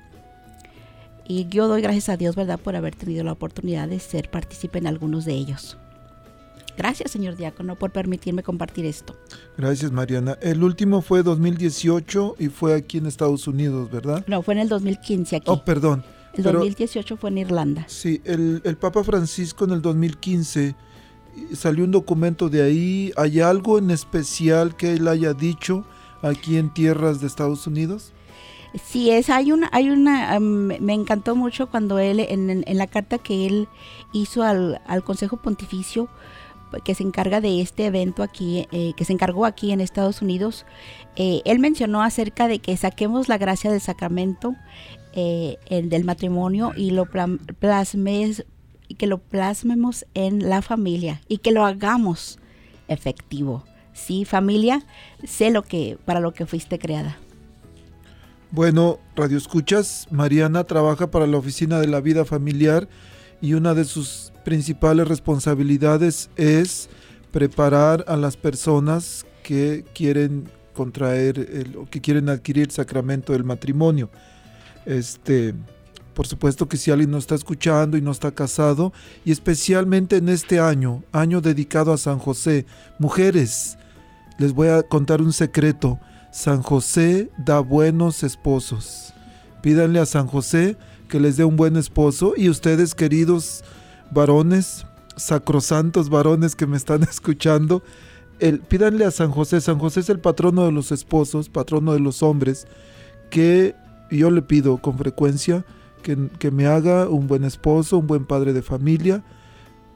Y 1.27 1.47
yo 1.49 1.67
doy 1.67 1.81
gracias 1.81 2.09
a 2.09 2.17
Dios, 2.17 2.35
¿verdad?, 2.35 2.59
por 2.59 2.75
haber 2.75 2.95
tenido 2.95 3.23
la 3.23 3.31
oportunidad 3.31 3.87
de 3.87 3.99
ser 3.99 4.29
partícipe 4.29 4.77
en 4.77 4.87
algunos 4.87 5.25
de 5.25 5.33
ellos. 5.33 5.77
Gracias, 6.77 7.11
señor 7.11 7.35
diácono, 7.37 7.75
por 7.75 7.91
permitirme 7.91 8.43
compartir 8.43 8.85
esto. 8.85 9.15
Gracias, 9.57 9.91
Mariana. 9.91 10.37
El 10.41 10.61
último 10.63 11.01
fue 11.01 11.23
2018 11.23 12.35
y 12.37 12.49
fue 12.49 12.75
aquí 12.75 12.97
en 12.97 13.05
Estados 13.05 13.47
Unidos, 13.47 13.89
¿verdad? 13.89 14.23
No, 14.27 14.41
fue 14.41 14.55
en 14.55 14.59
el 14.59 14.69
2015 14.69 15.37
aquí. 15.37 15.45
Oh, 15.49 15.63
perdón. 15.63 16.03
el 16.33 16.43
pero- 16.43 16.59
2018 16.59 17.15
fue 17.17 17.29
en 17.29 17.37
Irlanda. 17.39 17.85
Sí, 17.87 18.21
el, 18.25 18.61
el 18.65 18.75
Papa 18.77 19.03
Francisco 19.05 19.63
en 19.63 19.71
el 19.71 19.81
2015 19.81 20.75
salió 21.53 21.85
un 21.85 21.91
documento 21.91 22.49
de 22.49 22.61
ahí. 22.61 23.13
¿Hay 23.15 23.39
algo 23.39 23.77
en 23.79 23.89
especial 23.89 24.75
que 24.75 24.93
él 24.93 25.07
haya 25.07 25.33
dicho 25.33 25.85
aquí 26.21 26.57
en 26.57 26.73
tierras 26.73 27.21
de 27.21 27.27
Estados 27.27 27.65
Unidos? 27.67 28.11
Sí, 28.83 29.11
es, 29.11 29.29
hay 29.29 29.51
una, 29.51 29.69
hay 29.71 29.89
una, 29.89 30.39
me 30.39 30.93
encantó 30.93 31.35
mucho 31.35 31.69
cuando 31.69 31.99
él, 31.99 32.19
en, 32.19 32.63
la 32.77 32.87
carta 32.87 33.17
que 33.17 33.45
él 33.45 33.67
hizo 34.11 34.43
al, 34.43 34.81
al 34.85 35.03
Consejo 35.03 35.37
Pontificio, 35.37 36.09
que 36.83 36.95
se 36.95 37.03
encarga 37.03 37.41
de 37.41 37.61
este 37.61 37.85
evento 37.85 38.23
aquí, 38.23 38.67
eh, 38.71 38.93
que 38.95 39.05
se 39.05 39.13
encargó 39.13 39.45
aquí 39.45 39.71
en 39.71 39.81
Estados 39.81 40.21
Unidos, 40.21 40.65
eh, 41.15 41.41
él 41.45 41.59
mencionó 41.59 42.01
acerca 42.03 42.47
de 42.47 42.59
que 42.59 42.75
saquemos 42.77 43.29
la 43.29 43.37
gracia 43.37 43.71
del 43.71 43.81
sacramento 43.81 44.55
eh, 45.13 45.57
el 45.67 45.89
del 45.89 46.03
matrimonio 46.03 46.73
y 46.75 46.91
lo 46.91 47.05
plasmes, 47.05 48.45
que 48.97 49.07
lo 49.07 49.19
plasmemos 49.19 50.05
en 50.13 50.49
la 50.49 50.61
familia 50.61 51.21
y 51.27 51.37
que 51.37 51.51
lo 51.51 51.65
hagamos 51.65 52.39
efectivo. 52.87 53.63
Sí, 53.93 54.25
familia, 54.25 54.85
sé 55.23 55.51
lo 55.51 55.63
que 55.63 55.97
para 56.03 56.19
lo 56.19 56.33
que 56.33 56.45
fuiste 56.45 56.79
creada. 56.79 57.17
Bueno, 58.55 58.99
Radio 59.17 59.37
Escuchas, 59.37 60.07
Mariana 60.11 60.63
trabaja 60.63 61.11
para 61.11 61.27
la 61.27 61.35
Oficina 61.35 61.81
de 61.81 61.87
la 61.87 61.99
Vida 61.99 62.23
Familiar 62.23 62.87
y 63.41 63.51
una 63.53 63.73
de 63.73 63.83
sus 63.83 64.31
principales 64.45 65.09
responsabilidades 65.09 66.29
es 66.37 66.87
preparar 67.31 68.05
a 68.07 68.15
las 68.15 68.37
personas 68.37 69.25
que 69.43 69.83
quieren 69.93 70.49
contraer 70.73 71.37
el- 71.37 71.75
o 71.75 71.85
que 71.85 71.99
quieren 71.99 72.29
adquirir 72.29 72.63
el 72.63 72.71
sacramento 72.71 73.33
del 73.33 73.43
matrimonio. 73.43 74.09
Este, 74.85 75.53
por 76.13 76.25
supuesto 76.25 76.69
que 76.69 76.77
si 76.77 76.91
alguien 76.91 77.11
no 77.11 77.17
está 77.17 77.35
escuchando 77.35 77.97
y 77.97 78.01
no 78.01 78.11
está 78.11 78.31
casado, 78.31 78.93
y 79.25 79.33
especialmente 79.33 80.15
en 80.15 80.29
este 80.29 80.61
año, 80.61 81.03
año 81.11 81.41
dedicado 81.41 81.91
a 81.91 81.97
San 81.97 82.19
José, 82.19 82.65
mujeres, 82.99 83.77
les 84.37 84.53
voy 84.53 84.69
a 84.69 84.81
contar 84.81 85.21
un 85.21 85.33
secreto. 85.33 85.99
San 86.35 86.61
José 86.61 87.31
da 87.37 87.61
buenos 87.61 88.21
esposos. 88.21 89.13
Pídanle 89.61 90.01
a 90.01 90.05
San 90.05 90.27
José 90.27 90.75
que 91.07 91.21
les 91.21 91.37
dé 91.37 91.45
un 91.45 91.55
buen 91.55 91.77
esposo. 91.77 92.33
Y 92.35 92.49
ustedes 92.49 92.93
queridos 92.93 93.63
varones, 94.11 94.85
sacrosantos 95.15 96.09
varones 96.09 96.57
que 96.57 96.67
me 96.67 96.75
están 96.75 97.03
escuchando, 97.09 97.83
el, 98.39 98.59
pídanle 98.59 99.05
a 99.05 99.11
San 99.11 99.31
José, 99.31 99.61
San 99.61 99.79
José 99.79 100.01
es 100.01 100.09
el 100.09 100.19
patrono 100.19 100.65
de 100.65 100.73
los 100.73 100.91
esposos, 100.91 101.47
patrono 101.47 101.93
de 101.93 102.01
los 102.01 102.21
hombres, 102.21 102.67
que 103.31 103.73
yo 104.11 104.29
le 104.29 104.41
pido 104.41 104.79
con 104.79 104.97
frecuencia 104.97 105.63
que, 106.03 106.27
que 106.37 106.51
me 106.51 106.65
haga 106.67 107.07
un 107.07 107.27
buen 107.27 107.45
esposo, 107.45 107.97
un 107.97 108.07
buen 108.07 108.25
padre 108.25 108.51
de 108.51 108.61
familia, 108.61 109.23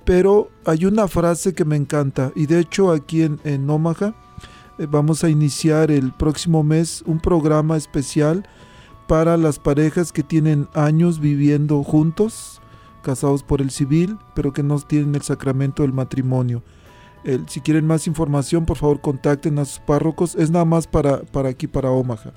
pero 0.06 0.50
hay 0.64 0.86
una 0.86 1.10
frase 1.10 1.54
que 1.54 1.66
me 1.66 1.76
encanta 1.76 2.32
y 2.34 2.46
de 2.46 2.62
hecho 2.62 2.94
aquí 2.94 3.24
en, 3.24 3.42
en 3.44 3.70
Omaha 3.70 4.16
vamos 4.88 5.24
a 5.24 5.30
iniciar 5.30 5.92
el 5.92 6.14
próximo 6.14 6.64
mes 6.64 7.04
un 7.06 7.20
programa 7.20 7.76
especial 7.78 8.48
para 9.08 9.38
las 9.38 9.60
parejas 9.60 10.12
que 10.12 10.24
tienen 10.24 10.68
años 10.74 11.20
viviendo 11.20 11.84
juntos, 11.84 12.62
casados 13.02 13.44
por 13.44 13.62
el 13.62 13.72
civil, 13.72 14.18
pero 14.36 14.54
que 14.54 14.64
no 14.64 14.80
tienen 14.80 15.16
el 15.16 15.24
sacramento 15.24 15.84
del 15.84 15.94
matrimonio. 15.94 16.64
Si 17.48 17.60
quieren 17.60 17.86
más 17.86 18.08
información, 18.08 18.66
por 18.66 18.78
favor 18.78 19.02
contacten 19.02 19.60
a 19.60 19.66
sus 19.66 19.80
párrocos. 19.80 20.36
Es 20.36 20.52
nada 20.52 20.66
más 20.66 20.88
para, 20.88 21.22
para 21.24 21.50
aquí, 21.50 21.68
para 21.68 21.92
Omaha. 21.92 22.32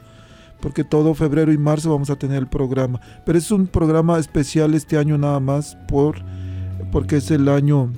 Porque 0.61 0.83
todo 0.85 1.15
febrero 1.15 1.53
y 1.53 1.59
marzo 1.59 1.91
vamos 1.91 2.11
a 2.11 2.17
tener 2.17 2.39
el 2.39 2.49
programa. 2.49 3.01
Pero 3.25 3.39
es 3.39 3.51
un 3.51 3.67
programa 3.67 4.19
especial 4.19 4.75
este 4.75 4.99
año 4.99 5.19
nada 5.19 5.41
más 5.41 5.77
por, 5.89 6.17
porque 6.91 7.17
es 7.17 7.31
el 7.31 7.49
año 7.49 7.93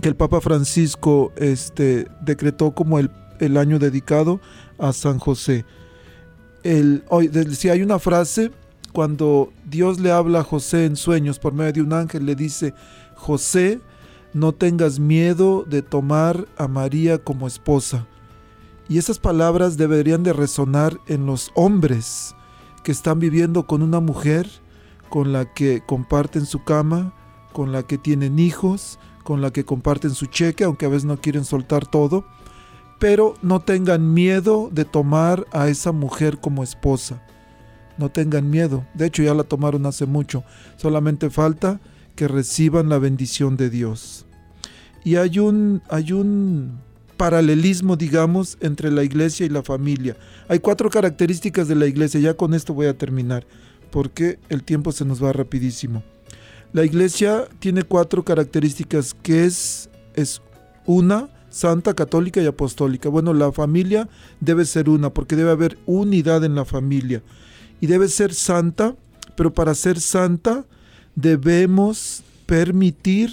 que 0.00 0.08
el 0.08 0.16
Papa 0.16 0.40
Francisco 0.40 1.32
este, 1.36 2.06
decretó 2.22 2.72
como 2.74 2.98
el, 2.98 3.10
el 3.40 3.56
año 3.56 3.78
dedicado 3.78 4.40
a 4.78 4.92
San 4.92 5.18
José. 5.18 5.64
El, 6.62 7.04
decía, 7.30 7.72
hay 7.72 7.82
una 7.82 7.98
frase 7.98 8.52
cuando 8.92 9.52
Dios 9.68 10.00
le 10.00 10.12
habla 10.12 10.40
a 10.40 10.44
José 10.44 10.84
en 10.84 10.96
sueños 10.96 11.38
por 11.38 11.52
medio 11.52 11.72
de 11.72 11.82
un 11.82 11.92
ángel, 11.92 12.26
le 12.26 12.34
dice, 12.34 12.74
José, 13.14 13.80
no 14.32 14.52
tengas 14.52 14.98
miedo 14.98 15.64
de 15.68 15.82
tomar 15.82 16.46
a 16.56 16.68
María 16.68 17.18
como 17.18 17.46
esposa. 17.46 18.06
Y 18.88 18.98
esas 18.98 19.18
palabras 19.18 19.76
deberían 19.76 20.22
de 20.22 20.32
resonar 20.32 20.98
en 21.06 21.26
los 21.26 21.50
hombres 21.54 22.34
que 22.82 22.92
están 22.92 23.20
viviendo 23.20 23.66
con 23.66 23.82
una 23.82 24.00
mujer 24.00 24.48
con 25.08 25.32
la 25.32 25.52
que 25.52 25.82
comparten 25.86 26.46
su 26.46 26.64
cama, 26.64 27.12
con 27.52 27.72
la 27.72 27.82
que 27.84 27.98
tienen 27.98 28.38
hijos, 28.38 28.98
con 29.24 29.40
la 29.40 29.52
que 29.52 29.64
comparten 29.64 30.10
su 30.10 30.26
cheque, 30.26 30.64
aunque 30.64 30.86
a 30.86 30.88
veces 30.88 31.04
no 31.04 31.20
quieren 31.20 31.44
soltar 31.44 31.86
todo, 31.86 32.24
pero 33.00 33.34
no 33.42 33.60
tengan 33.60 34.12
miedo 34.12 34.68
de 34.70 34.84
tomar 34.84 35.46
a 35.52 35.68
esa 35.68 35.90
mujer 35.90 36.38
como 36.38 36.62
esposa. 36.62 37.20
No 37.96 38.10
tengan 38.10 38.48
miedo. 38.48 38.86
De 38.94 39.06
hecho, 39.06 39.22
ya 39.22 39.34
la 39.34 39.42
tomaron 39.42 39.86
hace 39.86 40.06
mucho. 40.06 40.44
Solamente 40.76 41.30
falta 41.30 41.80
que 42.14 42.28
reciban 42.28 42.90
la 42.90 42.98
bendición 42.98 43.56
de 43.56 43.70
Dios. 43.70 44.26
Y 45.02 45.16
hay 45.16 45.38
un, 45.38 45.82
hay 45.88 46.12
un 46.12 46.78
paralelismo, 47.16 47.96
digamos, 47.96 48.58
entre 48.60 48.90
la 48.90 49.02
iglesia 49.02 49.46
y 49.46 49.48
la 49.48 49.62
familia. 49.62 50.16
Hay 50.46 50.58
cuatro 50.58 50.90
características 50.90 51.68
de 51.68 51.76
la 51.76 51.86
iglesia. 51.86 52.20
Ya 52.20 52.34
con 52.34 52.52
esto 52.52 52.74
voy 52.74 52.86
a 52.86 52.98
terminar, 52.98 53.46
porque 53.90 54.38
el 54.50 54.62
tiempo 54.62 54.92
se 54.92 55.06
nos 55.06 55.24
va 55.24 55.32
rapidísimo. 55.32 56.02
La 56.74 56.84
iglesia 56.84 57.48
tiene 57.60 57.82
cuatro 57.82 58.24
características, 58.24 59.14
que 59.14 59.46
es, 59.46 59.88
es 60.14 60.42
una, 60.84 61.30
santa, 61.50 61.94
católica 61.94 62.40
y 62.40 62.46
apostólica. 62.46 63.08
Bueno, 63.08 63.34
la 63.34 63.52
familia 63.52 64.08
debe 64.40 64.64
ser 64.64 64.88
una, 64.88 65.10
porque 65.10 65.36
debe 65.36 65.50
haber 65.50 65.78
unidad 65.86 66.44
en 66.44 66.54
la 66.54 66.64
familia. 66.64 67.22
Y 67.80 67.86
debe 67.86 68.08
ser 68.08 68.32
santa, 68.32 68.96
pero 69.36 69.52
para 69.52 69.74
ser 69.74 70.00
santa 70.00 70.64
debemos 71.14 72.22
permitir 72.46 73.30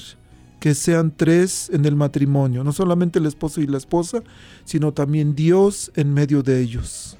que 0.59 0.73
sean 0.73 1.13
tres 1.15 1.69
en 1.71 1.85
el 1.85 1.95
matrimonio, 1.95 2.63
no 2.63 2.73
solamente 2.73 3.19
el 3.19 3.25
esposo 3.25 3.61
y 3.61 3.67
la 3.67 3.77
esposa, 3.77 4.23
sino 4.65 4.91
también 4.91 5.35
Dios 5.35 5.91
en 5.95 6.13
medio 6.13 6.41
de 6.43 6.61
ellos. 6.61 7.17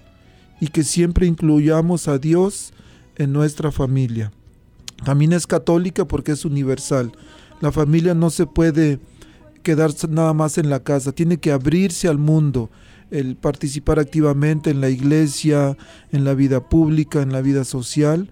Y 0.60 0.68
que 0.70 0.84
siempre 0.84 1.28
incluyamos 1.28 2.08
a 2.08 2.18
Dios 2.18 2.74
en 3.16 3.32
nuestra 3.32 3.72
familia. 3.72 4.32
También 5.06 5.34
es 5.34 5.46
católica 5.46 6.06
porque 6.06 6.32
es 6.32 6.46
universal. 6.46 7.12
La 7.62 7.72
familia 7.72 8.16
no 8.16 8.32
se 8.32 8.48
puede 8.48 9.00
quedar 9.64 9.92
nada 10.10 10.34
más 10.34 10.58
en 10.58 10.70
la 10.70 10.82
casa, 10.82 11.12
tiene 11.12 11.38
que 11.38 11.52
abrirse 11.52 12.08
al 12.08 12.18
mundo, 12.18 12.70
el 13.12 13.36
participar 13.36 14.00
activamente 14.00 14.70
en 14.70 14.82
la 14.82 14.90
iglesia, 14.90 15.78
en 16.12 16.24
la 16.26 16.34
vida 16.34 16.68
pública, 16.68 17.22
en 17.22 17.32
la 17.32 17.42
vida 17.42 17.64
social. 17.64 18.30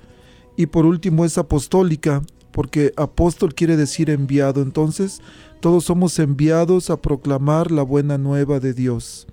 Y 0.57 0.67
por 0.67 0.85
último 0.85 1.25
es 1.25 1.37
apostólica, 1.37 2.21
porque 2.51 2.93
apóstol 2.95 3.53
quiere 3.53 3.77
decir 3.77 4.09
enviado. 4.09 4.61
Entonces, 4.61 5.21
todos 5.59 5.85
somos 5.85 6.19
enviados 6.19 6.89
a 6.89 7.01
proclamar 7.01 7.71
la 7.71 7.83
buena 7.83 8.17
nueva 8.17 8.59
de 8.59 8.73
Dios. 8.73 9.27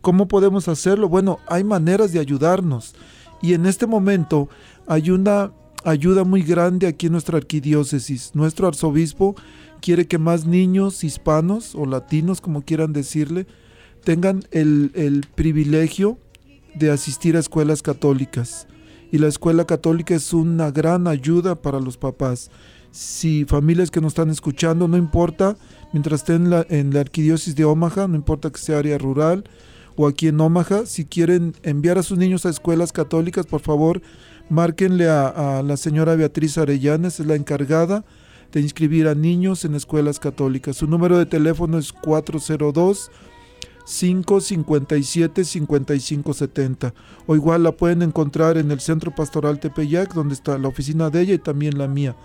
¿Cómo 0.00 0.28
podemos 0.28 0.68
hacerlo? 0.68 1.08
Bueno, 1.08 1.40
hay 1.48 1.64
maneras 1.64 2.12
de 2.12 2.20
ayudarnos. 2.20 2.94
Y 3.42 3.54
en 3.54 3.66
este 3.66 3.86
momento 3.86 4.48
hay 4.86 5.10
una 5.10 5.52
ayuda 5.84 6.24
muy 6.24 6.42
grande 6.42 6.86
aquí 6.86 7.06
en 7.06 7.12
nuestra 7.12 7.38
arquidiócesis. 7.38 8.30
Nuestro 8.34 8.66
arzobispo 8.68 9.36
quiere 9.80 10.06
que 10.06 10.18
más 10.18 10.46
niños 10.46 11.04
hispanos 11.04 11.74
o 11.74 11.86
latinos, 11.86 12.40
como 12.40 12.62
quieran 12.62 12.92
decirle, 12.92 13.46
tengan 14.04 14.44
el, 14.50 14.92
el 14.94 15.26
privilegio 15.34 16.18
de 16.74 16.90
asistir 16.90 17.36
a 17.36 17.40
escuelas 17.40 17.82
católicas. 17.82 18.66
Y 19.10 19.18
la 19.18 19.28
escuela 19.28 19.66
católica 19.66 20.14
es 20.14 20.32
una 20.32 20.70
gran 20.70 21.06
ayuda 21.06 21.54
para 21.54 21.80
los 21.80 21.96
papás. 21.96 22.50
Si 22.90 23.44
familias 23.44 23.90
que 23.90 24.00
nos 24.00 24.12
están 24.12 24.30
escuchando, 24.30 24.88
no 24.88 24.96
importa, 24.96 25.56
mientras 25.92 26.20
estén 26.20 26.44
en 26.44 26.50
la, 26.50 26.66
en 26.68 26.92
la 26.92 27.00
arquidiócesis 27.00 27.54
de 27.54 27.64
Omaha, 27.64 28.08
no 28.08 28.16
importa 28.16 28.50
que 28.50 28.58
sea 28.58 28.78
área 28.78 28.98
rural 28.98 29.44
o 29.96 30.06
aquí 30.06 30.28
en 30.28 30.40
Omaha, 30.40 30.86
si 30.86 31.04
quieren 31.04 31.54
enviar 31.62 31.98
a 31.98 32.02
sus 32.02 32.18
niños 32.18 32.44
a 32.44 32.50
escuelas 32.50 32.92
católicas, 32.92 33.46
por 33.46 33.60
favor, 33.60 34.02
márquenle 34.50 35.08
a, 35.08 35.58
a 35.58 35.62
la 35.62 35.76
señora 35.76 36.14
Beatriz 36.16 36.58
Arellanes, 36.58 37.18
es 37.18 37.26
la 37.26 37.34
encargada 37.34 38.04
de 38.52 38.60
inscribir 38.60 39.08
a 39.08 39.14
niños 39.14 39.64
en 39.64 39.74
escuelas 39.74 40.18
católicas. 40.18 40.76
Su 40.76 40.86
número 40.86 41.18
de 41.18 41.26
teléfono 41.26 41.78
es 41.78 41.92
402 41.92 43.10
557 43.86 45.44
5570 45.44 46.92
o 47.26 47.36
igual 47.36 47.62
la 47.62 47.72
pueden 47.72 48.02
encontrar 48.02 48.58
en 48.58 48.70
el 48.72 48.80
Centro 48.80 49.14
Pastoral 49.14 49.60
Tepeyac 49.60 50.12
donde 50.12 50.34
está 50.34 50.58
la 50.58 50.68
oficina 50.68 51.08
de 51.08 51.20
ella 51.20 51.34
y 51.34 51.38
también 51.38 51.78
la 51.78 51.86
mía 51.86 52.16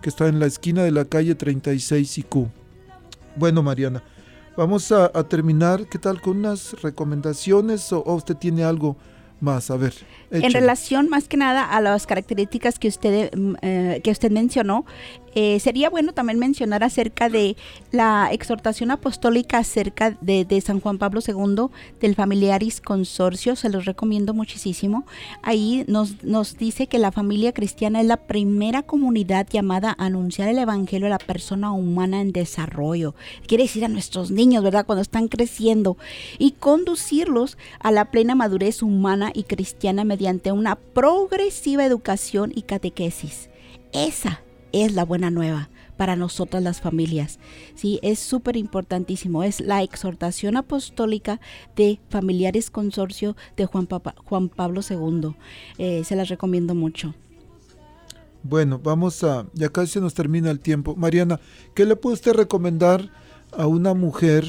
que 0.00 0.08
está 0.08 0.28
en 0.28 0.40
la 0.40 0.46
esquina 0.46 0.82
de 0.82 0.92
la 0.92 1.04
calle 1.04 1.34
36 1.34 2.18
IQ. 2.18 2.48
Bueno 3.36 3.62
Mariana, 3.62 4.02
vamos 4.56 4.90
a, 4.92 5.10
a 5.12 5.24
terminar, 5.24 5.86
¿qué 5.90 5.98
tal? 5.98 6.22
Con 6.22 6.38
unas 6.38 6.80
recomendaciones 6.80 7.92
o, 7.92 8.00
o 8.00 8.14
usted 8.14 8.36
tiene 8.36 8.64
algo 8.64 8.96
más. 9.40 9.70
A 9.70 9.76
ver. 9.76 9.94
En 10.30 10.52
relación 10.52 11.08
más 11.08 11.28
que 11.28 11.36
nada 11.36 11.64
a 11.64 11.80
las 11.80 12.06
características 12.06 12.78
que 12.78 12.88
usted, 12.88 13.30
eh, 13.62 14.00
que 14.04 14.10
usted 14.10 14.30
mencionó, 14.30 14.84
eh, 15.34 15.60
sería 15.60 15.90
bueno 15.90 16.12
también 16.12 16.38
mencionar 16.38 16.82
acerca 16.82 17.28
de 17.28 17.56
la 17.92 18.30
exhortación 18.32 18.90
apostólica 18.90 19.58
acerca 19.58 20.16
de, 20.20 20.44
de 20.44 20.60
San 20.60 20.80
Juan 20.80 20.98
Pablo 20.98 21.20
II 21.26 21.66
del 22.00 22.14
Familiaris 22.14 22.80
Consorcio, 22.80 23.56
se 23.56 23.68
los 23.68 23.84
recomiendo 23.84 24.34
muchísimo. 24.34 25.06
Ahí 25.42 25.84
nos, 25.86 26.22
nos 26.24 26.56
dice 26.56 26.86
que 26.86 26.98
la 26.98 27.12
familia 27.12 27.52
cristiana 27.52 28.00
es 28.00 28.06
la 28.06 28.16
primera 28.16 28.82
comunidad 28.82 29.46
llamada 29.48 29.94
a 29.98 30.06
anunciar 30.06 30.48
el 30.48 30.58
Evangelio 30.58 31.06
a 31.06 31.10
la 31.10 31.18
persona 31.18 31.72
humana 31.72 32.20
en 32.20 32.32
desarrollo. 32.32 33.14
Quiere 33.46 33.64
decir 33.64 33.84
a 33.84 33.88
nuestros 33.88 34.30
niños, 34.30 34.64
¿verdad? 34.64 34.86
Cuando 34.86 35.02
están 35.02 35.28
creciendo 35.28 35.96
y 36.38 36.52
conducirlos 36.52 37.56
a 37.78 37.90
la 37.90 38.10
plena 38.10 38.34
madurez 38.34 38.82
humana 38.82 39.30
y 39.34 39.44
cristiana 39.44 40.04
mediante 40.04 40.52
una 40.52 40.76
progresiva 40.76 41.84
educación 41.84 42.52
y 42.54 42.62
catequesis. 42.62 43.48
Esa 43.92 44.42
es 44.72 44.92
la 44.94 45.04
buena 45.04 45.30
nueva 45.30 45.68
para 45.96 46.16
nosotras 46.16 46.62
las 46.62 46.80
familias. 46.80 47.38
Sí, 47.74 47.98
es 48.02 48.18
súper 48.18 48.56
importantísimo. 48.56 49.42
Es 49.44 49.60
la 49.60 49.82
exhortación 49.82 50.56
apostólica 50.56 51.40
de 51.76 52.00
Familiares 52.08 52.70
Consorcio 52.70 53.36
de 53.56 53.66
Juan, 53.66 53.86
Papa- 53.86 54.14
Juan 54.24 54.48
Pablo 54.48 54.80
II. 54.88 55.34
Eh, 55.78 56.02
se 56.04 56.16
las 56.16 56.28
recomiendo 56.28 56.74
mucho. 56.74 57.14
Bueno, 58.42 58.78
vamos 58.82 59.22
a, 59.22 59.46
ya 59.52 59.68
casi 59.68 59.92
se 59.92 60.00
nos 60.00 60.14
termina 60.14 60.50
el 60.50 60.60
tiempo. 60.60 60.96
Mariana, 60.96 61.38
¿qué 61.74 61.84
le 61.84 61.96
puede 61.96 62.14
usted 62.14 62.32
recomendar 62.32 63.10
a 63.52 63.66
una 63.66 63.92
mujer 63.92 64.46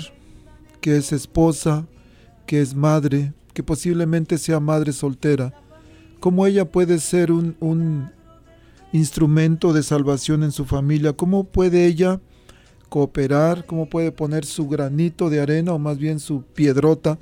que 0.79 0.95
es 0.95 1.11
esposa, 1.11 1.85
que 2.45 2.61
es 2.61 2.73
madre, 2.73 3.33
que 3.53 3.63
posiblemente 3.63 4.37
sea 4.37 4.61
madre 4.61 4.93
soltera? 4.93 5.53
¿Cómo 6.21 6.45
ella 6.45 6.71
puede 6.71 6.99
ser 6.99 7.31
un, 7.33 7.57
un 7.59 8.11
instrumento 8.91 9.73
de 9.73 9.83
salvación 9.83 10.43
en 10.43 10.51
su 10.51 10.65
familia? 10.65 11.13
¿Cómo 11.13 11.45
puede 11.45 11.85
ella 11.85 12.19
cooperar? 12.89 13.65
¿Cómo 13.65 13.87
puede 13.87 14.11
poner 14.11 14.45
su 14.45 14.67
granito 14.67 15.29
de 15.29 15.41
arena 15.41 15.73
o 15.73 15.79
más 15.79 15.97
bien 15.97 16.19
su 16.19 16.43
piedrota 16.43 17.19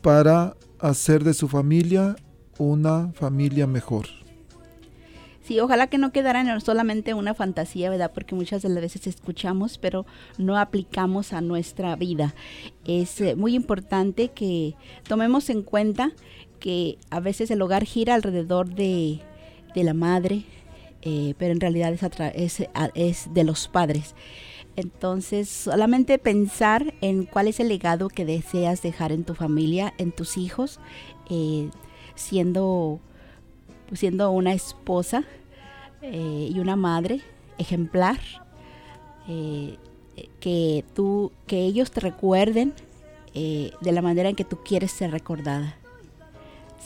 para 0.00 0.56
hacer 0.78 1.24
de 1.24 1.34
su 1.34 1.48
familia 1.48 2.16
una 2.58 3.12
familia 3.14 3.66
mejor? 3.66 4.06
Sí, 5.42 5.58
ojalá 5.58 5.88
que 5.88 5.98
no 5.98 6.12
quedara 6.12 6.40
en 6.40 6.60
solamente 6.60 7.14
una 7.14 7.34
fantasía, 7.34 7.90
¿verdad? 7.90 8.12
Porque 8.14 8.36
muchas 8.36 8.62
de 8.62 8.68
las 8.68 8.80
veces 8.80 9.08
escuchamos, 9.08 9.76
pero 9.76 10.06
no 10.38 10.56
aplicamos 10.56 11.32
a 11.32 11.40
nuestra 11.40 11.96
vida. 11.96 12.34
Es 12.84 13.20
eh, 13.20 13.34
muy 13.34 13.56
importante 13.56 14.28
que 14.28 14.76
tomemos 15.08 15.50
en 15.50 15.62
cuenta 15.62 16.12
que 16.60 16.96
a 17.10 17.18
veces 17.18 17.50
el 17.50 17.60
hogar 17.60 17.84
gira 17.84 18.14
alrededor 18.14 18.72
de, 18.72 19.20
de 19.74 19.82
la 19.82 19.94
madre, 19.94 20.44
eh, 21.02 21.34
pero 21.36 21.52
en 21.52 21.60
realidad 21.60 21.92
es, 21.92 22.60
es, 22.60 22.68
es 22.94 23.34
de 23.34 23.44
los 23.44 23.68
padres. 23.68 24.14
Entonces, 24.76 25.48
solamente 25.48 26.18
pensar 26.18 26.94
en 27.00 27.24
cuál 27.24 27.48
es 27.48 27.60
el 27.60 27.68
legado 27.68 28.08
que 28.08 28.24
deseas 28.24 28.82
dejar 28.82 29.12
en 29.12 29.24
tu 29.24 29.34
familia, 29.34 29.92
en 29.98 30.12
tus 30.12 30.38
hijos, 30.38 30.80
eh, 31.28 31.68
siendo 32.14 33.00
siendo 33.92 34.30
una 34.30 34.54
esposa 34.54 35.24
eh, 36.00 36.48
y 36.50 36.58
una 36.60 36.76
madre 36.76 37.20
ejemplar, 37.58 38.18
que 40.40 40.84
tú, 40.94 41.30
que 41.46 41.64
ellos 41.64 41.90
te 41.90 42.00
recuerden 42.00 42.72
de 43.34 43.92
la 43.92 44.02
manera 44.02 44.30
en 44.30 44.34
que 44.34 44.44
tú 44.44 44.58
quieres 44.64 44.90
ser 44.90 45.10
recordada. 45.10 45.76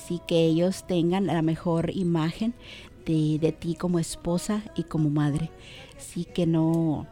Sí, 0.07 0.21
que 0.27 0.45
ellos 0.45 0.87
tengan 0.87 1.27
la 1.27 1.43
mejor 1.43 1.91
imagen 1.95 2.55
de, 3.07 3.39
de 3.41 3.53
ti 3.53 3.75
como 3.75 3.99
esposa 3.99 4.63
y 4.75 4.83
como 4.85 5.09
madre. 5.09 5.51
Sí, 5.97 6.25
que 6.25 6.47
no, 6.47 7.07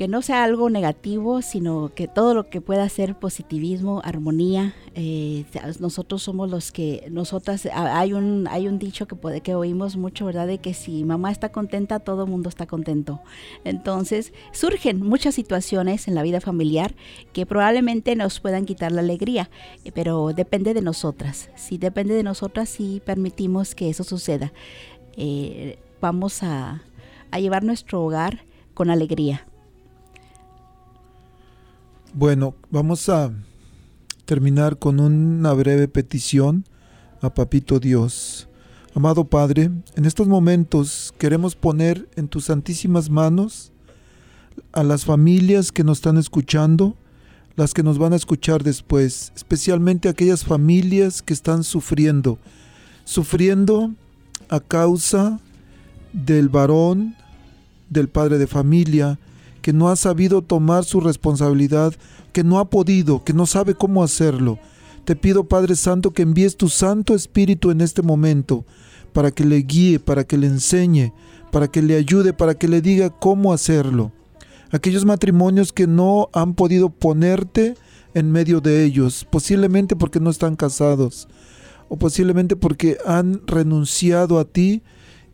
que 0.00 0.08
no 0.08 0.22
sea 0.22 0.44
algo 0.44 0.70
negativo, 0.70 1.42
sino 1.42 1.92
que 1.94 2.08
todo 2.08 2.32
lo 2.32 2.48
que 2.48 2.62
pueda 2.62 2.88
ser 2.88 3.16
positivismo, 3.16 4.00
armonía. 4.02 4.74
eh, 4.94 5.44
nosotros 5.78 6.22
somos 6.22 6.48
los 6.48 6.72
que, 6.72 7.06
nosotras, 7.10 7.68
hay 7.70 8.14
un, 8.14 8.48
hay 8.50 8.66
un 8.66 8.78
dicho 8.78 9.06
que 9.06 9.14
puede, 9.14 9.42
que 9.42 9.54
oímos 9.54 9.98
mucho, 9.98 10.24
¿verdad? 10.24 10.46
De 10.46 10.56
que 10.56 10.72
si 10.72 11.04
mamá 11.04 11.30
está 11.30 11.52
contenta, 11.52 11.98
todo 11.98 12.24
el 12.24 12.30
mundo 12.30 12.48
está 12.48 12.64
contento. 12.64 13.20
Entonces, 13.62 14.32
surgen 14.52 15.02
muchas 15.06 15.34
situaciones 15.34 16.08
en 16.08 16.14
la 16.14 16.22
vida 16.22 16.40
familiar 16.40 16.94
que 17.34 17.44
probablemente 17.44 18.16
nos 18.16 18.40
puedan 18.40 18.64
quitar 18.64 18.92
la 18.92 19.02
alegría, 19.02 19.50
eh, 19.84 19.92
pero 19.92 20.32
depende 20.32 20.72
de 20.72 20.80
nosotras. 20.80 21.50
Si 21.56 21.76
depende 21.76 22.14
de 22.14 22.22
nosotras, 22.22 22.70
si 22.70 23.02
permitimos 23.04 23.74
que 23.74 23.90
eso 23.90 24.04
suceda, 24.04 24.50
eh, 25.18 25.78
vamos 26.00 26.42
a, 26.42 26.80
a 27.30 27.38
llevar 27.38 27.64
nuestro 27.64 28.02
hogar 28.02 28.46
con 28.72 28.88
alegría. 28.88 29.44
Bueno, 32.12 32.56
vamos 32.72 33.08
a 33.08 33.30
terminar 34.24 34.80
con 34.80 34.98
una 34.98 35.52
breve 35.52 35.86
petición 35.86 36.64
a 37.22 37.32
Papito 37.32 37.78
Dios. 37.78 38.48
Amado 38.96 39.26
Padre, 39.26 39.70
en 39.94 40.04
estos 40.04 40.26
momentos 40.26 41.14
queremos 41.18 41.54
poner 41.54 42.08
en 42.16 42.26
tus 42.26 42.46
santísimas 42.46 43.10
manos 43.10 43.70
a 44.72 44.82
las 44.82 45.04
familias 45.04 45.70
que 45.70 45.84
nos 45.84 45.98
están 45.98 46.16
escuchando, 46.16 46.96
las 47.54 47.74
que 47.74 47.84
nos 47.84 47.96
van 47.96 48.12
a 48.12 48.16
escuchar 48.16 48.64
después, 48.64 49.32
especialmente 49.36 50.08
aquellas 50.08 50.44
familias 50.44 51.22
que 51.22 51.32
están 51.32 51.62
sufriendo, 51.62 52.38
sufriendo 53.04 53.92
a 54.48 54.58
causa 54.58 55.38
del 56.12 56.48
varón, 56.48 57.14
del 57.88 58.08
padre 58.08 58.38
de 58.38 58.48
familia, 58.48 59.20
que 59.60 59.72
no 59.72 59.88
ha 59.88 59.96
sabido 59.96 60.42
tomar 60.42 60.84
su 60.84 61.00
responsabilidad, 61.00 61.94
que 62.32 62.44
no 62.44 62.58
ha 62.58 62.70
podido, 62.70 63.24
que 63.24 63.32
no 63.32 63.46
sabe 63.46 63.74
cómo 63.74 64.02
hacerlo. 64.02 64.58
Te 65.04 65.16
pido, 65.16 65.44
Padre 65.44 65.76
Santo, 65.76 66.12
que 66.12 66.22
envíes 66.22 66.56
tu 66.56 66.68
Santo 66.68 67.14
Espíritu 67.14 67.70
en 67.70 67.80
este 67.80 68.02
momento 68.02 68.64
para 69.12 69.30
que 69.30 69.44
le 69.44 69.58
guíe, 69.58 69.98
para 69.98 70.24
que 70.24 70.38
le 70.38 70.46
enseñe, 70.46 71.12
para 71.50 71.68
que 71.68 71.82
le 71.82 71.96
ayude, 71.96 72.32
para 72.32 72.54
que 72.54 72.68
le 72.68 72.80
diga 72.80 73.10
cómo 73.10 73.52
hacerlo. 73.52 74.12
Aquellos 74.70 75.04
matrimonios 75.04 75.72
que 75.72 75.86
no 75.86 76.28
han 76.32 76.54
podido 76.54 76.90
ponerte 76.90 77.74
en 78.14 78.30
medio 78.30 78.60
de 78.60 78.84
ellos, 78.84 79.26
posiblemente 79.28 79.96
porque 79.96 80.20
no 80.20 80.30
están 80.30 80.56
casados, 80.56 81.28
o 81.88 81.96
posiblemente 81.96 82.54
porque 82.54 82.98
han 83.04 83.42
renunciado 83.46 84.38
a 84.38 84.44
ti 84.44 84.82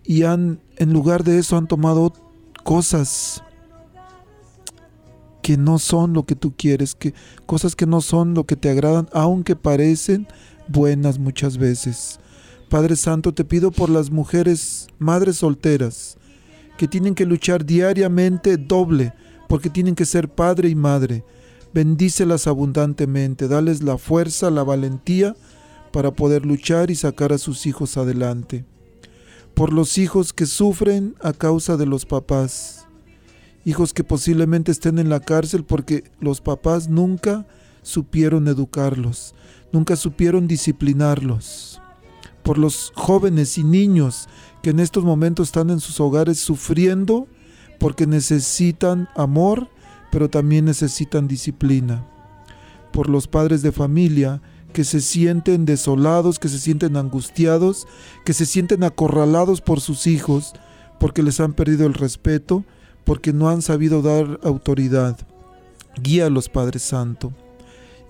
y 0.04 0.22
han, 0.22 0.60
en 0.76 0.92
lugar 0.92 1.22
de 1.22 1.38
eso, 1.38 1.56
han 1.56 1.66
tomado 1.66 2.12
cosas 2.64 3.42
que 5.46 5.56
no 5.56 5.78
son 5.78 6.12
lo 6.12 6.26
que 6.26 6.34
tú 6.34 6.54
quieres, 6.56 6.96
que 6.96 7.14
cosas 7.46 7.76
que 7.76 7.86
no 7.86 8.00
son 8.00 8.34
lo 8.34 8.46
que 8.46 8.56
te 8.56 8.68
agradan, 8.68 9.08
aunque 9.12 9.54
parecen 9.54 10.26
buenas 10.66 11.20
muchas 11.20 11.56
veces. 11.56 12.18
Padre 12.68 12.96
Santo, 12.96 13.32
te 13.32 13.44
pido 13.44 13.70
por 13.70 13.88
las 13.88 14.10
mujeres 14.10 14.88
madres 14.98 15.36
solteras 15.36 16.18
que 16.76 16.88
tienen 16.88 17.14
que 17.14 17.26
luchar 17.26 17.64
diariamente 17.64 18.56
doble 18.56 19.14
porque 19.48 19.70
tienen 19.70 19.94
que 19.94 20.04
ser 20.04 20.28
padre 20.28 20.68
y 20.68 20.74
madre. 20.74 21.22
Bendícelas 21.72 22.48
abundantemente, 22.48 23.46
dales 23.46 23.84
la 23.84 23.98
fuerza, 23.98 24.50
la 24.50 24.64
valentía 24.64 25.36
para 25.92 26.10
poder 26.10 26.44
luchar 26.44 26.90
y 26.90 26.96
sacar 26.96 27.32
a 27.32 27.38
sus 27.38 27.66
hijos 27.66 27.96
adelante. 27.96 28.64
Por 29.54 29.72
los 29.72 29.96
hijos 29.96 30.32
que 30.32 30.46
sufren 30.46 31.14
a 31.22 31.32
causa 31.32 31.76
de 31.76 31.86
los 31.86 32.04
papás, 32.04 32.75
hijos 33.66 33.92
que 33.92 34.04
posiblemente 34.04 34.70
estén 34.70 35.00
en 35.00 35.10
la 35.10 35.18
cárcel 35.18 35.64
porque 35.64 36.04
los 36.20 36.40
papás 36.40 36.88
nunca 36.88 37.46
supieron 37.82 38.46
educarlos, 38.46 39.34
nunca 39.72 39.96
supieron 39.96 40.46
disciplinarlos. 40.46 41.82
Por 42.44 42.58
los 42.58 42.92
jóvenes 42.94 43.58
y 43.58 43.64
niños 43.64 44.28
que 44.62 44.70
en 44.70 44.78
estos 44.78 45.02
momentos 45.02 45.48
están 45.48 45.70
en 45.70 45.80
sus 45.80 45.98
hogares 45.98 46.38
sufriendo 46.38 47.26
porque 47.80 48.06
necesitan 48.06 49.08
amor, 49.16 49.68
pero 50.12 50.30
también 50.30 50.64
necesitan 50.64 51.26
disciplina. 51.26 52.06
Por 52.92 53.08
los 53.08 53.26
padres 53.26 53.62
de 53.62 53.72
familia 53.72 54.40
que 54.72 54.84
se 54.84 55.00
sienten 55.00 55.64
desolados, 55.64 56.38
que 56.38 56.48
se 56.48 56.60
sienten 56.60 56.96
angustiados, 56.96 57.88
que 58.24 58.32
se 58.32 58.46
sienten 58.46 58.84
acorralados 58.84 59.60
por 59.60 59.80
sus 59.80 60.06
hijos, 60.06 60.52
porque 61.00 61.24
les 61.24 61.40
han 61.40 61.52
perdido 61.52 61.84
el 61.86 61.94
respeto, 61.94 62.64
porque 63.06 63.32
no 63.32 63.48
han 63.48 63.62
sabido 63.62 64.02
dar 64.02 64.40
autoridad. 64.42 65.16
Guíalos, 66.02 66.50
Padre 66.50 66.80
Santo. 66.80 67.32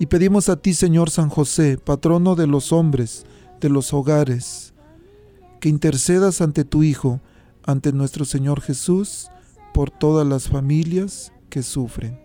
Y 0.01 0.07
pedimos 0.07 0.49
a 0.49 0.57
ti, 0.57 0.75
Señor 0.75 1.11
San 1.11 1.29
José, 1.29 1.79
patrono 1.79 2.35
de 2.35 2.47
los 2.47 2.73
hombres, 2.73 3.25
de 3.61 3.69
los 3.69 3.93
hogares, 3.93 4.73
que 5.61 5.69
intercedas 5.69 6.41
ante 6.41 6.65
tu 6.65 6.83
Hijo, 6.83 7.21
ante 7.65 7.93
nuestro 7.93 8.25
Señor 8.25 8.63
Jesús, 8.63 9.29
por 9.75 9.91
todas 9.91 10.27
las 10.27 10.49
familias 10.49 11.31
que 11.51 11.63
sufren. 11.63 12.19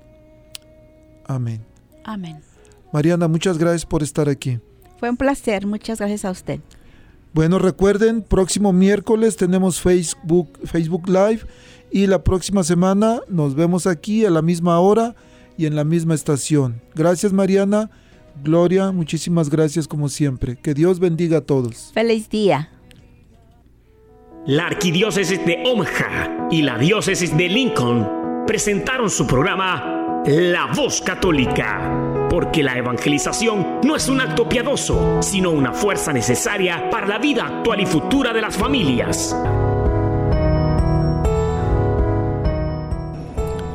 Amén. 1.26 1.62
Amén. 2.06 2.40
Mariana, 2.94 3.28
muchas 3.28 3.58
gracias 3.58 3.86
por 3.86 4.02
estar 4.02 4.30
aquí. 4.30 4.60
Fue 4.98 5.10
un 5.10 5.18
placer, 5.18 5.68
muchas 5.68 6.00
gracias 6.00 6.24
a 6.24 6.32
usted. 6.32 6.62
Bueno, 7.34 7.60
recuerden, 7.60 8.22
próximo 8.22 8.74
miércoles 8.74 9.36
tenemos 9.38 9.82
Facebook, 9.82 10.60
Facebook 10.66 11.08
Live 11.08 11.42
y 11.92 12.08
la 12.08 12.24
próxima 12.24 12.64
semana 12.64 13.20
nos 13.28 13.56
vemos 13.56 13.88
aquí 13.88 14.26
a 14.26 14.30
la 14.30 14.42
misma 14.42 14.80
hora 14.80 15.16
y 15.58 15.66
en 15.66 15.76
la 15.76 15.84
misma 15.84 16.16
estación. 16.16 16.82
Gracias 16.96 17.34
Mariana, 17.34 17.90
Gloria, 18.44 18.92
muchísimas 18.92 19.50
gracias 19.50 19.88
como 19.88 20.10
siempre. 20.10 20.56
Que 20.56 20.74
Dios 20.74 21.00
bendiga 21.00 21.40
a 21.40 21.42
todos. 21.42 21.92
Feliz 21.94 22.30
día. 22.30 22.70
La 24.48 24.68
arquidiócesis 24.68 25.46
de 25.46 25.64
Omaha 25.66 26.48
y 26.50 26.64
la 26.64 26.78
diócesis 26.78 27.36
de 27.38 27.48
Lincoln 27.48 28.44
presentaron 28.48 29.10
su 29.10 29.28
programa 29.28 30.24
La 30.26 30.72
Voz 30.76 31.02
Católica, 31.02 32.28
porque 32.28 32.64
la 32.64 32.76
evangelización 32.76 33.82
no 33.84 33.96
es 33.96 34.10
un 34.10 34.20
acto 34.20 34.50
piadoso, 34.50 35.22
sino 35.22 35.52
una 35.52 35.74
fuerza 35.74 36.12
necesaria 36.12 36.90
para 36.90 37.06
la 37.06 37.20
vida 37.20 37.46
actual 37.46 37.82
y 37.82 37.86
futura 37.86 38.34
de 38.34 38.42
las 38.42 38.58
familias. 38.58 39.36